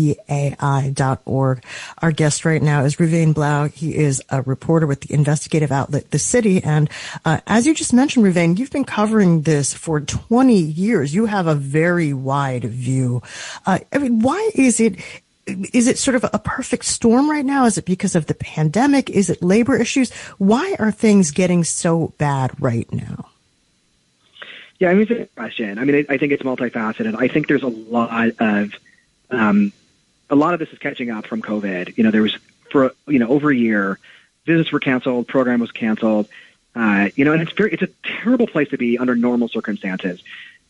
Our 1.99 2.11
guest 2.11 2.45
right 2.45 2.63
now 2.63 2.83
is 2.83 2.95
Reuven 2.95 3.35
Blau. 3.35 3.67
He 3.67 3.95
is 3.95 4.23
a 4.29 4.41
reporter 4.41 4.87
with 4.87 5.01
the 5.01 5.13
investigative 5.13 5.71
outlet 5.71 6.09
The 6.09 6.17
City. 6.17 6.63
And 6.63 6.89
uh, 7.23 7.41
as 7.45 7.67
you 7.67 7.75
just 7.75 7.93
mentioned, 7.93 8.25
Rouvain, 8.25 8.57
you've 8.57 8.71
been 8.71 8.85
covering 8.85 9.43
this 9.43 9.71
for 9.71 10.01
20 10.01 10.55
years. 10.57 11.13
You 11.13 11.27
have 11.27 11.45
a 11.45 11.53
very 11.53 12.11
wide 12.11 12.63
view. 12.63 13.21
Uh, 13.67 13.77
I 13.93 13.99
mean, 13.99 14.21
why 14.21 14.49
is 14.55 14.79
it 14.79 14.95
is 15.47 15.87
it 15.87 15.97
sort 15.97 16.15
of 16.15 16.23
a 16.31 16.39
perfect 16.39 16.85
storm 16.85 17.29
right 17.29 17.45
now? 17.45 17.65
Is 17.65 17.77
it 17.77 17.85
because 17.85 18.15
of 18.15 18.27
the 18.27 18.33
pandemic? 18.33 19.09
Is 19.09 19.29
it 19.29 19.41
labor 19.41 19.75
issues? 19.75 20.11
Why 20.37 20.75
are 20.79 20.91
things 20.91 21.31
getting 21.31 21.63
so 21.63 22.13
bad 22.17 22.51
right 22.61 22.91
now? 22.91 23.29
Yeah, 24.79 24.89
I 24.89 24.93
mean, 24.93 25.03
it's 25.03 25.11
a 25.11 25.15
good 25.15 25.35
question. 25.35 25.77
I 25.77 25.85
mean, 25.85 26.05
I 26.09 26.17
think 26.17 26.31
it's 26.31 26.43
multifaceted. 26.43 27.15
I 27.19 27.27
think 27.27 27.47
there's 27.47 27.63
a 27.63 27.67
lot 27.67 28.31
of, 28.39 28.73
um, 29.29 29.73
a 30.29 30.35
lot 30.35 30.53
of 30.53 30.59
this 30.59 30.69
is 30.69 30.79
catching 30.79 31.11
up 31.11 31.27
from 31.27 31.41
COVID. 31.41 31.97
You 31.97 32.03
know, 32.03 32.11
there 32.11 32.23
was 32.23 32.35
for 32.71 32.93
you 33.07 33.19
know 33.19 33.27
over 33.27 33.51
a 33.51 33.55
year, 33.55 33.99
visits 34.45 34.71
were 34.71 34.79
canceled, 34.79 35.27
program 35.27 35.59
was 35.59 35.71
canceled. 35.71 36.27
Uh, 36.73 37.09
you 37.15 37.25
know, 37.25 37.33
and 37.33 37.41
it's 37.41 37.51
very, 37.51 37.73
it's 37.73 37.83
a 37.83 37.89
terrible 38.03 38.47
place 38.47 38.69
to 38.69 38.77
be 38.77 38.97
under 38.97 39.15
normal 39.15 39.49
circumstances. 39.49 40.23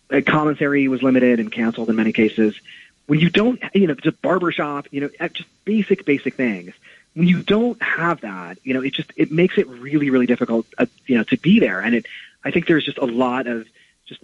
Uh, 0.09 0.21
commissary 0.25 0.87
was 0.87 1.03
limited 1.03 1.39
and 1.39 1.51
canceled 1.51 1.89
in 1.89 1.95
many 1.95 2.11
cases 2.11 2.59
when 3.07 3.19
you 3.19 3.29
don't, 3.29 3.61
you 3.73 3.87
know, 3.87 3.95
just 3.95 4.21
barbershop, 4.21 4.87
you 4.91 5.01
know, 5.01 5.27
just 5.33 5.49
basic, 5.65 6.05
basic 6.05 6.35
things. 6.35 6.73
When 7.13 7.27
you 7.27 7.43
don't 7.43 7.81
have 7.81 8.21
that, 8.21 8.57
you 8.63 8.73
know, 8.73 8.81
it 8.81 8.93
just 8.93 9.11
it 9.17 9.31
makes 9.31 9.57
it 9.57 9.67
really, 9.67 10.09
really 10.09 10.27
difficult, 10.27 10.65
uh, 10.77 10.85
you 11.07 11.17
know, 11.17 11.23
to 11.25 11.37
be 11.37 11.59
there. 11.59 11.81
And 11.81 11.95
it, 11.95 12.05
I 12.43 12.51
think 12.51 12.67
there's 12.67 12.85
just 12.85 12.97
a 12.97 13.05
lot 13.05 13.47
of 13.47 13.67
just 14.05 14.21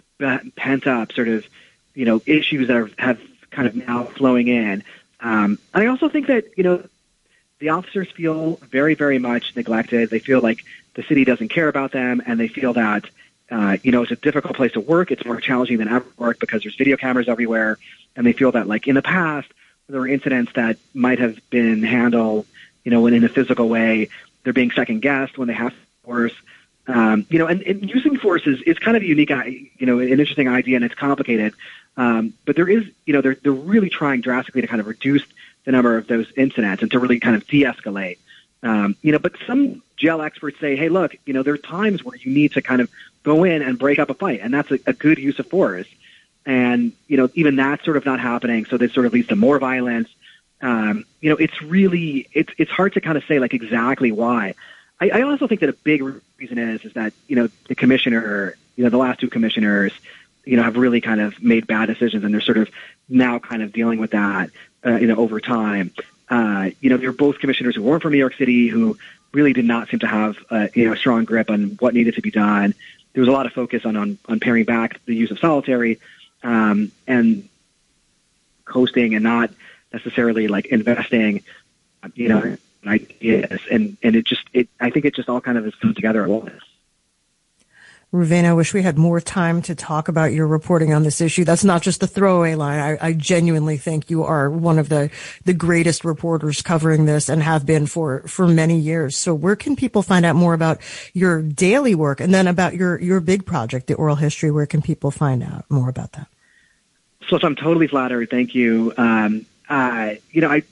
pent 0.55 0.87
up 0.87 1.11
sort 1.11 1.27
of, 1.27 1.45
you 1.93 2.05
know, 2.05 2.21
issues 2.25 2.67
that 2.69 2.77
are, 2.77 2.89
have 2.97 3.19
kind 3.51 3.67
of 3.67 3.75
now 3.75 4.03
flowing 4.03 4.47
in. 4.47 4.83
Um, 5.19 5.59
and 5.73 5.83
I 5.83 5.87
also 5.87 6.07
think 6.07 6.27
that 6.27 6.57
you 6.57 6.63
know, 6.63 6.87
the 7.59 7.69
officers 7.69 8.09
feel 8.11 8.55
very, 8.55 8.95
very 8.95 9.19
much 9.19 9.55
neglected. 9.55 10.09
They 10.09 10.19
feel 10.19 10.39
like 10.39 10.63
the 10.93 11.03
city 11.03 11.25
doesn't 11.25 11.49
care 11.49 11.67
about 11.67 11.91
them, 11.91 12.21
and 12.25 12.39
they 12.39 12.47
feel 12.47 12.73
that 12.73 13.05
uh, 13.49 13.77
you 13.81 13.91
know, 13.91 14.03
it's 14.03 14.11
a 14.11 14.15
difficult 14.17 14.55
place 14.55 14.73
to 14.73 14.81
work. 14.81 15.11
It's 15.11 15.25
more 15.25 15.39
challenging 15.39 15.77
than 15.77 15.87
ever 15.87 16.05
work 16.17 16.39
because 16.39 16.63
there's 16.63 16.75
video 16.75 16.97
cameras 16.97 17.29
everywhere, 17.29 17.77
and 18.17 18.27
they 18.27 18.33
feel 18.33 18.51
that, 18.51 18.67
like 18.67 18.87
in 18.89 18.95
the 18.95 19.01
past, 19.01 19.47
there 19.87 20.01
were 20.01 20.07
incidents 20.07 20.51
that 20.53 20.77
might 20.93 21.19
have 21.19 21.39
been 21.49 21.83
handled, 21.83 22.45
you 22.83 22.91
know, 22.91 22.99
when 22.99 23.13
in 23.13 23.23
a 23.23 23.29
physical 23.29 23.69
way. 23.69 24.09
They're 24.43 24.51
being 24.51 24.71
second 24.71 25.01
guessed 25.01 25.37
when 25.37 25.47
they 25.47 25.53
have 25.53 25.73
force. 26.03 26.33
Um, 26.87 27.25
you 27.29 27.37
know, 27.37 27.47
and, 27.47 27.61
and 27.61 27.89
using 27.89 28.17
force 28.17 28.47
is, 28.47 28.61
is 28.63 28.79
kind 28.79 28.97
of 28.97 29.03
a 29.03 29.05
unique, 29.05 29.29
you 29.29 29.85
know, 29.85 29.99
an 29.99 30.09
interesting 30.09 30.47
idea, 30.47 30.75
and 30.77 30.85
it's 30.85 30.95
complicated. 30.95 31.53
Um, 31.95 32.33
but 32.45 32.55
there 32.55 32.69
is, 32.69 32.85
you 33.05 33.13
know, 33.13 33.21
they're 33.21 33.35
they're 33.35 33.51
really 33.51 33.89
trying 33.89 34.21
drastically 34.21 34.61
to 34.61 34.67
kind 34.67 34.79
of 34.79 34.87
reduce 34.87 35.23
the 35.65 35.71
number 35.71 35.97
of 35.97 36.07
those 36.07 36.31
incidents 36.37 36.81
and 36.81 36.91
to 36.91 36.99
really 36.99 37.19
kind 37.19 37.35
of 37.35 37.45
de-escalate. 37.47 38.17
Um, 38.63 38.95
you 39.01 39.11
know, 39.11 39.19
but 39.19 39.33
some 39.45 39.83
jail 39.97 40.21
experts 40.21 40.59
say, 40.59 40.75
hey, 40.75 40.89
look, 40.89 41.15
you 41.25 41.33
know, 41.33 41.43
there 41.43 41.53
are 41.53 41.57
times 41.57 42.03
where 42.03 42.15
you 42.15 42.31
need 42.31 42.53
to 42.53 42.61
kind 42.61 42.81
of 42.81 42.89
go 43.23 43.43
in 43.43 43.61
and 43.61 43.77
break 43.77 43.99
up 43.99 44.09
a 44.09 44.13
fight, 44.13 44.39
and 44.41 44.53
that's 44.53 44.71
a, 44.71 44.79
a 44.85 44.93
good 44.93 45.17
use 45.17 45.39
of 45.39 45.47
force. 45.47 45.87
And 46.47 46.93
you 47.09 47.17
know, 47.17 47.29
even 47.33 47.57
that's 47.57 47.83
sort 47.83 47.97
of 47.97 48.05
not 48.05 48.21
happening, 48.21 48.63
so 48.63 48.77
this 48.77 48.93
sort 48.93 49.05
of 49.05 49.11
leads 49.11 49.27
to 49.27 49.35
more 49.35 49.59
violence. 49.59 50.07
Um, 50.61 51.03
you 51.19 51.29
know, 51.29 51.35
it's 51.35 51.61
really 51.61 52.29
it's 52.31 52.51
it's 52.57 52.71
hard 52.71 52.93
to 52.93 53.01
kind 53.01 53.17
of 53.17 53.25
say 53.25 53.37
like 53.39 53.53
exactly 53.53 54.13
why. 54.13 54.55
I, 55.01 55.09
I 55.09 55.21
also 55.23 55.47
think 55.47 55.59
that 55.59 55.69
a 55.69 55.73
big 55.73 56.01
reason 56.39 56.57
is 56.57 56.85
is 56.85 56.93
that 56.93 57.11
you 57.27 57.35
know 57.35 57.49
the 57.67 57.75
commissioner, 57.75 58.55
you 58.77 58.85
know, 58.85 58.89
the 58.89 58.97
last 58.97 59.19
two 59.19 59.29
commissioners, 59.29 59.91
you 60.45 60.55
know, 60.55 60.63
have 60.63 60.77
really 60.77 61.01
kind 61.01 61.19
of 61.19 61.43
made 61.43 61.67
bad 61.67 61.87
decisions, 61.87 62.23
and 62.23 62.33
they're 62.33 62.39
sort 62.39 62.57
of 62.57 62.69
now 63.09 63.39
kind 63.39 63.61
of 63.61 63.73
dealing 63.73 63.99
with 63.99 64.11
that, 64.11 64.49
uh, 64.85 64.95
you 64.95 65.07
know, 65.07 65.17
over 65.17 65.41
time. 65.41 65.91
Uh, 66.29 66.69
you 66.79 66.89
know, 66.89 66.95
they're 66.95 67.11
both 67.11 67.39
commissioners 67.39 67.75
who 67.75 67.83
weren't 67.83 68.01
from 68.01 68.13
New 68.13 68.19
York 68.19 68.35
City, 68.35 68.69
who 68.69 68.97
really 69.33 69.51
did 69.51 69.65
not 69.65 69.89
seem 69.89 69.99
to 69.99 70.07
have, 70.07 70.37
uh, 70.49 70.67
you 70.73 70.85
know, 70.85 70.93
a 70.93 70.97
strong 70.97 71.25
grip 71.25 71.49
on 71.49 71.75
what 71.81 71.93
needed 71.93 72.15
to 72.15 72.21
be 72.21 72.31
done 72.31 72.73
there 73.17 73.21
was 73.21 73.29
a 73.29 73.31
lot 73.31 73.47
of 73.47 73.53
focus 73.53 73.83
on, 73.83 73.95
on, 73.95 74.19
on 74.27 74.39
paring 74.39 74.63
back 74.63 75.03
the 75.05 75.15
use 75.15 75.31
of 75.31 75.39
solitary 75.39 75.99
um, 76.47 76.91
and 77.05 77.47
coasting 78.63 79.13
and 79.15 79.23
not 79.23 79.51
necessarily 79.91 80.47
like 80.47 80.67
investing, 80.67 81.43
you 82.15 82.29
know, 82.29 82.57
ideas. 82.85 83.59
And, 83.69 83.97
and 84.01 84.15
it 84.15 84.25
just, 84.25 84.43
it, 84.53 84.69
I 84.79 84.89
think 84.89 85.03
it 85.03 85.13
just 85.13 85.27
all 85.27 85.41
kind 85.41 85.57
of 85.57 85.65
has 85.65 85.75
come 85.75 85.93
together 85.93 86.23
at 86.23 86.29
once. 86.29 86.63
Reuven, 88.13 88.45
I 88.45 88.53
wish 88.53 88.73
we 88.73 88.83
had 88.83 88.97
more 88.97 89.19
time 89.19 89.61
to 89.63 89.75
talk 89.75 90.07
about 90.07 90.31
your 90.31 90.47
reporting 90.47 90.93
on 90.93 91.03
this 91.03 91.19
issue. 91.19 91.43
That's 91.43 91.65
not 91.65 91.81
just 91.81 92.01
a 92.01 92.07
throwaway 92.07 92.55
line. 92.55 92.79
I, 92.79 93.07
I, 93.07 93.11
genuinely 93.11 93.75
think 93.75 94.09
you 94.09 94.23
are 94.23 94.49
one 94.49 94.79
of 94.79 94.87
the, 94.87 95.11
the 95.43 95.53
greatest 95.53 96.05
reporters 96.05 96.61
covering 96.61 97.03
this 97.03 97.27
and 97.27 97.43
have 97.43 97.65
been 97.65 97.85
for, 97.85 98.21
for 98.21 98.47
many 98.47 98.79
years. 98.79 99.17
So 99.17 99.33
where 99.35 99.57
can 99.57 99.75
people 99.75 100.03
find 100.03 100.25
out 100.25 100.37
more 100.37 100.53
about 100.53 100.79
your 101.13 101.41
daily 101.41 101.95
work 101.95 102.21
and 102.21 102.33
then 102.33 102.47
about 102.47 102.75
your, 102.75 102.97
your 103.01 103.19
big 103.19 103.45
project, 103.45 103.87
the 103.87 103.95
oral 103.95 104.15
history? 104.15 104.51
Where 104.51 104.65
can 104.65 104.81
people 104.81 105.11
find 105.11 105.43
out 105.43 105.65
more 105.69 105.89
about 105.89 106.13
that? 106.13 106.29
So, 107.27 107.37
so 107.37 107.47
I'm 107.47 107.55
totally 107.55 107.87
flattered. 107.87 108.29
Thank 108.29 108.55
you. 108.55 108.93
Um, 108.97 109.45
uh, 109.69 110.15
you 110.31 110.41
know, 110.41 110.49
I, 110.49 110.63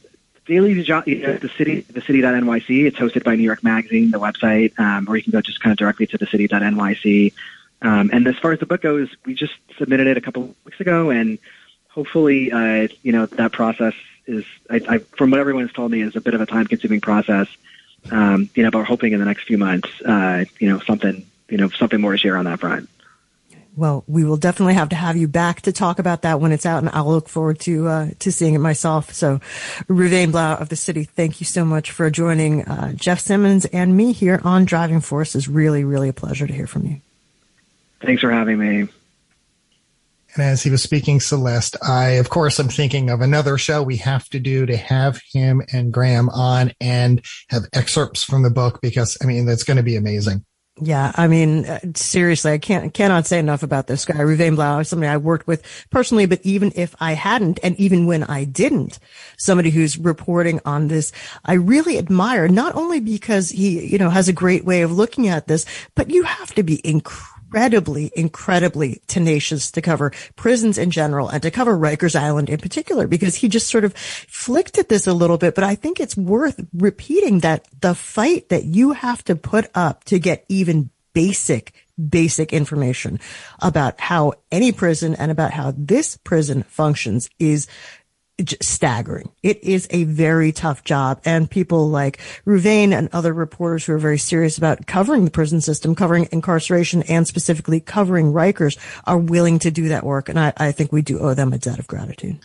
Daily 0.46 0.74
you 0.74 0.86
know, 0.86 1.02
the 1.02 1.52
city, 1.58 1.82
the 1.82 2.02
city.nyc. 2.02 2.86
It's 2.86 2.98
hosted 2.98 3.24
by 3.24 3.36
New 3.36 3.44
York 3.44 3.64
Magazine, 3.64 4.12
the 4.12 4.20
website, 4.20 4.80
um, 4.80 5.10
or 5.10 5.18
you 5.18 5.24
can 5.24 5.32
go 5.32 5.42
just 5.42 5.60
kind 5.60 5.72
of 5.72 5.78
directly 5.78 6.06
to 6.08 6.20
the 6.20 6.28
city 6.28 6.48
city.nyc. 6.48 7.34
Um, 7.82 8.12
and 8.14 8.28
as 8.28 8.38
far 8.38 8.52
as 8.52 8.60
the 8.60 8.68
book 8.68 8.82
goes, 8.82 9.10
we 9.26 9.34
just 9.34 9.54
submitted 9.80 10.06
it 10.06 10.18
a 10.18 10.22
couple 10.22 10.56
weeks 10.64 10.80
ago, 10.80 11.10
and 11.10 11.40
hopefully, 11.90 12.52
uh, 12.52 12.88
you 13.02 13.12
know, 13.12 13.26
that 13.26 13.54
process 13.54 13.96
is, 14.28 14.46
I, 14.70 14.82
I, 14.88 14.98
from 15.00 15.32
what 15.32 15.40
everyone's 15.40 15.74
told 15.74 15.92
me, 15.92 16.02
is 16.02 16.16
a 16.16 16.22
bit 16.22 16.36
of 16.36 16.42
a 16.42 16.46
time-consuming 16.46 17.02
process. 17.02 17.48
Um, 18.12 18.50
you 18.54 18.62
know, 18.62 18.70
but 18.70 18.78
we're 18.80 18.84
hoping 18.84 19.14
in 19.14 19.20
the 19.20 19.26
next 19.26 19.46
few 19.46 19.58
months, 19.58 19.90
uh, 20.02 20.46
you 20.60 20.70
know, 20.70 20.80
something, 20.80 21.26
you 21.50 21.58
know, 21.58 21.70
something 21.70 22.00
more 22.00 22.12
to 22.12 22.20
share 22.20 22.38
on 22.38 22.46
that 22.46 22.60
front. 22.60 22.88
Well, 23.78 24.06
we 24.08 24.24
will 24.24 24.38
definitely 24.38 24.76
have 24.76 24.90
to 24.90 24.96
have 24.96 25.18
you 25.18 25.28
back 25.28 25.62
to 25.64 25.74
talk 25.74 26.00
about 26.00 26.22
that 26.22 26.40
when 26.40 26.54
it's 26.54 26.66
out, 26.66 26.84
and 26.84 26.90
I'll 26.94 27.10
look 27.10 27.28
forward 27.28 27.60
to 27.62 27.88
uh, 27.88 28.10
to 28.20 28.32
seeing 28.32 28.54
it 28.54 28.60
myself. 28.60 29.14
So, 29.14 29.40
Reuven 29.90 30.32
Blau 30.32 30.56
of 30.56 30.70
the 30.70 30.78
city, 30.78 31.04
thank 31.04 31.42
you 31.42 31.46
so 31.46 31.66
much 31.66 31.92
for 31.92 32.10
joining 32.10 32.64
uh, 32.64 32.94
Jeff 32.94 33.20
Simmons 33.20 33.66
and 33.66 33.98
me 33.98 34.14
here 34.14 34.40
on 34.46 34.64
Driving 34.64 35.02
Force. 35.02 35.36
Is 35.36 35.50
really, 35.50 35.84
really 35.84 36.10
a 36.10 36.14
pleasure 36.14 36.48
to 36.48 36.54
hear 36.54 36.68
from 36.68 36.86
you. 36.86 37.02
Thanks 38.02 38.22
for 38.22 38.32
having 38.32 38.60
me. 38.60 38.88
And 40.36 40.44
as 40.44 40.64
he 40.64 40.70
was 40.70 40.84
speaking, 40.84 41.20
Celeste, 41.20 41.78
I, 41.82 42.12
of 42.12 42.30
course, 42.30 42.60
I'm 42.60 42.68
thinking 42.68 43.10
of 43.10 43.22
another 43.22 43.58
show 43.58 43.82
we 43.82 43.98
have 43.98 44.30
to 44.30 44.40
do 44.40 44.66
to 44.66 44.76
have 44.76 45.22
him 45.32 45.62
and 45.72 45.94
Graham 45.94 46.30
on 46.30 46.74
and 46.82 47.24
have 47.50 47.64
excerpts 47.74 48.24
from 48.24 48.44
the 48.44 48.50
book 48.50 48.80
because, 48.82 49.18
I 49.22 49.26
mean, 49.26 49.46
that's 49.46 49.64
going 49.64 49.78
to 49.78 49.84
be 49.84 49.96
amazing. 49.96 50.46
Yeah, 50.82 51.14
I 51.16 51.28
mean, 51.28 51.66
uh, 51.66 51.80
seriously, 51.96 52.52
I 52.52 52.58
can't 52.58 52.94
cannot 52.94 53.26
say 53.26 53.40
enough 53.40 53.64
about 53.64 53.88
this 53.88 54.04
guy, 54.04 54.16
Reuven 54.16 54.56
Blau, 54.56 54.84
somebody 54.84 55.08
I 55.08 55.16
worked 55.16 55.48
with 55.48 55.64
personally. 55.90 56.26
But 56.26 56.42
even 56.44 56.74
if 56.76 56.94
I 57.00 57.14
hadn't, 57.14 57.60
and 57.64 57.80
even 57.80 58.08
when 58.08 58.24
I 58.24 58.44
didn't, 58.44 59.00
somebody 59.38 59.70
who's 59.70 59.98
reporting 59.98 60.60
on 60.66 60.90
this, 60.90 61.14
I 61.46 61.54
really 61.54 61.98
admire. 61.98 62.50
Not 62.50 62.76
only 62.76 63.00
because 63.00 63.52
he, 63.52 63.88
you 63.88 63.98
know, 63.98 64.10
has 64.10 64.28
a 64.28 64.34
great 64.34 64.66
way 64.66 64.82
of 64.82 64.92
looking 64.92 65.30
at 65.30 65.48
this, 65.48 65.66
but 65.96 66.10
you 66.10 66.24
have 66.24 66.54
to 66.56 66.64
be 66.64 66.86
incredible 66.86 67.35
incredibly, 67.46 68.12
incredibly 68.16 69.02
tenacious 69.08 69.72
to 69.72 69.82
cover 69.82 70.12
prisons 70.36 70.78
in 70.78 70.92
general 70.92 71.30
and 71.30 71.42
to 71.44 71.52
cover 71.52 71.78
Rikers 71.78 72.16
Island 72.16 72.50
in 72.50 72.60
particular, 72.60 73.08
because 73.08 73.36
he 73.36 73.48
just 73.48 73.70
sort 73.70 73.86
of 73.86 73.94
flicked 73.96 74.78
at 74.78 74.90
this 74.90 75.08
a 75.08 75.14
little 75.14 75.38
bit. 75.38 75.56
But 75.56 75.64
I 75.64 75.76
think 75.76 76.00
it's 76.00 76.18
worth 76.18 76.60
repeating 76.74 77.40
that 77.40 77.66
the 77.82 77.96
fight 77.96 78.50
that 78.50 78.66
you 78.66 78.92
have 78.94 79.24
to 79.26 79.36
put 79.36 79.70
up 79.76 80.04
to 80.06 80.20
get 80.20 80.46
even 80.50 80.90
basic 81.14 81.74
basic 82.10 82.52
information 82.52 83.20
about 83.62 84.00
how 84.02 84.34
any 84.52 84.72
prison 84.74 85.16
and 85.16 85.32
about 85.32 85.52
how 85.52 85.74
this 85.78 86.18
prison 86.18 86.64
functions 86.64 87.30
is 87.40 87.68
staggering. 88.62 89.32
It 89.44 89.64
is 89.64 89.88
a 89.92 90.04
very 90.04 90.52
tough 90.52 90.84
job. 90.84 91.22
And 91.26 91.50
people 91.50 91.90
like 91.90 92.20
Reuven 92.46 92.92
and 92.92 93.10
other 93.14 93.34
reporters 93.34 93.86
who 93.86 93.94
are 93.94 93.98
very 93.98 94.18
serious 94.18 94.58
about 94.58 94.88
covering 94.88 95.26
the 95.26 95.32
prison 95.32 95.62
system, 95.62 95.96
covering 95.96 96.28
incarceration 96.32 97.04
and 97.04 97.28
specifically 97.28 97.80
covering 97.80 98.34
Rikers 98.34 98.78
are 99.06 99.18
willing 99.18 99.60
to 99.60 99.72
do 99.72 99.90
that 99.90 100.04
work. 100.04 100.30
And 100.30 100.40
I, 100.40 100.54
I 100.58 100.72
think 100.72 100.92
we 100.92 101.02
do 101.02 101.20
owe 101.20 101.34
them 101.34 101.54
a 101.54 101.58
debt 101.58 101.80
of 101.80 101.88
gratitude. 101.88 102.40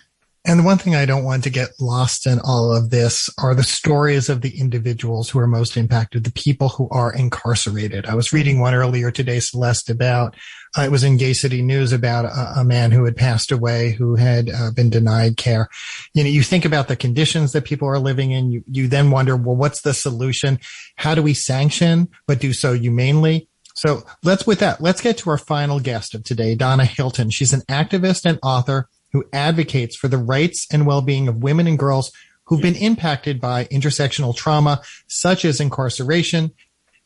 And 0.46 0.58
the 0.58 0.64
one 0.64 0.78
thing 0.78 0.94
I 0.94 1.04
don't 1.04 1.24
want 1.24 1.44
to 1.44 1.50
get 1.50 1.68
lost 1.80 2.26
in 2.26 2.40
all 2.40 2.74
of 2.74 2.88
this 2.88 3.28
are 3.36 3.54
the 3.54 3.62
stories 3.62 4.30
of 4.30 4.40
the 4.40 4.58
individuals 4.58 5.28
who 5.28 5.38
are 5.38 5.46
most 5.46 5.76
impacted, 5.76 6.24
the 6.24 6.32
people 6.32 6.70
who 6.70 6.88
are 6.90 7.12
incarcerated. 7.12 8.06
I 8.06 8.14
was 8.14 8.32
reading 8.32 8.58
one 8.58 8.74
earlier 8.74 9.10
today, 9.10 9.38
Celeste, 9.40 9.90
about 9.90 10.34
uh, 10.78 10.82
it 10.82 10.90
was 10.90 11.02
in 11.02 11.16
Gay 11.16 11.32
City 11.32 11.62
News 11.62 11.92
about 11.92 12.24
a, 12.24 12.60
a 12.60 12.64
man 12.64 12.92
who 12.92 13.04
had 13.04 13.16
passed 13.16 13.50
away, 13.50 13.92
who 13.92 14.14
had 14.14 14.50
uh, 14.50 14.70
been 14.70 14.90
denied 14.90 15.36
care. 15.36 15.68
You 16.14 16.22
know, 16.22 16.30
you 16.30 16.42
think 16.42 16.64
about 16.64 16.88
the 16.88 16.96
conditions 16.96 17.52
that 17.52 17.64
people 17.64 17.88
are 17.88 17.98
living 17.98 18.30
in. 18.30 18.50
You 18.50 18.64
you 18.70 18.88
then 18.88 19.10
wonder, 19.10 19.36
well, 19.36 19.56
what's 19.56 19.82
the 19.82 19.94
solution? 19.94 20.60
How 20.96 21.14
do 21.14 21.22
we 21.22 21.34
sanction, 21.34 22.08
but 22.26 22.40
do 22.40 22.52
so 22.52 22.72
humanely? 22.72 23.48
So 23.74 24.04
let's 24.22 24.46
with 24.46 24.58
that, 24.60 24.80
let's 24.80 25.00
get 25.00 25.18
to 25.18 25.30
our 25.30 25.38
final 25.38 25.80
guest 25.80 26.14
of 26.14 26.22
today, 26.24 26.54
Donna 26.54 26.84
Hylton. 26.84 27.30
She's 27.30 27.52
an 27.52 27.62
activist 27.62 28.24
and 28.24 28.38
author 28.42 28.88
who 29.12 29.24
advocates 29.32 29.96
for 29.96 30.08
the 30.08 30.18
rights 30.18 30.66
and 30.72 30.86
well-being 30.86 31.28
of 31.28 31.42
women 31.42 31.66
and 31.66 31.78
girls 31.78 32.12
who've 32.44 32.60
been 32.60 32.76
impacted 32.76 33.40
by 33.40 33.64
intersectional 33.66 34.36
trauma, 34.36 34.82
such 35.06 35.44
as 35.44 35.60
incarceration, 35.60 36.50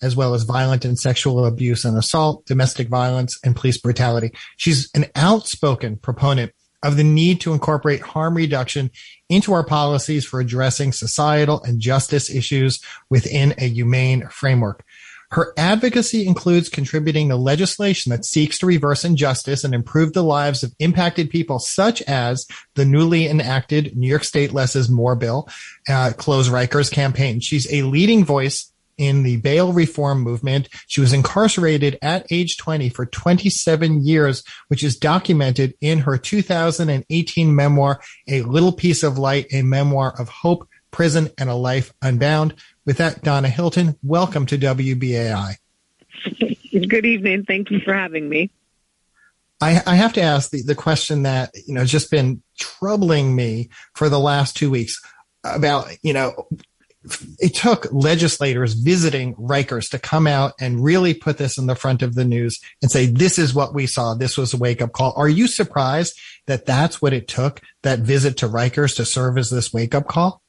as 0.02 0.16
well 0.16 0.34
as 0.34 0.42
violent 0.42 0.84
and 0.84 0.98
sexual 0.98 1.44
abuse 1.44 1.84
and 1.84 1.96
assault, 1.96 2.44
domestic 2.46 2.88
violence, 2.88 3.38
and 3.44 3.56
police 3.56 3.78
brutality. 3.78 4.32
She's 4.56 4.90
an 4.94 5.06
outspoken 5.14 5.96
proponent 5.96 6.52
of 6.82 6.96
the 6.96 7.04
need 7.04 7.40
to 7.40 7.52
incorporate 7.54 8.02
harm 8.02 8.36
reduction 8.36 8.90
into 9.28 9.52
our 9.54 9.64
policies 9.64 10.26
for 10.26 10.38
addressing 10.38 10.92
societal 10.92 11.62
and 11.62 11.80
justice 11.80 12.28
issues 12.28 12.80
within 13.08 13.54
a 13.58 13.68
humane 13.68 14.28
framework. 14.28 14.84
Her 15.30 15.52
advocacy 15.56 16.26
includes 16.26 16.68
contributing 16.68 17.30
to 17.30 17.36
legislation 17.36 18.10
that 18.10 18.24
seeks 18.24 18.58
to 18.58 18.66
reverse 18.66 19.04
injustice 19.04 19.64
and 19.64 19.74
improve 19.74 20.12
the 20.12 20.22
lives 20.22 20.62
of 20.62 20.74
impacted 20.78 21.30
people, 21.30 21.58
such 21.58 22.02
as 22.02 22.46
the 22.74 22.84
newly 22.84 23.26
enacted 23.26 23.96
New 23.96 24.06
York 24.06 24.22
State 24.22 24.52
Less 24.52 24.76
is 24.76 24.88
More 24.88 25.16
bill, 25.16 25.48
uh, 25.88 26.12
Close 26.16 26.50
Rikers 26.50 26.92
campaign. 26.92 27.40
She's 27.40 27.66
a 27.72 27.82
leading 27.82 28.24
voice 28.24 28.70
in 28.98 29.22
the 29.22 29.36
bail 29.38 29.72
reform 29.72 30.20
movement. 30.20 30.68
She 30.86 31.00
was 31.00 31.12
incarcerated 31.12 31.98
at 32.02 32.26
age 32.30 32.56
20 32.56 32.88
for 32.90 33.06
27 33.06 34.04
years, 34.04 34.42
which 34.68 34.84
is 34.84 34.96
documented 34.96 35.74
in 35.80 36.00
her 36.00 36.16
2018 36.16 37.54
memoir, 37.54 38.00
A 38.28 38.42
Little 38.42 38.72
Piece 38.72 39.02
of 39.02 39.18
Light, 39.18 39.46
a 39.52 39.62
memoir 39.62 40.14
of 40.18 40.28
hope, 40.28 40.68
prison, 40.90 41.30
and 41.38 41.50
a 41.50 41.54
life 41.54 41.92
unbound. 42.02 42.54
With 42.84 42.98
that, 42.98 43.22
Donna 43.22 43.48
Hylton, 43.48 43.98
welcome 44.02 44.46
to 44.46 44.58
WBAI. 44.58 45.56
Good 46.88 47.06
evening. 47.06 47.44
Thank 47.44 47.70
you 47.70 47.80
for 47.80 47.94
having 47.94 48.28
me. 48.28 48.50
I, 49.60 49.82
I 49.86 49.94
have 49.94 50.12
to 50.14 50.20
ask 50.20 50.50
the, 50.50 50.62
the 50.62 50.74
question 50.74 51.22
that, 51.22 51.50
you 51.66 51.74
know, 51.74 51.80
has 51.80 51.90
just 51.90 52.10
been 52.10 52.42
troubling 52.58 53.34
me 53.34 53.70
for 53.94 54.08
the 54.08 54.18
last 54.18 54.56
two 54.56 54.70
weeks 54.70 55.00
about, 55.44 55.88
you 56.02 56.12
know, 56.12 56.48
it 57.38 57.54
took 57.54 57.86
legislators 57.92 58.74
visiting 58.74 59.34
Rikers 59.34 59.90
to 59.90 59.98
come 59.98 60.26
out 60.26 60.54
and 60.58 60.82
really 60.82 61.12
put 61.12 61.36
this 61.36 61.58
in 61.58 61.66
the 61.66 61.74
front 61.74 62.02
of 62.02 62.14
the 62.14 62.24
news 62.24 62.60
and 62.80 62.90
say, 62.90 63.06
this 63.06 63.38
is 63.38 63.54
what 63.54 63.74
we 63.74 63.86
saw. 63.86 64.14
This 64.14 64.38
was 64.38 64.54
a 64.54 64.56
wake 64.56 64.80
up 64.80 64.92
call. 64.92 65.12
Are 65.16 65.28
you 65.28 65.46
surprised 65.46 66.18
that 66.46 66.66
that's 66.66 67.02
what 67.02 67.12
it 67.12 67.28
took, 67.28 67.60
that 67.82 68.00
visit 68.00 68.38
to 68.38 68.48
Rikers 68.48 68.96
to 68.96 69.04
serve 69.04 69.36
as 69.36 69.50
this 69.50 69.72
wake 69.72 69.94
up 69.94 70.08
call? 70.08 70.42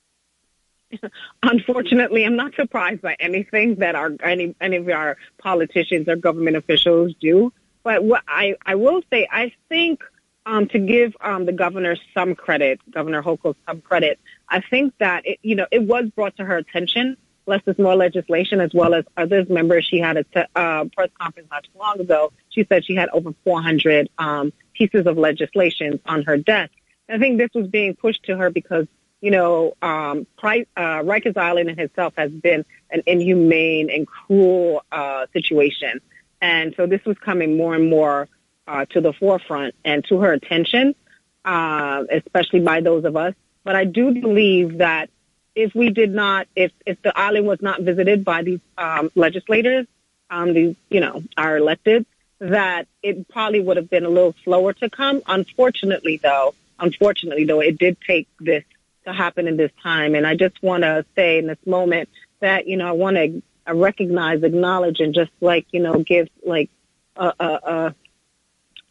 Unfortunately, 1.44 2.26
I'm 2.26 2.38
not 2.38 2.56
surprised 2.56 3.02
by 3.02 3.18
anything 3.20 3.76
that 3.76 3.96
our 3.96 4.12
any 4.24 4.56
any 4.62 4.78
of 4.78 4.88
our 4.88 5.18
politicians 5.38 6.08
or 6.08 6.16
government 6.16 6.56
officials 6.56 7.14
do. 7.20 7.52
But 7.84 8.04
what 8.04 8.24
I 8.28 8.56
I 8.66 8.76
will 8.76 9.02
say, 9.12 9.28
I 9.30 9.52
think 9.68 10.04
um, 10.46 10.68
to 10.68 10.80
give 10.80 11.16
um, 11.22 11.46
the 11.46 11.52
governor 11.52 11.96
some 12.14 12.36
credit, 12.36 12.80
Governor 12.92 13.22
Hochul 13.22 13.56
some 13.68 13.82
credit, 13.82 14.20
I 14.50 14.62
think 14.62 14.94
that 15.00 15.26
it, 15.26 15.40
you 15.42 15.56
know 15.56 15.68
it 15.72 15.84
was 15.84 16.10
brought 16.16 16.38
to 16.38 16.46
her 16.46 16.58
attention. 16.58 17.18
Less 17.48 17.62
is 17.68 17.78
more 17.78 17.96
legislation, 17.96 18.60
as 18.60 18.74
well 18.74 18.96
as 18.96 19.06
others. 19.18 19.48
Members, 19.50 19.86
she 19.86 20.00
had 20.00 20.18
a 20.18 20.60
uh, 20.60 20.86
press 20.86 21.10
conference 21.20 21.48
not 21.52 21.64
too 21.64 21.78
long 21.80 22.00
ago. 22.00 22.34
She 22.50 22.66
said 22.68 22.84
she 22.86 22.96
had 22.96 23.10
over 23.10 23.36
400 23.44 24.10
um, 24.18 24.52
pieces 24.74 25.06
of 25.06 25.18
legislation 25.18 26.00
on 26.08 26.24
her 26.24 26.38
desk. 26.38 26.72
I 27.08 27.20
think 27.20 27.38
this 27.38 27.52
was 27.54 27.68
being 27.68 27.96
pushed 27.96 28.24
to 28.24 28.38
her 28.38 28.50
because 28.50 28.88
you 29.22 29.32
know, 29.32 29.76
um, 29.82 30.28
Price, 30.38 30.68
uh, 30.78 31.02
Rikers 31.02 31.36
Island 31.36 31.70
in 31.70 31.80
itself 31.80 32.14
has 32.16 32.32
been 32.32 32.64
an 32.92 33.02
inhumane 33.08 33.90
and 33.90 34.06
cruel 34.06 34.84
uh, 34.92 35.26
situation. 35.34 36.00
And 36.42 36.76
so 36.78 36.86
this 36.86 37.04
was 37.06 37.18
coming 37.18 37.58
more 37.58 37.74
and 37.74 37.90
more 37.90 38.28
uh, 38.68 38.86
to 38.86 39.02
the 39.02 39.14
forefront 39.14 39.76
and 39.84 40.04
to 40.06 40.20
her 40.20 40.34
attention, 40.34 40.96
uh, 41.44 42.04
especially 42.12 42.62
by 42.62 42.82
those 42.82 43.06
of 43.06 43.16
us. 43.16 43.34
But 43.64 43.76
I 43.76 43.86
do 43.86 44.12
believe 44.12 44.80
that 44.80 45.10
if 45.56 45.74
we 45.74 45.90
did 45.90 46.14
not, 46.14 46.48
if, 46.56 46.72
if 46.86 47.02
the 47.02 47.18
island 47.18 47.48
was 47.48 47.62
not 47.62 47.82
visited 47.82 48.26
by 48.26 48.44
these 48.44 48.60
um, 48.78 49.10
legislators, 49.16 49.88
um, 50.30 50.54
these, 50.54 50.76
you 50.90 51.00
know, 51.00 51.24
our 51.38 51.58
elected, 51.58 52.06
that 52.40 52.88
it 53.02 53.28
probably 53.30 53.62
would 53.62 53.78
have 53.78 53.90
been 53.90 54.06
a 54.06 54.10
little 54.10 54.36
slower 54.44 54.74
to 54.74 54.90
come. 54.90 55.22
Unfortunately, 55.28 56.18
though, 56.18 56.54
unfortunately, 56.80 57.46
though, 57.46 57.62
it 57.62 57.78
did 57.78 57.98
take 58.02 58.28
this 58.40 58.64
to 59.06 59.14
happen 59.14 59.48
in 59.48 59.56
this 59.56 59.72
time. 59.82 60.16
And 60.16 60.28
I 60.28 60.36
just 60.36 60.62
want 60.62 60.84
to 60.84 61.06
say 61.16 61.38
in 61.38 61.48
this 61.48 61.66
moment 61.66 62.10
that, 62.42 62.68
you 62.68 62.76
know, 62.76 62.88
I 62.88 62.92
want 62.92 63.16
to 63.16 63.42
recognize, 63.74 64.44
acknowledge, 64.44 65.00
and 65.00 65.14
just 65.14 65.32
like, 65.40 65.68
you 65.72 65.80
know, 65.80 66.00
give 66.00 66.28
like, 66.46 66.70
a, 67.16 67.34
uh, 67.40 67.60
uh, 67.64 67.92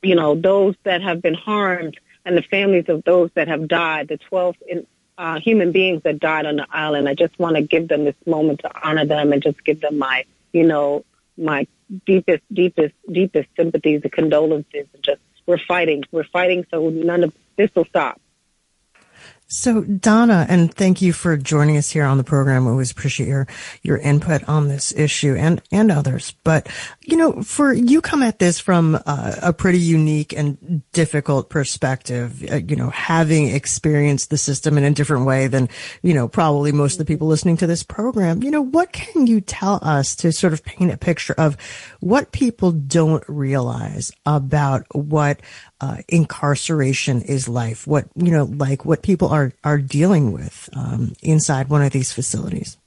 you 0.05 0.15
know, 0.15 0.35
those 0.35 0.75
that 0.85 1.03
have 1.03 1.23
been 1.23 1.35
harmed 1.35 1.99
and 2.25 2.37
the 2.37 2.43
families 2.43 2.89
of 2.89 3.05
those 3.05 3.31
that 3.35 3.49
have 3.49 3.69
died, 3.69 4.09
the 4.09 4.17
12 4.17 4.57
in, 4.67 4.87
uh, 5.17 5.39
human 5.41 5.73
beings 5.73 6.03
that 6.03 6.19
died 6.19 6.47
on 6.47 6.57
the 6.57 6.67
island. 6.71 7.09
I 7.09 7.15
just 7.15 7.39
want 7.39 7.57
to 7.57 7.63
give 7.63 7.89
them 7.89 8.05
this 8.05 8.17
moment 8.27 8.61
to 8.61 8.71
honor 8.87 9.07
them 9.07 9.33
and 9.33 9.43
just 9.43 9.63
give 9.65 9.81
them 9.81 9.99
my, 9.99 10.25
you 10.53 10.67
know, 10.67 11.05
my 11.37 11.67
deepest, 12.07 12.43
deepest, 12.53 12.95
deepest 13.11 13.49
sympathies 13.57 14.01
and 14.03 14.13
condolences. 14.13 14.87
And 14.93 15.03
just 15.03 15.21
we're 15.47 15.59
fighting. 15.59 16.05
We're 16.11 16.25
fighting 16.25 16.67
so 16.71 16.89
none 16.89 17.25
of 17.25 17.33
this 17.57 17.71
will 17.75 17.85
stop. 17.85 18.21
So 19.55 19.83
Donna, 19.83 20.47
and 20.49 20.75
thank 20.75 21.01
you 21.01 21.13
for 21.13 21.37
joining 21.37 21.77
us 21.77 21.89
here 21.89 22.05
on 22.05 22.19
the 22.19 22.25
program. 22.25 22.65
We 22.65 22.73
always 22.73 22.91
appreciate 22.91 23.29
your, 23.29 23.47
your 23.83 23.99
input 23.99 24.47
on 24.49 24.67
this 24.67 24.93
issue 24.93 25.37
and, 25.37 25.63
and 25.71 25.93
others. 25.93 26.35
But, 26.43 26.69
you 27.03 27.17
know, 27.17 27.41
for 27.41 27.73
you 27.73 28.01
come 28.01 28.25
at 28.25 28.41
this 28.41 28.59
from 28.59 28.99
uh, 29.07 29.37
a 29.41 29.53
pretty 29.53 29.79
unique 29.79 30.33
and 30.33 30.83
difficult 30.91 31.51
perspective, 31.51 32.43
uh, 32.51 32.57
you 32.57 32.75
know, 32.75 32.91
having 32.91 33.47
experienced 33.47 34.31
the 34.31 34.39
system 34.39 34.77
in 34.77 34.83
a 34.83 34.91
different 34.91 35.25
way 35.25 35.47
than, 35.47 35.69
you 36.03 36.15
know, 36.15 36.27
probably 36.27 36.73
most 36.73 36.95
of 36.95 36.99
the 36.99 37.05
people 37.05 37.29
listening 37.29 37.57
to 37.59 37.69
this 37.69 37.85
program. 37.85 38.43
You 38.43 38.51
know, 38.51 38.63
what 38.63 38.91
can 38.91 39.29
you 39.29 39.41
tell 39.41 39.79
us 39.83 40.17
to 40.17 40.33
sort 40.33 40.53
of 40.53 40.65
paint 40.65 40.91
a 40.91 40.97
picture 40.97 41.35
of 41.39 41.57
what 42.01 42.33
people 42.33 42.73
don't 42.73 43.23
realize 43.29 44.11
about 44.27 44.85
what 44.93 45.41
uh, 45.85 45.99
incarceration 46.09 47.21
is 47.21 47.47
life, 47.47 47.87
what 47.87 48.07
you 48.17 48.31
know, 48.31 48.45
like 48.45 48.87
what 48.87 49.03
people 49.03 49.29
are 49.29 49.53
are 49.63 49.77
dealing 49.77 50.33
with 50.33 50.71
um, 50.75 51.13
inside 51.23 51.69
one 51.69 51.83
of 51.83 51.93
these 51.93 52.11
facilities. 52.11 52.79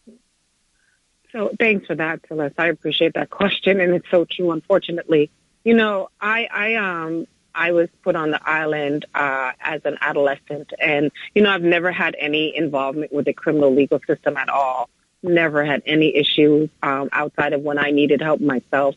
So 1.32 1.52
thanks 1.60 1.86
for 1.86 1.94
that, 1.94 2.22
Celeste. 2.28 2.56
I 2.58 2.70
appreciate 2.70 3.14
that 3.14 3.30
question, 3.30 3.80
and 3.80 3.94
it's 3.94 4.10
so 4.10 4.26
true. 4.26 4.50
Unfortunately, 4.50 5.30
you 5.64 5.76
know, 5.76 6.10
I 6.20 6.48
I 6.52 6.76
um 6.76 7.28
I 7.54 7.72
was 7.72 7.88
put 8.02 8.16
on 8.16 8.32
the 8.32 8.42
island 8.50 9.06
uh, 9.14 9.52
as 9.62 9.82
an 9.86 10.00
adolescent, 10.02 10.74
and 10.80 11.12
you 11.36 11.44
know, 11.44 11.52
I've 11.52 11.62
never 11.62 11.92
had 11.92 12.16
any 12.18 12.56
involvement 12.56 13.14
with 13.14 13.26
the 13.26 13.34
criminal 13.34 13.72
legal 13.72 14.00
system 14.08 14.38
at 14.38 14.50
all. 14.50 14.90
Never 15.22 15.64
had 15.64 15.84
any 15.86 16.16
issues 16.16 16.72
um, 16.82 17.10
outside 17.12 17.54
of 17.54 17.62
when 17.62 17.78
I 17.78 17.92
needed 17.92 18.22
help 18.22 18.42
myself. 18.42 18.96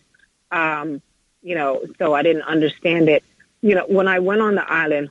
Um, 0.51 1.03
you 1.43 1.55
know, 1.55 1.85
so 1.99 2.15
I 2.15 2.23
didn't 2.23 2.43
understand 2.43 3.11
it 3.11 3.25
you 3.63 3.75
know, 3.75 3.85
when 3.89 4.09
I 4.09 4.19
went 4.19 4.41
on 4.41 4.55
the 4.55 4.71
island, 4.71 5.11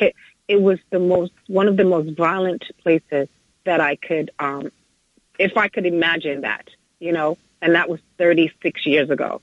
it, 0.00 0.14
it 0.48 0.60
was 0.60 0.78
the 0.90 0.98
most 0.98 1.32
one 1.46 1.68
of 1.68 1.76
the 1.76 1.84
most 1.84 2.16
violent 2.16 2.64
places 2.82 3.28
that 3.64 3.80
I 3.80 3.96
could, 3.96 4.30
um, 4.38 4.72
if 5.38 5.56
I 5.56 5.68
could 5.68 5.86
imagine 5.86 6.40
that, 6.42 6.68
you 6.98 7.12
know, 7.12 7.38
and 7.62 7.74
that 7.74 7.88
was 7.88 8.00
36 8.18 8.86
years 8.86 9.10
ago, 9.10 9.40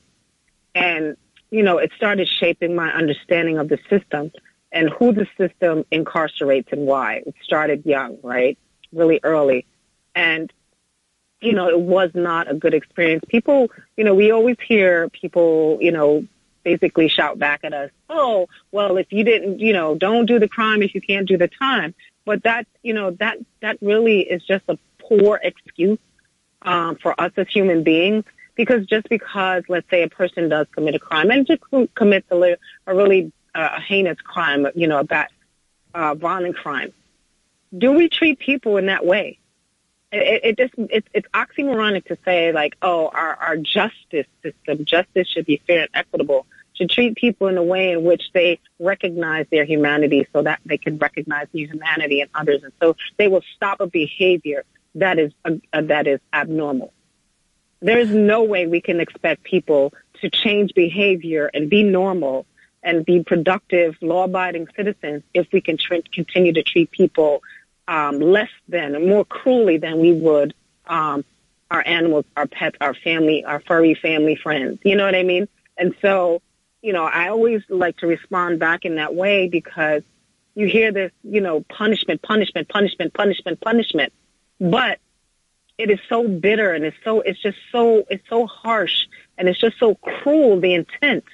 and 0.74 1.16
you 1.50 1.62
know, 1.62 1.78
it 1.78 1.92
started 1.96 2.28
shaping 2.28 2.74
my 2.74 2.92
understanding 2.92 3.58
of 3.58 3.68
the 3.68 3.78
system 3.88 4.30
and 4.70 4.90
who 4.90 5.14
the 5.14 5.26
system 5.38 5.84
incarcerates 5.90 6.70
and 6.72 6.86
why. 6.86 7.22
It 7.26 7.34
started 7.42 7.86
young, 7.86 8.18
right, 8.22 8.58
really 8.92 9.20
early, 9.22 9.64
and 10.14 10.52
you 11.40 11.52
know, 11.52 11.68
it 11.68 11.80
was 11.80 12.10
not 12.14 12.50
a 12.50 12.54
good 12.54 12.74
experience. 12.74 13.24
People, 13.28 13.70
you 13.96 14.04
know, 14.04 14.14
we 14.14 14.32
always 14.32 14.56
hear 14.66 15.08
people, 15.08 15.78
you 15.80 15.92
know, 15.92 16.26
basically 16.70 17.08
shout 17.08 17.38
back 17.38 17.60
at 17.64 17.72
us, 17.72 17.90
oh, 18.10 18.48
well, 18.76 18.96
if 19.02 19.08
you 19.16 19.24
didn't, 19.24 19.58
you 19.66 19.72
know, 19.72 19.94
don't 19.94 20.26
do 20.26 20.38
the 20.38 20.48
crime 20.56 20.82
if 20.82 20.94
you 20.94 21.00
can't 21.00 21.26
do 21.26 21.36
the 21.44 21.48
time. 21.48 21.94
But 22.24 22.42
that, 22.44 22.66
you 22.82 22.92
know, 22.92 23.08
that, 23.22 23.38
that 23.62 23.76
really 23.80 24.20
is 24.20 24.42
just 24.52 24.64
a 24.68 24.76
poor 24.98 25.40
excuse 25.42 25.98
um, 26.62 26.96
for 27.02 27.18
us 27.24 27.32
as 27.36 27.46
human 27.48 27.82
beings. 27.82 28.24
Because 28.54 28.86
just 28.86 29.08
because, 29.08 29.62
let's 29.68 29.88
say, 29.88 30.02
a 30.02 30.08
person 30.08 30.48
does 30.48 30.66
commit 30.72 30.94
a 30.96 30.98
crime 30.98 31.30
and 31.30 31.46
just 31.46 31.62
commits 31.94 32.28
a, 32.32 32.56
a 32.88 32.94
really 32.94 33.32
uh, 33.54 33.80
heinous 33.80 34.20
crime, 34.20 34.66
you 34.74 34.88
know, 34.88 34.98
a 34.98 35.04
bad, 35.04 35.28
uh, 35.94 36.14
violent 36.14 36.56
crime, 36.56 36.92
do 37.76 37.92
we 37.92 38.08
treat 38.08 38.38
people 38.38 38.76
in 38.76 38.86
that 38.86 39.06
way? 39.06 39.38
It, 40.10 40.40
it 40.44 40.58
just 40.58 40.74
it's, 40.90 41.08
it's 41.12 41.28
oxymoronic 41.34 42.06
to 42.06 42.18
say 42.24 42.52
like, 42.52 42.76
oh, 42.82 43.08
our, 43.08 43.36
our 43.36 43.56
justice 43.56 44.26
system, 44.42 44.84
justice 44.84 45.28
should 45.28 45.46
be 45.46 45.62
fair 45.66 45.82
and 45.82 45.90
equitable 45.94 46.46
to 46.78 46.86
treat 46.86 47.16
people 47.16 47.48
in 47.48 47.56
a 47.56 47.62
way 47.62 47.92
in 47.92 48.04
which 48.04 48.30
they 48.32 48.58
recognize 48.78 49.46
their 49.50 49.64
humanity 49.64 50.26
so 50.32 50.42
that 50.42 50.60
they 50.64 50.78
can 50.78 50.98
recognize 50.98 51.46
the 51.52 51.66
humanity 51.66 52.20
in 52.20 52.28
others. 52.34 52.62
And 52.62 52.72
so 52.80 52.96
they 53.16 53.28
will 53.28 53.44
stop 53.56 53.80
a 53.80 53.86
behavior 53.86 54.64
that 54.94 55.18
is, 55.18 55.32
uh, 55.44 55.52
uh, 55.72 55.82
that 55.82 56.06
is 56.06 56.20
abnormal. 56.32 56.92
There 57.80 57.98
is 57.98 58.10
no 58.10 58.42
way 58.42 58.66
we 58.66 58.80
can 58.80 59.00
expect 59.00 59.44
people 59.44 59.92
to 60.20 60.30
change 60.30 60.74
behavior 60.74 61.50
and 61.52 61.70
be 61.70 61.82
normal 61.82 62.46
and 62.82 63.04
be 63.04 63.22
productive, 63.22 63.96
law-abiding 64.00 64.68
citizens 64.74 65.22
if 65.34 65.46
we 65.52 65.60
can 65.60 65.76
tr- 65.76 65.96
continue 66.12 66.52
to 66.52 66.62
treat 66.62 66.90
people 66.90 67.42
um, 67.86 68.18
less 68.18 68.50
than 68.68 69.08
more 69.08 69.24
cruelly 69.24 69.78
than 69.78 69.98
we 69.98 70.12
would 70.12 70.54
um, 70.86 71.24
our 71.70 71.86
animals, 71.86 72.24
our 72.36 72.46
pets, 72.46 72.76
our 72.80 72.94
family, 72.94 73.44
our 73.44 73.60
furry 73.60 73.94
family 73.94 74.36
friends. 74.36 74.78
You 74.84 74.96
know 74.96 75.04
what 75.04 75.14
I 75.14 75.22
mean? 75.22 75.48
And 75.76 75.94
so 76.00 76.40
you 76.88 76.94
know, 76.94 77.04
I 77.04 77.28
always 77.28 77.60
like 77.68 77.98
to 77.98 78.06
respond 78.06 78.60
back 78.60 78.86
in 78.86 78.94
that 78.94 79.14
way 79.14 79.46
because 79.46 80.02
you 80.54 80.66
hear 80.66 80.90
this, 80.90 81.12
you 81.22 81.42
know, 81.42 81.60
punishment, 81.68 82.22
punishment, 82.22 82.70
punishment, 82.70 83.12
punishment, 83.12 83.60
punishment. 83.60 84.10
But 84.58 84.98
it 85.76 85.90
is 85.90 85.98
so 86.08 86.26
bitter 86.26 86.72
and 86.72 86.86
it's 86.86 86.96
so, 87.04 87.20
it's 87.20 87.42
just 87.42 87.58
so, 87.70 88.06
it's 88.08 88.26
so 88.30 88.46
harsh 88.46 89.06
and 89.36 89.50
it's 89.50 89.60
just 89.60 89.78
so 89.78 89.96
cruel, 89.96 90.60
the 90.60 90.72
intent. 90.72 91.24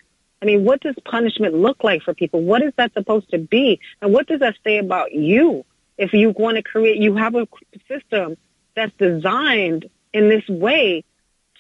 I 0.42 0.46
mean, 0.46 0.64
what 0.64 0.80
does 0.80 0.96
punishment 1.04 1.54
look 1.54 1.84
like 1.84 2.02
for 2.02 2.14
people? 2.14 2.42
What 2.42 2.60
is 2.60 2.72
that 2.74 2.92
supposed 2.92 3.30
to 3.30 3.38
be? 3.38 3.78
And 4.02 4.12
what 4.12 4.26
does 4.26 4.40
that 4.40 4.56
say 4.64 4.78
about 4.78 5.12
you? 5.12 5.64
If 5.96 6.14
you 6.14 6.30
want 6.30 6.56
to 6.56 6.64
create, 6.64 6.96
you 6.96 7.14
have 7.14 7.36
a 7.36 7.46
system 7.86 8.36
that's 8.74 8.92
designed 8.98 9.88
in 10.12 10.28
this 10.28 10.48
way 10.48 11.04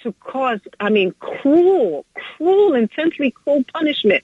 to 0.04 0.12
cause, 0.12 0.60
I 0.78 0.90
mean, 0.90 1.12
cruel, 1.18 2.06
cruel, 2.14 2.74
intensely 2.74 3.32
cruel 3.32 3.64
punishment. 3.74 4.22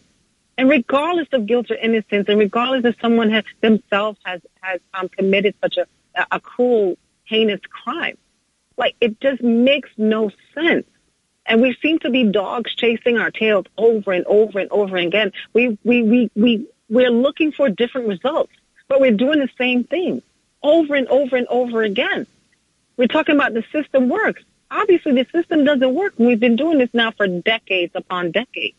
And 0.56 0.68
regardless 0.68 1.28
of 1.32 1.46
guilt 1.46 1.70
or 1.70 1.74
innocence, 1.74 2.26
and 2.28 2.38
regardless 2.38 2.84
if 2.84 3.00
someone 3.00 3.30
has, 3.30 3.44
themselves 3.60 4.18
has, 4.24 4.40
has 4.60 4.80
um, 4.94 5.08
committed 5.08 5.54
such 5.62 5.78
a, 5.78 5.86
a 6.30 6.38
cruel, 6.38 6.96
heinous 7.24 7.60
crime, 7.68 8.16
like 8.76 8.94
it 9.00 9.20
just 9.20 9.42
makes 9.42 9.90
no 9.96 10.30
sense. 10.54 10.86
And 11.46 11.60
we 11.60 11.76
seem 11.82 11.98
to 12.00 12.10
be 12.10 12.24
dogs 12.24 12.74
chasing 12.74 13.18
our 13.18 13.30
tails 13.30 13.66
over 13.76 14.12
and 14.12 14.24
over 14.26 14.58
and 14.58 14.70
over 14.70 14.96
again. 14.96 15.32
We, 15.52 15.78
we, 15.82 16.02
we, 16.02 16.30
we, 16.36 16.66
we're 16.88 17.10
looking 17.10 17.52
for 17.52 17.68
different 17.70 18.08
results, 18.08 18.52
but 18.86 19.00
we're 19.00 19.16
doing 19.16 19.38
the 19.40 19.48
same 19.56 19.84
thing 19.84 20.22
over 20.62 20.94
and 20.94 21.08
over 21.08 21.36
and 21.36 21.46
over 21.48 21.82
again. 21.82 22.26
We're 22.96 23.08
talking 23.08 23.34
about 23.34 23.54
the 23.54 23.64
system 23.72 24.10
works 24.10 24.42
obviously 24.70 25.12
the 25.12 25.26
system 25.32 25.64
doesn't 25.64 25.94
work. 25.94 26.14
We've 26.18 26.40
been 26.40 26.56
doing 26.56 26.78
this 26.78 26.90
now 26.92 27.12
for 27.12 27.26
decades 27.26 27.92
upon 27.94 28.30
decades. 28.32 28.76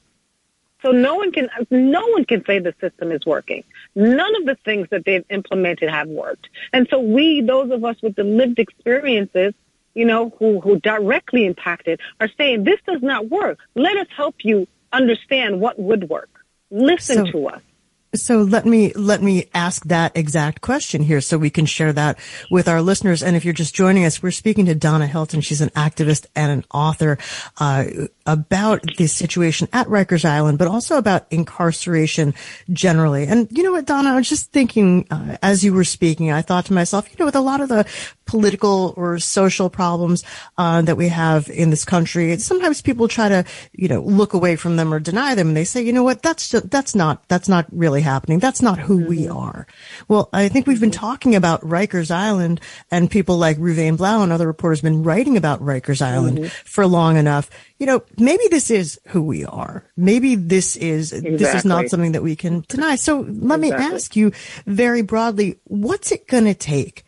So 0.83 0.91
no 0.91 1.15
one 1.15 1.31
can 1.31 1.49
no 1.69 2.07
one 2.07 2.25
can 2.25 2.43
say 2.45 2.59
the 2.59 2.73
system 2.81 3.11
is 3.11 3.25
working. 3.25 3.63
None 3.93 4.35
of 4.37 4.45
the 4.45 4.57
things 4.65 4.87
that 4.89 5.05
they've 5.05 5.25
implemented 5.29 5.89
have 5.89 6.07
worked. 6.07 6.49
And 6.73 6.87
so 6.89 6.99
we, 6.99 7.41
those 7.41 7.71
of 7.71 7.83
us 7.85 8.01
with 8.01 8.15
the 8.15 8.23
lived 8.23 8.57
experiences, 8.57 9.53
you 9.93 10.05
know, 10.05 10.31
who 10.39 10.59
who 10.59 10.79
directly 10.79 11.45
impacted, 11.45 11.99
are 12.19 12.29
saying 12.37 12.63
this 12.63 12.79
does 12.87 13.01
not 13.03 13.29
work. 13.29 13.59
Let 13.75 13.95
us 13.97 14.07
help 14.15 14.35
you 14.39 14.67
understand 14.91 15.61
what 15.61 15.77
would 15.77 16.09
work. 16.09 16.29
Listen 16.71 17.27
so, 17.27 17.31
to 17.31 17.47
us. 17.49 17.61
So 18.13 18.41
let 18.41 18.65
me, 18.65 18.91
let 18.93 19.21
me 19.21 19.45
ask 19.53 19.85
that 19.85 20.17
exact 20.17 20.59
question 20.59 21.01
here 21.01 21.21
so 21.21 21.37
we 21.37 21.49
can 21.49 21.65
share 21.65 21.93
that 21.93 22.19
with 22.49 22.67
our 22.67 22.81
listeners. 22.81 23.23
And 23.23 23.37
if 23.37 23.45
you're 23.45 23.53
just 23.53 23.73
joining 23.73 24.03
us, 24.03 24.21
we're 24.21 24.31
speaking 24.31 24.65
to 24.65 24.75
Donna 24.75 25.07
Hylton. 25.07 25.39
She's 25.39 25.61
an 25.61 25.69
activist 25.69 26.25
and 26.35 26.51
an 26.51 26.65
author, 26.73 27.17
uh, 27.57 27.85
about 28.25 28.81
the 28.97 29.07
situation 29.07 29.67
at 29.73 29.87
Rikers 29.87 30.25
Island, 30.25 30.57
but 30.57 30.67
also 30.67 30.97
about 30.97 31.27
incarceration 31.31 32.33
generally. 32.71 33.25
And 33.25 33.47
you 33.51 33.63
know 33.63 33.71
what, 33.71 33.85
Donna, 33.85 34.11
I 34.11 34.15
was 34.15 34.29
just 34.29 34.51
thinking, 34.51 35.07
uh, 35.11 35.37
as 35.41 35.63
you 35.63 35.73
were 35.73 35.83
speaking, 35.83 36.31
I 36.31 36.41
thought 36.41 36.65
to 36.65 36.73
myself, 36.73 37.09
you 37.09 37.15
know, 37.19 37.25
with 37.25 37.35
a 37.35 37.41
lot 37.41 37.61
of 37.61 37.69
the 37.69 37.85
political 38.25 38.93
or 38.95 39.19
social 39.19 39.69
problems, 39.69 40.23
uh, 40.57 40.81
that 40.81 40.95
we 40.95 41.09
have 41.09 41.49
in 41.49 41.69
this 41.69 41.83
country, 41.83 42.37
sometimes 42.37 42.81
people 42.81 43.07
try 43.07 43.27
to, 43.27 43.43
you 43.73 43.87
know, 43.87 44.01
look 44.01 44.33
away 44.33 44.55
from 44.55 44.77
them 44.77 44.93
or 44.93 44.99
deny 44.99 45.35
them. 45.35 45.49
And 45.49 45.57
they 45.57 45.65
say, 45.65 45.81
you 45.81 45.91
know 45.91 46.03
what, 46.03 46.21
that's 46.21 46.49
just, 46.49 46.69
that's 46.69 46.95
not, 46.95 47.27
that's 47.27 47.49
not 47.49 47.65
really 47.71 48.01
happening. 48.01 48.39
That's 48.39 48.61
not 48.61 48.79
who 48.79 49.05
we 49.05 49.23
mm-hmm. 49.23 49.37
are. 49.37 49.67
Well, 50.07 50.29
I 50.31 50.47
think 50.47 50.65
we've 50.65 50.79
been 50.79 50.91
talking 50.91 51.35
about 51.35 51.61
Rikers 51.61 52.11
Island 52.11 52.61
and 52.89 53.11
people 53.11 53.37
like 53.37 53.57
Reuven 53.57 53.97
Blau 53.97 54.23
and 54.23 54.31
other 54.31 54.47
reporters 54.47 54.79
have 54.79 54.91
been 54.91 55.03
writing 55.03 55.35
about 55.35 55.61
Rikers 55.61 56.01
Island 56.01 56.37
mm-hmm. 56.37 56.47
for 56.65 56.87
long 56.87 57.17
enough. 57.17 57.49
You 57.81 57.87
know, 57.87 58.03
maybe 58.19 58.43
this 58.51 58.69
is 58.69 58.99
who 59.07 59.23
we 59.23 59.43
are. 59.43 59.83
Maybe 59.97 60.35
this 60.35 60.75
is, 60.75 61.13
exactly. 61.13 61.37
this 61.37 61.55
is 61.55 61.65
not 61.65 61.89
something 61.89 62.11
that 62.11 62.21
we 62.21 62.35
can 62.35 62.63
deny. 62.67 62.95
So 62.95 63.21
let 63.21 63.59
exactly. 63.59 63.69
me 63.69 63.71
ask 63.71 64.15
you 64.15 64.31
very 64.67 65.01
broadly, 65.01 65.59
what's 65.63 66.11
it 66.11 66.27
going 66.27 66.45
to 66.45 66.53
take? 66.53 67.03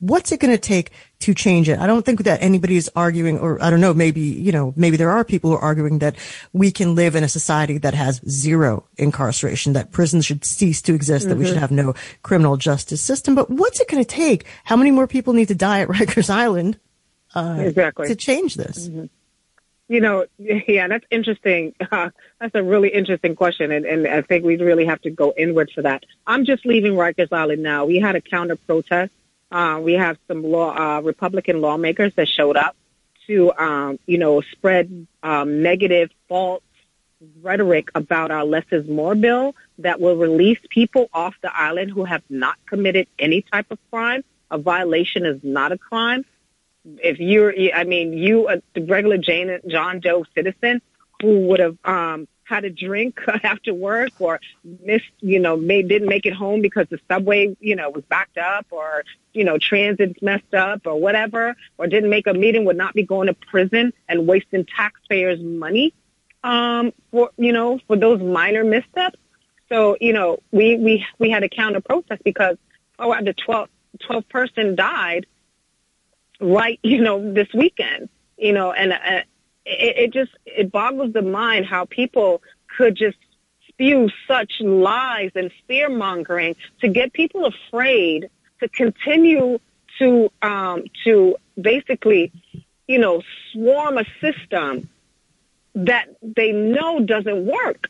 What's 0.00 0.30
it 0.30 0.38
going 0.38 0.52
to 0.52 0.58
take 0.58 0.92
to 1.20 1.34
change 1.34 1.68
it. 1.68 1.78
I 1.78 1.86
don't 1.86 2.04
think 2.04 2.24
that 2.24 2.42
anybody 2.42 2.76
is 2.76 2.90
arguing, 2.94 3.38
or 3.38 3.62
I 3.62 3.70
don't 3.70 3.80
know, 3.80 3.92
maybe, 3.92 4.20
you 4.20 4.52
know, 4.52 4.72
maybe 4.76 4.96
there 4.96 5.10
are 5.10 5.24
people 5.24 5.50
who 5.50 5.56
are 5.56 5.62
arguing 5.62 5.98
that 5.98 6.14
we 6.52 6.70
can 6.70 6.94
live 6.94 7.16
in 7.16 7.24
a 7.24 7.28
society 7.28 7.78
that 7.78 7.94
has 7.94 8.20
zero 8.28 8.86
incarceration, 8.96 9.72
that 9.72 9.90
prisons 9.90 10.26
should 10.26 10.44
cease 10.44 10.80
to 10.82 10.94
exist, 10.94 11.24
mm-hmm. 11.24 11.30
that 11.30 11.38
we 11.38 11.44
should 11.44 11.54
mm-hmm. 11.54 11.60
have 11.60 11.72
no 11.72 11.94
criminal 12.22 12.56
justice 12.56 13.00
system. 13.00 13.34
But 13.34 13.50
what's 13.50 13.80
it 13.80 13.88
going 13.88 14.04
to 14.04 14.08
take? 14.08 14.46
How 14.64 14.76
many 14.76 14.92
more 14.92 15.08
people 15.08 15.32
need 15.32 15.48
to 15.48 15.56
die 15.56 15.80
at 15.80 15.88
Rikers 15.88 16.30
Island 16.30 16.78
uh, 17.34 17.56
exactly. 17.58 18.06
to 18.06 18.14
change 18.14 18.54
this? 18.54 18.88
Mm-hmm. 18.88 19.06
You 19.88 20.00
know, 20.00 20.26
yeah, 20.38 20.86
that's 20.88 21.06
interesting. 21.10 21.74
Uh, 21.90 22.10
that's 22.40 22.54
a 22.54 22.62
really 22.62 22.90
interesting 22.90 23.34
question, 23.34 23.72
and, 23.72 23.84
and 23.84 24.06
I 24.06 24.22
think 24.22 24.44
we 24.44 24.56
really 24.56 24.86
have 24.86 25.00
to 25.02 25.10
go 25.10 25.34
inward 25.36 25.70
for 25.74 25.82
that. 25.82 26.04
I'm 26.26 26.44
just 26.44 26.64
leaving 26.64 26.92
Rikers 26.92 27.32
Island 27.32 27.62
now. 27.62 27.86
We 27.86 27.98
had 27.98 28.14
a 28.14 28.20
counter 28.20 28.56
protest. 28.56 29.12
Uh, 29.50 29.80
we 29.82 29.94
have 29.94 30.18
some 30.28 30.42
law, 30.42 30.76
uh, 30.76 31.00
Republican 31.00 31.60
lawmakers 31.60 32.12
that 32.16 32.28
showed 32.28 32.56
up 32.56 32.76
to, 33.26 33.52
um, 33.56 33.98
you 34.06 34.18
know, 34.18 34.42
spread 34.42 35.06
um, 35.22 35.62
negative, 35.62 36.10
false 36.28 36.62
rhetoric 37.42 37.88
about 37.94 38.30
our 38.30 38.44
less 38.44 38.64
is 38.70 38.86
more 38.88 39.14
bill 39.14 39.54
that 39.78 40.00
will 40.00 40.16
release 40.16 40.58
people 40.70 41.08
off 41.12 41.34
the 41.42 41.54
island 41.54 41.90
who 41.90 42.04
have 42.04 42.22
not 42.28 42.56
committed 42.66 43.08
any 43.18 43.42
type 43.42 43.66
of 43.70 43.78
crime. 43.90 44.22
A 44.50 44.58
violation 44.58 45.26
is 45.26 45.40
not 45.42 45.72
a 45.72 45.78
crime. 45.78 46.24
If 47.02 47.18
you're, 47.18 47.54
I 47.74 47.84
mean, 47.84 48.12
you, 48.12 48.48
a 48.48 48.60
regular 48.80 49.18
Jane, 49.18 49.58
John 49.68 50.00
Doe 50.00 50.24
citizen 50.34 50.80
who 51.20 51.46
would 51.48 51.60
have 51.60 51.76
um, 51.84 52.28
had 52.44 52.64
a 52.64 52.70
drink 52.70 53.20
after 53.42 53.74
work 53.74 54.12
or 54.18 54.40
missed, 54.82 55.04
you 55.20 55.38
know, 55.38 55.56
made, 55.56 55.88
didn't 55.88 56.08
make 56.08 56.26
it 56.26 56.32
home 56.32 56.62
because 56.62 56.86
the 56.90 56.98
subway, 57.10 57.56
you 57.60 57.76
know, 57.76 57.90
was 57.90 58.04
backed 58.08 58.38
up 58.38 58.66
or, 58.70 59.04
you 59.32 59.44
know, 59.44 59.58
transit's 59.58 60.20
messed 60.22 60.54
up 60.54 60.86
or 60.86 60.98
whatever, 60.98 61.54
or 61.76 61.86
didn't 61.86 62.10
make 62.10 62.26
a 62.26 62.34
meeting 62.34 62.64
would 62.64 62.76
not 62.76 62.94
be 62.94 63.02
going 63.02 63.26
to 63.26 63.34
prison 63.34 63.92
and 64.08 64.26
wasting 64.26 64.64
taxpayers' 64.64 65.40
money 65.40 65.92
um, 66.44 66.92
for, 67.10 67.30
you 67.36 67.52
know, 67.52 67.78
for 67.86 67.96
those 67.96 68.20
minor 68.20 68.64
missteps. 68.64 69.18
So, 69.68 69.96
you 70.00 70.14
know, 70.14 70.38
we, 70.50 70.76
we, 70.76 71.06
we 71.18 71.30
had 71.30 71.42
a 71.42 71.48
counter 71.48 71.80
protest 71.80 72.22
because, 72.24 72.56
oh, 72.98 73.14
the 73.22 73.34
12, 73.34 73.68
12 74.00 74.28
person 74.28 74.74
died 74.74 75.26
right, 76.40 76.78
you 76.82 77.00
know, 77.00 77.32
this 77.32 77.48
weekend, 77.54 78.08
you 78.36 78.52
know, 78.52 78.72
and 78.72 78.92
uh, 78.92 79.22
it, 79.64 79.96
it 79.96 80.12
just, 80.12 80.32
it 80.46 80.70
boggles 80.70 81.12
the 81.12 81.22
mind 81.22 81.66
how 81.66 81.84
people 81.84 82.42
could 82.76 82.96
just 82.96 83.18
spew 83.68 84.08
such 84.26 84.60
lies 84.60 85.30
and 85.34 85.50
fear 85.66 85.88
mongering 85.88 86.56
to 86.80 86.88
get 86.88 87.12
people 87.12 87.46
afraid 87.46 88.28
to 88.60 88.68
continue 88.68 89.58
to, 89.98 90.30
um, 90.42 90.84
to 91.04 91.36
basically, 91.60 92.32
you 92.86 92.98
know, 92.98 93.22
swarm 93.52 93.98
a 93.98 94.04
system 94.20 94.88
that 95.74 96.08
they 96.22 96.52
know 96.52 97.00
doesn't 97.00 97.46
work. 97.46 97.88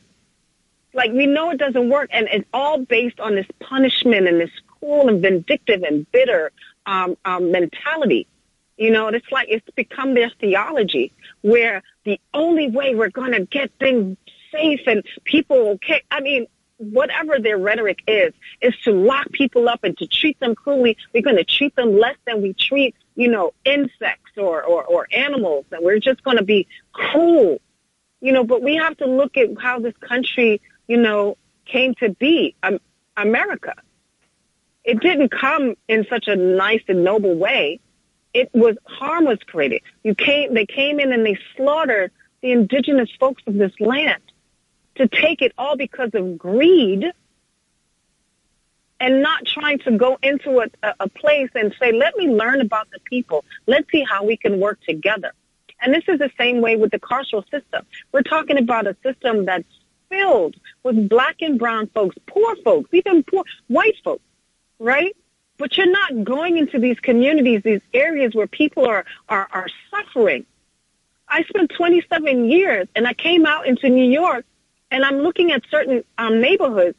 Like 0.94 1.12
we 1.12 1.26
know 1.26 1.50
it 1.50 1.58
doesn't 1.58 1.88
work, 1.88 2.10
and 2.12 2.28
it's 2.32 2.48
all 2.52 2.78
based 2.78 3.20
on 3.20 3.34
this 3.34 3.46
punishment 3.60 4.26
and 4.26 4.40
this 4.40 4.50
cruel 4.78 5.08
and 5.08 5.22
vindictive 5.22 5.82
and 5.82 6.10
bitter 6.10 6.50
um, 6.86 7.16
um, 7.24 7.50
mentality. 7.52 8.26
You 8.78 8.90
know, 8.90 9.08
it's 9.08 9.30
like 9.30 9.48
it's 9.50 9.68
become 9.74 10.14
their 10.14 10.30
theology 10.40 11.12
where 11.42 11.82
the 12.04 12.18
only 12.32 12.70
way 12.70 12.94
we're 12.94 13.10
going 13.10 13.32
to 13.32 13.44
get 13.44 13.70
things 13.78 14.16
safe 14.52 14.80
and 14.86 15.04
people 15.24 15.70
okay. 15.70 16.02
I 16.10 16.20
mean, 16.20 16.46
whatever 16.78 17.38
their 17.38 17.58
rhetoric 17.58 17.98
is, 18.06 18.32
is 18.62 18.74
to 18.84 18.92
lock 18.92 19.30
people 19.32 19.68
up 19.68 19.82
and 19.82 19.98
to 19.98 20.06
treat 20.06 20.38
them 20.40 20.54
cruelly. 20.54 20.96
We're 21.12 21.22
going 21.22 21.36
to 21.36 21.44
treat 21.44 21.74
them 21.76 21.98
less 21.98 22.16
than 22.24 22.40
we 22.40 22.54
treat, 22.54 22.94
you 23.16 23.28
know, 23.28 23.52
insects 23.64 24.38
or, 24.38 24.62
or, 24.62 24.84
or 24.84 25.08
animals. 25.12 25.66
And 25.72 25.84
we're 25.84 25.98
just 25.98 26.22
going 26.22 26.36
to 26.38 26.44
be 26.44 26.68
cruel 26.92 27.58
you 28.20 28.32
know, 28.32 28.44
but 28.44 28.62
we 28.62 28.76
have 28.76 28.96
to 28.98 29.06
look 29.06 29.36
at 29.36 29.48
how 29.60 29.78
this 29.78 29.94
country, 30.00 30.60
you 30.86 30.96
know, 30.96 31.36
came 31.66 31.94
to 31.96 32.10
be, 32.10 32.54
um, 32.62 32.78
America. 33.16 33.74
It 34.84 35.00
didn't 35.00 35.30
come 35.30 35.74
in 35.88 36.06
such 36.08 36.28
a 36.28 36.36
nice 36.36 36.82
and 36.88 37.04
noble 37.04 37.34
way. 37.36 37.80
It 38.38 38.50
was 38.54 38.76
harm 38.84 39.24
was 39.24 39.40
created. 39.44 39.82
You 40.04 40.14
came, 40.14 40.54
they 40.54 40.64
came 40.64 41.00
in 41.00 41.12
and 41.12 41.26
they 41.26 41.36
slaughtered 41.56 42.12
the 42.40 42.52
indigenous 42.52 43.10
folks 43.18 43.42
of 43.48 43.54
this 43.54 43.72
land 43.80 44.22
to 44.94 45.08
take 45.08 45.42
it 45.42 45.52
all 45.58 45.76
because 45.76 46.10
of 46.14 46.38
greed 46.38 47.04
and 49.00 49.22
not 49.22 49.44
trying 49.44 49.80
to 49.80 49.90
go 49.96 50.18
into 50.22 50.60
a, 50.60 50.94
a 51.00 51.08
place 51.08 51.50
and 51.56 51.74
say, 51.80 51.90
let 51.90 52.16
me 52.16 52.28
learn 52.28 52.60
about 52.60 52.88
the 52.92 53.00
people. 53.00 53.44
Let's 53.66 53.90
see 53.90 54.04
how 54.08 54.24
we 54.24 54.36
can 54.36 54.60
work 54.60 54.78
together. 54.86 55.32
And 55.80 55.92
this 55.92 56.04
is 56.06 56.20
the 56.20 56.30
same 56.38 56.60
way 56.60 56.76
with 56.76 56.92
the 56.92 57.00
carceral 57.00 57.42
system. 57.50 57.86
We're 58.12 58.22
talking 58.22 58.58
about 58.58 58.86
a 58.86 58.96
system 59.02 59.46
that's 59.46 59.64
filled 60.08 60.54
with 60.84 61.08
black 61.08 61.36
and 61.40 61.58
brown 61.58 61.88
folks, 61.88 62.16
poor 62.28 62.54
folks, 62.64 62.90
even 62.92 63.24
poor 63.24 63.42
white 63.66 63.96
folks, 64.04 64.22
right? 64.78 65.16
But 65.58 65.76
you're 65.76 65.90
not 65.90 66.24
going 66.24 66.56
into 66.56 66.78
these 66.78 66.98
communities, 67.00 67.62
these 67.64 67.80
areas 67.92 68.34
where 68.34 68.46
people 68.46 68.86
are, 68.86 69.04
are, 69.28 69.48
are 69.52 69.66
suffering. 69.90 70.46
I 71.28 71.42
spent 71.44 71.70
27 71.76 72.50
years 72.50 72.88
and 72.94 73.06
I 73.06 73.12
came 73.12 73.44
out 73.44 73.66
into 73.66 73.88
New 73.88 74.08
York 74.08 74.46
and 74.90 75.04
I'm 75.04 75.18
looking 75.18 75.52
at 75.52 75.62
certain 75.70 76.04
um, 76.16 76.40
neighborhoods 76.40 76.96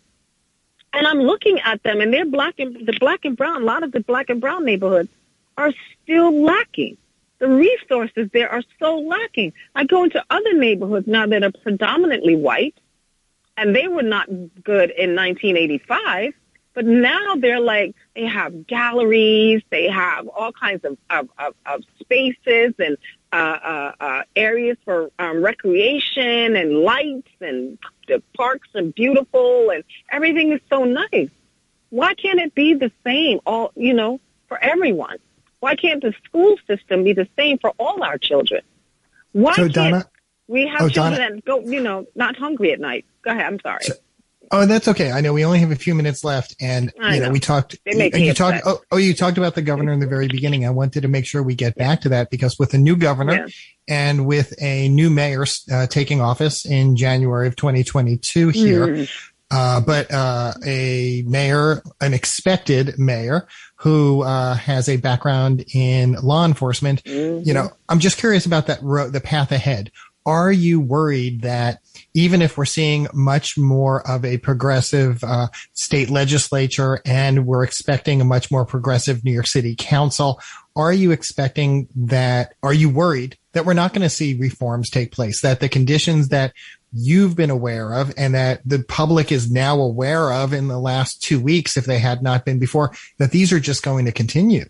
and 0.93 1.07
I'm 1.07 1.20
looking 1.20 1.60
at 1.62 1.82
them 1.84 2.01
and 2.01 2.14
they're 2.14 2.26
black 2.26 2.60
and 2.60 2.86
the 2.86 2.97
black 2.99 3.26
and 3.26 3.36
brown, 3.36 3.64
a 3.64 3.66
lot 3.66 3.84
of 3.84 3.91
the 3.91 4.01
black 4.01 4.30
and 4.30 4.39
brown 4.39 4.66
neighborhoods 4.66 5.10
are 5.57 5.72
still 6.03 6.43
lacking 6.43 6.97
the 7.39 7.47
resources 7.47 8.30
there 8.34 8.49
are 8.49 8.62
so 8.80 8.99
lacking. 8.99 9.53
I 9.76 9.86
go 9.86 10.03
into 10.03 10.24
other 10.30 10.53
neighborhoods 10.53 11.07
now 11.07 11.26
that 11.26 11.43
are 11.43 11.51
predominantly 11.64 12.36
white, 12.36 12.76
and 13.57 13.76
they 13.76 13.88
were 13.88 14.03
not 14.03 14.28
good 14.64 14.91
in 14.91 15.16
1985, 15.16 16.34
but 16.80 16.86
now 16.86 17.36
they're 17.36 17.60
like, 17.60 17.94
they 18.16 18.26
have 18.26 18.66
galleries, 18.66 19.62
they 19.70 19.90
have 19.90 20.30
all 20.30 20.54
kinds 20.54 20.86
of, 20.86 20.98
of, 21.10 21.28
of, 21.38 21.54
of 21.66 21.84
spaces 22.00 22.74
and 22.80 22.98
uh, 23.34 23.36
uh, 23.36 23.92
uh, 24.00 24.22
areas 24.34 24.78
for 24.86 25.12
um, 25.20 25.44
recreation 25.44 26.56
and 26.56 26.78
lights, 26.78 27.28
and 27.42 27.78
the 28.08 28.24
parks 28.34 28.70
are 28.76 28.84
beautiful, 28.84 29.72
and 29.72 29.84
everything 30.10 30.54
is 30.54 30.62
so 30.70 30.86
nice. 30.86 31.30
Why 31.90 32.14
can't 32.14 32.40
it 32.40 32.56
be 32.56 32.76
the 32.76 32.94
same 33.04 33.42
all, 33.46 33.74
you 33.76 33.94
know, 33.94 34.22
for 34.48 34.58
everyone? 34.58 35.18
Why 35.60 35.76
can't 35.76 36.02
the 36.02 36.14
school 36.24 36.56
system 36.66 37.04
be 37.04 37.12
the 37.12 37.28
same 37.38 37.58
for 37.58 37.74
all 37.78 38.04
our 38.04 38.18
children? 38.18 38.62
Why 39.34 39.52
so, 39.52 39.64
can't 39.64 39.74
Donna, 39.74 40.10
we 40.48 40.66
have 40.66 40.84
oh, 40.84 40.88
children 40.88 41.20
Donna, 41.20 41.36
that 41.36 41.44
go, 41.44 41.60
you 41.60 41.82
know, 41.82 42.08
not 42.16 42.38
hungry 42.38 42.72
at 42.72 42.80
night? 42.80 43.04
Go 43.22 43.32
ahead. 43.32 43.44
I'm 43.44 43.60
sorry. 43.60 43.84
So, 43.84 43.96
oh, 44.52 44.66
that's 44.66 44.88
okay. 44.88 45.12
I 45.12 45.22
know 45.22 45.34
we 45.34 45.45
only 45.45 45.60
have 45.60 45.72
a 45.72 45.76
few 45.76 45.95
minutes 45.95 46.24
left, 46.24 46.56
and 46.60 46.91
I 47.02 47.16
you 47.16 47.20
know, 47.20 47.28
know, 47.28 47.32
we 47.32 47.39
talked. 47.39 47.78
You, 47.86 48.10
you 48.14 48.34
talked. 48.34 48.62
Oh, 48.66 48.82
oh, 48.91 48.97
you 48.97 49.14
talked 49.14 49.38
about 49.38 49.56
the 49.56 49.62
governor 49.62 49.91
in 49.91 50.00
the 50.00 50.08
very 50.08 50.28
beginning. 50.28 50.66
I 50.66 50.70
wanted 50.70 51.02
to 51.02 51.08
make 51.08 51.26
sure 51.26 51.43
we 51.43 51.56
get 51.56 51.76
back 51.76 52.02
to 52.02 52.10
that 52.10 52.30
because 52.30 52.58
with 52.60 52.74
a 52.74 52.78
new 52.78 52.95
governor 52.95 53.34
yeah. 53.34 53.47
and 53.88 54.26
with 54.26 54.54
a 54.62 54.89
new 54.89 55.10
mayor 55.10 55.45
uh, 55.72 55.88
taking 55.88 56.22
office 56.22 56.66
in 56.66 56.95
January 56.95 57.47
of 57.47 57.56
2022 57.56 58.50
here. 58.50 58.88
Mm. 58.88 59.10
Uh, 59.52 59.82
but 59.82 60.12
uh, 60.12 60.54
a 60.64 61.24
mayor, 61.26 61.82
an 62.02 62.14
expected 62.14 63.00
mayor 63.00 63.47
who 63.78 64.22
uh, 64.22 64.54
has 64.54 64.88
a 64.88 64.97
background 64.97 65.66
in 65.74 66.14
law 66.22 66.45
enforcement. 66.45 67.04
Mm-hmm. 67.04 67.47
You 67.47 67.54
know, 67.56 67.70
I'm 67.88 68.00
just 68.00 68.18
curious 68.18 68.45
about 68.45 68.68
that 68.68 68.82
road, 68.84 69.12
the 69.12 69.22
path 69.22 69.52
ahead. 69.52 69.91
Are 70.26 70.52
you 70.52 70.80
worried 70.80 71.41
that 71.41 71.80
even 72.14 72.41
if 72.41 72.57
we're 72.57 72.66
seeing 72.66 73.07
much 73.14 73.57
more 73.57 74.07
of 74.07 74.26
a 74.26 74.38
progressive 74.38 75.24
uh, 75.24 75.47
state 75.74 76.10
legislature 76.10 77.01
and 77.05 77.45
we're 77.45 77.64
expecting 77.64 78.22
a 78.22 78.26
much 78.26 78.49
more 78.51 78.66
progressive 78.66 79.24
New 79.24 79.32
York 79.32 79.47
City 79.47 79.76
Council, 79.78 80.39
are 80.76 80.93
you 80.93 81.12
expecting 81.12 81.88
that? 81.95 82.53
Are 82.64 82.74
you 82.74 82.89
worried 82.89 83.38
that 83.53 83.66
we're 83.66 83.74
not 83.74 83.93
going 83.93 84.01
to 84.01 84.10
see 84.10 84.38
reforms 84.38 84.89
take 84.89 85.12
place? 85.12 85.41
That 85.41 85.60
the 85.60 85.70
conditions 85.70 86.30
that 86.30 86.53
you've 86.91 87.36
been 87.36 87.51
aware 87.51 87.93
of 87.93 88.14
and 88.18 88.34
that 88.34 88.62
the 88.66 88.84
public 88.84 89.32
is 89.32 89.51
now 89.51 89.80
aware 89.80 90.32
of 90.32 90.53
in 90.53 90.68
the 90.68 90.80
last 90.80 91.22
two 91.22 91.39
weeks, 91.39 91.78
if 91.78 91.86
they 91.86 91.99
had 91.99 92.24
not 92.24 92.45
been 92.45 92.60
before, 92.60 92.91
that 93.18 93.32
these 93.32 93.53
are 93.53 93.60
just 93.60 93.84
going 93.84 94.05
to 94.05 94.12
continue? 94.12 94.66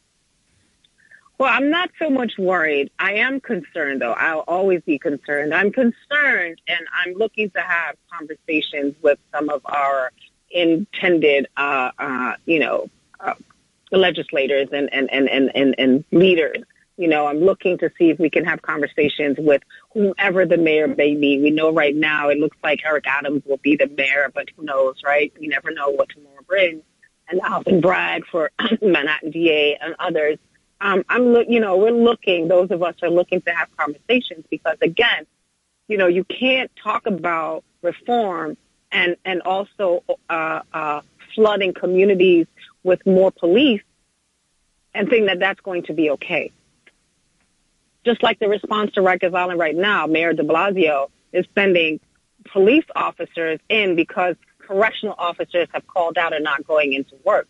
Well, 1.39 1.49
I'm 1.51 1.69
not 1.69 1.89
so 1.97 2.09
much 2.09 2.33
worried. 2.37 2.91
I 2.99 3.13
am 3.13 3.39
concerned, 3.39 4.01
though. 4.01 4.11
I'll 4.11 4.43
always 4.47 4.81
be 4.81 4.99
concerned. 4.99 5.53
I'm 5.53 5.71
concerned, 5.71 6.61
and 6.67 6.81
I'm 6.93 7.13
looking 7.13 7.49
to 7.51 7.61
have 7.61 7.95
conversations 8.11 8.95
with 9.01 9.17
some 9.33 9.49
of 9.49 9.61
our 9.65 10.11
intended, 10.51 11.47
uh, 11.55 11.91
uh, 11.97 12.33
you 12.45 12.59
know, 12.59 12.89
uh, 13.21 13.35
legislators 13.91 14.67
and, 14.73 14.89
and, 14.91 15.09
and, 15.11 15.29
and, 15.29 15.51
and, 15.55 15.75
and 15.77 16.05
leaders 16.11 16.63
you 16.99 17.07
know, 17.07 17.27
I'm 17.27 17.39
looking 17.39 17.77
to 17.77 17.89
see 17.97 18.09
if 18.09 18.19
we 18.19 18.29
can 18.29 18.43
have 18.43 18.61
conversations 18.61 19.37
with 19.39 19.63
whomever 19.93 20.45
the 20.45 20.57
mayor 20.57 20.85
may 20.85 21.15
be. 21.15 21.39
We 21.39 21.49
know 21.49 21.71
right 21.71 21.95
now 21.95 22.27
it 22.27 22.37
looks 22.37 22.57
like 22.61 22.81
Eric 22.85 23.05
Adams 23.07 23.43
will 23.45 23.57
be 23.57 23.77
the 23.77 23.87
mayor, 23.87 24.29
but 24.35 24.49
who 24.57 24.65
knows, 24.65 24.95
right? 25.05 25.31
We 25.39 25.47
never 25.47 25.71
know 25.71 25.91
what 25.91 26.09
tomorrow 26.09 26.41
brings. 26.45 26.83
And 27.29 27.39
Alvin 27.39 27.79
Bragg 27.79 28.25
for 28.25 28.51
Manhattan 28.81 29.31
DA 29.31 29.77
and 29.79 29.95
others. 29.97 30.39
Um, 30.82 31.03
I'm 31.09 31.34
look, 31.34 31.47
you 31.49 31.59
know, 31.59 31.77
we're 31.77 31.91
looking. 31.91 32.47
Those 32.47 32.71
of 32.71 32.84
us 32.84 32.95
are 33.03 33.09
looking 33.09 33.41
to 33.41 33.51
have 33.51 33.69
conversations 33.77 34.45
because, 34.49 34.77
again, 34.82 35.25
you 35.88 35.97
know, 35.97 36.07
you 36.07 36.23
can't 36.23 36.71
talk 36.82 37.05
about 37.05 37.63
reform 37.82 38.57
and 38.91 39.17
and 39.25 39.41
also 39.41 40.03
uh, 40.30 40.61
uh, 40.73 41.01
flooding 41.36 41.73
communities 41.73 42.47
with 42.84 43.05
more 43.05 43.32
police 43.32 43.82
and 44.93 45.09
think 45.09 45.27
that 45.27 45.39
that's 45.39 45.61
going 45.61 45.84
to 45.84 45.93
be 45.93 46.09
okay 46.11 46.51
Just 48.05 48.23
like 48.23 48.39
the 48.39 48.49
response 48.49 48.93
to 48.93 49.01
Rikers 49.01 49.36
Island 49.36 49.59
right 49.59 49.75
now, 49.75 50.07
Mayor 50.07 50.34
de 50.34 50.43
Blasio 50.43 51.09
is 51.34 51.45
sending 51.55 51.99
police 52.51 52.86
officers 52.95 53.59
in 53.69 53.95
because 53.95 54.36
correctional 54.59 55.15
officers 55.17 55.67
have 55.73 55.86
called 55.88 56.17
out 56.17 56.34
and 56.34 56.43
not 56.43 56.65
going 56.65 56.93
into 56.93 57.15
work. 57.25 57.47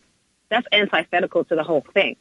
That's 0.50 0.66
antithetical 0.72 1.44
to 1.44 1.54
the 1.56 1.64
whole 1.64 1.84
thing. 1.94 2.16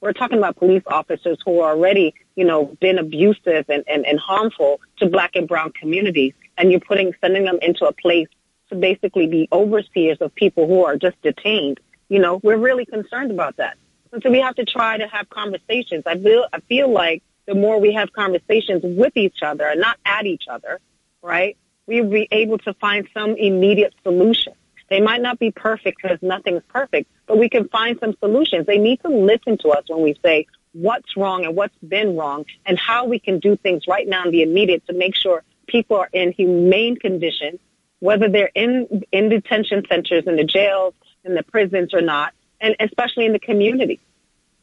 We're 0.00 0.12
talking 0.12 0.38
about 0.38 0.56
police 0.56 0.82
officers 0.86 1.38
who 1.44 1.60
are 1.60 1.70
already, 1.70 2.14
you 2.36 2.44
know, 2.44 2.76
been 2.80 2.98
abusive 2.98 3.64
and, 3.68 3.82
and, 3.88 4.06
and 4.06 4.18
harmful 4.18 4.80
to 4.98 5.06
black 5.06 5.34
and 5.34 5.48
brown 5.48 5.72
communities. 5.72 6.34
And 6.56 6.70
you're 6.70 6.80
putting, 6.80 7.14
sending 7.20 7.44
them 7.44 7.58
into 7.62 7.84
a 7.84 7.92
place 7.92 8.28
to 8.68 8.76
basically 8.76 9.26
be 9.26 9.48
overseers 9.50 10.18
of 10.20 10.34
people 10.34 10.66
who 10.66 10.84
are 10.84 10.96
just 10.96 11.20
detained. 11.22 11.80
You 12.08 12.20
know, 12.20 12.40
we're 12.42 12.58
really 12.58 12.86
concerned 12.86 13.30
about 13.30 13.56
that. 13.56 13.76
And 14.12 14.22
so 14.22 14.30
we 14.30 14.40
have 14.40 14.54
to 14.56 14.64
try 14.64 14.98
to 14.98 15.06
have 15.08 15.28
conversations. 15.30 16.04
I 16.06 16.16
feel, 16.16 16.46
I 16.52 16.60
feel 16.60 16.90
like 16.90 17.22
the 17.46 17.54
more 17.54 17.80
we 17.80 17.94
have 17.94 18.12
conversations 18.12 18.82
with 18.84 19.16
each 19.16 19.42
other 19.42 19.66
and 19.66 19.80
not 19.80 19.98
at 20.04 20.26
each 20.26 20.44
other, 20.48 20.80
right, 21.22 21.56
we'll 21.86 22.08
be 22.08 22.28
able 22.30 22.58
to 22.58 22.74
find 22.74 23.08
some 23.12 23.30
immediate 23.36 23.94
solution. 24.02 24.52
They 24.88 25.00
might 25.00 25.20
not 25.20 25.38
be 25.38 25.50
perfect 25.50 26.00
because 26.02 26.18
nothing's 26.22 26.62
perfect, 26.68 27.10
but 27.26 27.38
we 27.38 27.48
can 27.48 27.68
find 27.68 27.98
some 28.00 28.14
solutions. 28.20 28.66
They 28.66 28.78
need 28.78 29.00
to 29.02 29.08
listen 29.08 29.58
to 29.58 29.68
us 29.70 29.84
when 29.88 30.02
we 30.02 30.18
say 30.22 30.46
what's 30.72 31.16
wrong 31.16 31.44
and 31.44 31.54
what's 31.56 31.76
been 31.86 32.16
wrong 32.16 32.46
and 32.64 32.78
how 32.78 33.04
we 33.04 33.18
can 33.18 33.38
do 33.38 33.56
things 33.56 33.86
right 33.86 34.08
now 34.08 34.24
in 34.24 34.30
the 34.30 34.42
immediate 34.42 34.86
to 34.86 34.92
make 34.92 35.14
sure 35.14 35.42
people 35.66 35.96
are 35.96 36.08
in 36.12 36.32
humane 36.32 36.96
conditions, 36.96 37.60
whether 38.00 38.28
they're 38.28 38.50
in, 38.54 39.04
in 39.12 39.28
detention 39.28 39.84
centers, 39.88 40.24
in 40.26 40.36
the 40.36 40.44
jails, 40.44 40.94
in 41.24 41.34
the 41.34 41.42
prisons 41.42 41.92
or 41.92 42.00
not, 42.00 42.32
and 42.60 42.74
especially 42.80 43.26
in 43.26 43.32
the 43.32 43.38
community. 43.38 44.00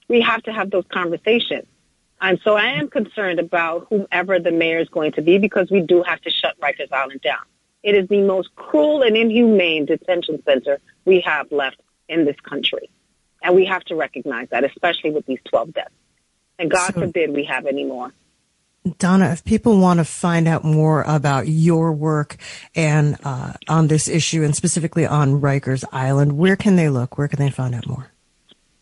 We 0.08 0.22
have 0.22 0.44
to 0.44 0.54
have 0.54 0.70
those 0.72 0.86
conversations. 0.90 1.66
And 2.22 2.40
so 2.44 2.56
I 2.56 2.72
am 2.74 2.88
concerned 2.88 3.40
about 3.40 3.88
whomever 3.90 4.40
the 4.40 4.52
mayor 4.52 4.80
is 4.80 4.90
going 4.90 5.12
to 5.14 5.22
be 5.22 5.38
because 5.38 5.70
we 5.70 5.82
do 5.82 6.02
have 6.04 6.22
to 6.22 6.30
shut 6.30 6.60
Rikers 6.60 6.92
Island 6.92 7.22
down. 7.22 7.44
It 7.86 7.94
is 7.94 8.10
the 8.10 8.22
most 8.22 8.50
cruel 8.56 9.04
and 9.04 9.16
inhumane 9.16 9.86
detention 9.86 10.42
center 10.44 10.80
we 11.06 11.22
have 11.22 11.52
left 11.52 11.80
in 12.10 12.26
this 12.26 12.36
country. 12.40 12.90
And 13.44 13.54
we 13.54 13.66
have 13.66 13.84
to 13.86 13.96
recognize 13.96 14.50
that, 14.50 14.64
especially 14.64 15.12
with 15.12 15.28
these 15.28 15.38
12 15.46 15.72
deaths. 15.76 15.94
And 16.58 16.72
God 16.72 16.96
so, 16.96 17.02
forbid 17.02 17.30
we 17.30 17.44
have 17.44 17.68
any 17.68 17.84
more. 17.84 18.12
Donna, 18.98 19.28
if 19.28 19.46
people 19.46 19.80
want 19.80 20.00
to 20.00 20.04
find 20.04 20.48
out 20.48 20.64
more 20.64 21.04
about 21.04 21.48
your 21.48 21.92
work 21.92 22.38
and 22.74 23.18
uh, 23.24 23.54
on 23.68 23.86
this 23.88 24.08
issue 24.08 24.42
and 24.42 24.56
specifically 24.56 25.06
on 25.06 25.40
Rikers 25.40 25.84
Island, 25.92 26.40
where 26.40 26.56
can 26.56 26.78
they 26.78 26.90
look? 26.90 27.20
Where 27.20 27.28
can 27.28 27.38
they 27.38 27.52
find 27.52 27.76
out 27.76 27.86
more? 27.86 28.12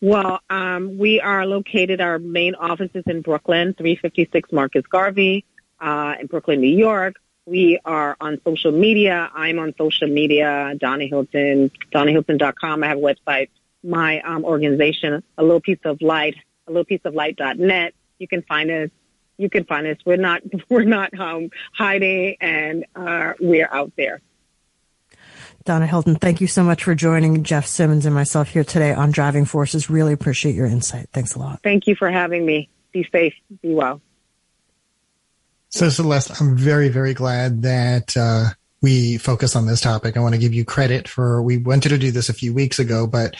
Well, 0.00 0.40
um, 0.48 0.96
we 0.96 1.20
are 1.20 1.44
located, 1.44 2.00
our 2.00 2.18
main 2.18 2.54
office 2.54 2.90
is 2.94 3.04
in 3.06 3.20
Brooklyn, 3.20 3.74
356 3.74 4.50
Marcus 4.50 4.86
Garvey, 4.86 5.44
uh, 5.78 6.14
in 6.18 6.26
Brooklyn, 6.26 6.62
New 6.62 6.74
York. 6.74 7.16
We 7.46 7.78
are 7.84 8.16
on 8.20 8.40
social 8.44 8.72
media. 8.72 9.30
I'm 9.34 9.58
on 9.58 9.74
social 9.76 10.08
media, 10.08 10.74
Donna 10.78 11.04
Hylton, 11.04 11.70
DonnaHylton.com. 11.92 12.82
I 12.82 12.88
have 12.88 12.98
a 12.98 13.00
website. 13.00 13.48
My 13.82 14.20
um, 14.22 14.44
organization, 14.44 15.22
a 15.36 15.42
little 15.42 15.60
piece 15.60 15.80
of 15.84 16.00
light, 16.00 16.36
a 16.66 16.70
little 16.70 16.86
piece 16.86 17.02
of 17.04 17.14
light.net. 17.14 17.94
You 18.18 18.28
can 18.28 18.42
find 18.42 18.70
us. 18.70 18.90
You 19.36 19.50
can 19.50 19.64
find 19.64 19.86
us. 19.86 19.98
We're 20.06 20.16
not, 20.16 20.42
we're 20.70 20.84
not 20.84 21.18
um, 21.18 21.50
hiding 21.74 22.36
and 22.40 22.86
uh, 22.96 23.34
we're 23.38 23.68
out 23.70 23.92
there. 23.96 24.22
Donna 25.64 25.86
Hylton, 25.86 26.16
thank 26.16 26.40
you 26.40 26.46
so 26.46 26.62
much 26.62 26.84
for 26.84 26.94
joining 26.94 27.42
Jeff 27.42 27.66
Simmons 27.66 28.04
and 28.06 28.14
myself 28.14 28.48
here 28.48 28.64
today 28.64 28.92
on 28.92 29.10
Driving 29.10 29.46
Forces. 29.46 29.88
Really 29.88 30.12
appreciate 30.12 30.54
your 30.54 30.66
insight. 30.66 31.08
Thanks 31.12 31.34
a 31.34 31.38
lot. 31.38 31.60
Thank 31.62 31.86
you 31.86 31.94
for 31.94 32.10
having 32.10 32.44
me. 32.44 32.68
Be 32.92 33.06
safe. 33.10 33.34
Be 33.62 33.74
well. 33.74 34.00
So, 35.74 35.88
Celeste, 35.88 36.40
I'm 36.40 36.56
very, 36.56 36.88
very 36.88 37.14
glad 37.14 37.62
that 37.62 38.16
uh, 38.16 38.50
we 38.80 39.18
focus 39.18 39.56
on 39.56 39.66
this 39.66 39.80
topic. 39.80 40.16
I 40.16 40.20
want 40.20 40.36
to 40.36 40.40
give 40.40 40.54
you 40.54 40.64
credit 40.64 41.08
for, 41.08 41.42
we 41.42 41.56
wanted 41.58 41.88
to 41.88 41.98
do 41.98 42.12
this 42.12 42.28
a 42.28 42.32
few 42.32 42.54
weeks 42.54 42.78
ago, 42.78 43.08
but 43.08 43.34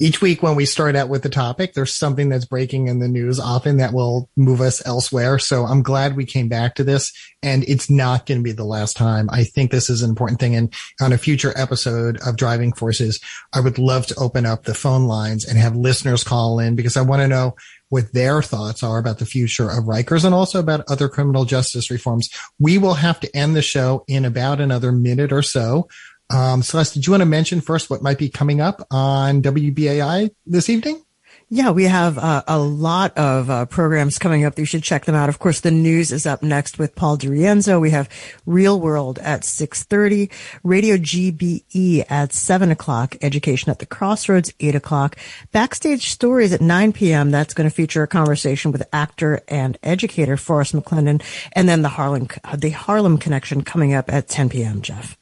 each 0.00 0.20
week 0.20 0.42
when 0.42 0.56
we 0.56 0.66
start 0.66 0.96
out 0.96 1.08
with 1.08 1.22
the 1.22 1.28
topic, 1.28 1.74
there's 1.74 1.96
something 1.96 2.28
that's 2.28 2.44
breaking 2.44 2.88
in 2.88 2.98
the 2.98 3.06
news 3.06 3.38
often 3.38 3.76
that 3.76 3.92
will 3.92 4.28
move 4.36 4.60
us 4.60 4.84
elsewhere. 4.84 5.38
So 5.38 5.64
I'm 5.64 5.84
glad 5.84 6.16
we 6.16 6.26
came 6.26 6.48
back 6.48 6.74
to 6.74 6.84
this 6.84 7.12
and 7.40 7.62
it's 7.68 7.88
not 7.88 8.26
going 8.26 8.40
to 8.40 8.44
be 8.44 8.50
the 8.50 8.64
last 8.64 8.96
time. 8.96 9.30
I 9.30 9.44
think 9.44 9.70
this 9.70 9.88
is 9.88 10.02
an 10.02 10.10
important 10.10 10.40
thing. 10.40 10.56
And 10.56 10.74
on 11.00 11.12
a 11.12 11.18
future 11.18 11.54
episode 11.56 12.18
of 12.26 12.36
Driving 12.36 12.72
Forces, 12.72 13.20
I 13.54 13.60
would 13.60 13.78
love 13.78 14.06
to 14.08 14.16
open 14.16 14.44
up 14.44 14.64
the 14.64 14.74
phone 14.74 15.06
lines 15.06 15.46
and 15.46 15.56
have 15.56 15.76
listeners 15.76 16.24
call 16.24 16.58
in 16.58 16.74
because 16.74 16.96
I 16.96 17.02
want 17.02 17.22
to 17.22 17.28
know 17.28 17.54
what 17.88 18.12
their 18.12 18.42
thoughts 18.42 18.82
are 18.82 18.98
about 18.98 19.18
the 19.18 19.26
future 19.26 19.68
of 19.70 19.84
Rikers 19.84 20.24
and 20.24 20.34
also 20.34 20.58
about 20.58 20.84
other 20.88 21.08
criminal 21.08 21.44
justice 21.44 21.90
reforms. 21.90 22.28
We 22.58 22.78
will 22.78 22.94
have 22.94 23.20
to 23.20 23.36
end 23.36 23.54
the 23.54 23.62
show 23.62 24.04
in 24.08 24.24
about 24.24 24.60
another 24.60 24.92
minute 24.92 25.32
or 25.32 25.42
so. 25.42 25.88
Um, 26.28 26.62
Celeste, 26.62 26.94
did 26.94 27.06
you 27.06 27.12
want 27.12 27.20
to 27.20 27.26
mention 27.26 27.60
first 27.60 27.88
what 27.88 28.02
might 28.02 28.18
be 28.18 28.28
coming 28.28 28.60
up 28.60 28.84
on 28.90 29.42
WBAI 29.42 30.30
this 30.44 30.68
evening? 30.68 31.05
Yeah, 31.48 31.70
we 31.70 31.84
have 31.84 32.18
uh, 32.18 32.42
a 32.48 32.58
lot 32.58 33.16
of 33.16 33.48
uh, 33.48 33.66
programs 33.66 34.18
coming 34.18 34.44
up. 34.44 34.58
You 34.58 34.64
should 34.64 34.82
check 34.82 35.04
them 35.04 35.14
out. 35.14 35.28
Of 35.28 35.38
course, 35.38 35.60
the 35.60 35.70
news 35.70 36.10
is 36.10 36.26
up 36.26 36.42
next 36.42 36.76
with 36.76 36.96
Paul 36.96 37.16
DiRienzo. 37.16 37.80
We 37.80 37.90
have 37.90 38.08
Real 38.46 38.80
World 38.80 39.20
at 39.20 39.42
6.30, 39.42 40.28
Radio 40.64 40.96
GBE 40.96 42.04
at 42.10 42.32
7 42.32 42.72
o'clock, 42.72 43.14
Education 43.22 43.70
at 43.70 43.78
the 43.78 43.86
Crossroads, 43.86 44.52
8 44.58 44.74
o'clock, 44.74 45.14
Backstage 45.52 46.10
Stories 46.10 46.52
at 46.52 46.60
9 46.60 46.92
p.m. 46.92 47.30
That's 47.30 47.54
going 47.54 47.70
to 47.70 47.74
feature 47.74 48.02
a 48.02 48.08
conversation 48.08 48.72
with 48.72 48.82
actor 48.92 49.40
and 49.46 49.78
educator 49.84 50.36
Forrest 50.36 50.74
McClendon, 50.74 51.22
and 51.52 51.68
then 51.68 51.82
the 51.82 51.90
Harlem, 51.90 52.26
the 52.56 52.70
Harlem 52.70 53.18
Connection 53.18 53.62
coming 53.62 53.94
up 53.94 54.12
at 54.12 54.26
10 54.26 54.48
p.m., 54.48 54.82
Jeff. 54.82 55.16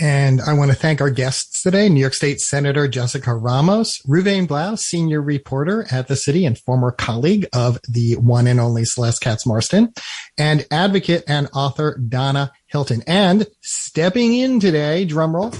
And 0.00 0.40
I 0.40 0.54
want 0.54 0.70
to 0.70 0.76
thank 0.76 1.02
our 1.02 1.10
guests 1.10 1.62
today, 1.62 1.90
New 1.90 2.00
York 2.00 2.14
State 2.14 2.40
Senator 2.40 2.88
Jessica 2.88 3.34
Ramos, 3.34 4.00
Reuven 4.08 4.48
Blau, 4.48 4.74
senior 4.74 5.20
reporter 5.20 5.86
at 5.92 6.08
the 6.08 6.16
city 6.16 6.46
and 6.46 6.58
former 6.58 6.90
colleague 6.90 7.46
of 7.52 7.78
the 7.86 8.16
one 8.16 8.46
and 8.46 8.58
only 8.58 8.86
Celeste 8.86 9.20
Katz 9.20 9.46
Marston, 9.46 9.92
and 10.38 10.66
advocate 10.70 11.24
and 11.28 11.50
author 11.52 11.98
Donna 11.98 12.50
Hylton. 12.68 13.02
And 13.06 13.46
stepping 13.60 14.32
in 14.32 14.58
today, 14.58 15.06
drumroll, 15.06 15.52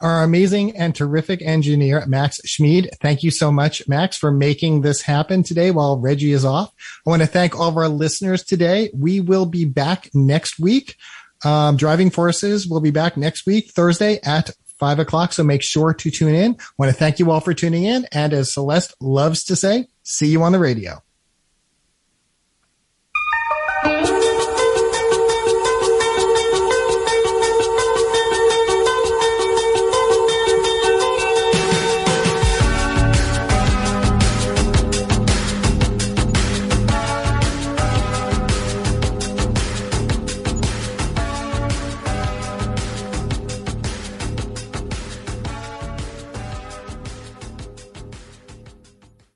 our 0.00 0.22
amazing 0.22 0.74
and 0.74 0.94
terrific 0.94 1.42
engineer, 1.42 2.06
Max 2.06 2.38
Schmid. 2.46 2.96
Thank 3.02 3.22
you 3.22 3.30
so 3.30 3.52
much, 3.52 3.86
Max, 3.86 4.16
for 4.16 4.30
making 4.30 4.80
this 4.80 5.02
happen 5.02 5.42
today 5.42 5.72
while 5.72 5.98
Reggie 5.98 6.32
is 6.32 6.46
off. 6.46 6.72
I 7.06 7.10
want 7.10 7.20
to 7.20 7.28
thank 7.28 7.54
all 7.54 7.68
of 7.68 7.76
our 7.76 7.88
listeners 7.88 8.44
today. 8.44 8.88
We 8.94 9.20
will 9.20 9.44
be 9.44 9.66
back 9.66 10.08
next 10.14 10.58
week 10.58 10.96
um, 11.44 11.76
Driving 11.76 12.10
Forces 12.10 12.66
will 12.66 12.80
be 12.80 12.90
back 12.90 13.16
next 13.16 13.46
week, 13.46 13.70
Thursday 13.70 14.20
at 14.22 14.50
five 14.78 14.98
o'clock. 14.98 15.32
So 15.32 15.42
make 15.42 15.62
sure 15.62 15.92
to 15.92 16.10
tune 16.10 16.34
in. 16.34 16.56
Want 16.78 16.90
to 16.90 16.96
thank 16.96 17.18
you 17.18 17.30
all 17.30 17.40
for 17.40 17.54
tuning 17.54 17.84
in. 17.84 18.06
And 18.12 18.32
as 18.32 18.52
Celeste 18.52 18.94
loves 19.00 19.44
to 19.44 19.56
say, 19.56 19.86
see 20.02 20.28
you 20.28 20.42
on 20.42 20.52
the 20.52 20.58
radio. 20.58 21.02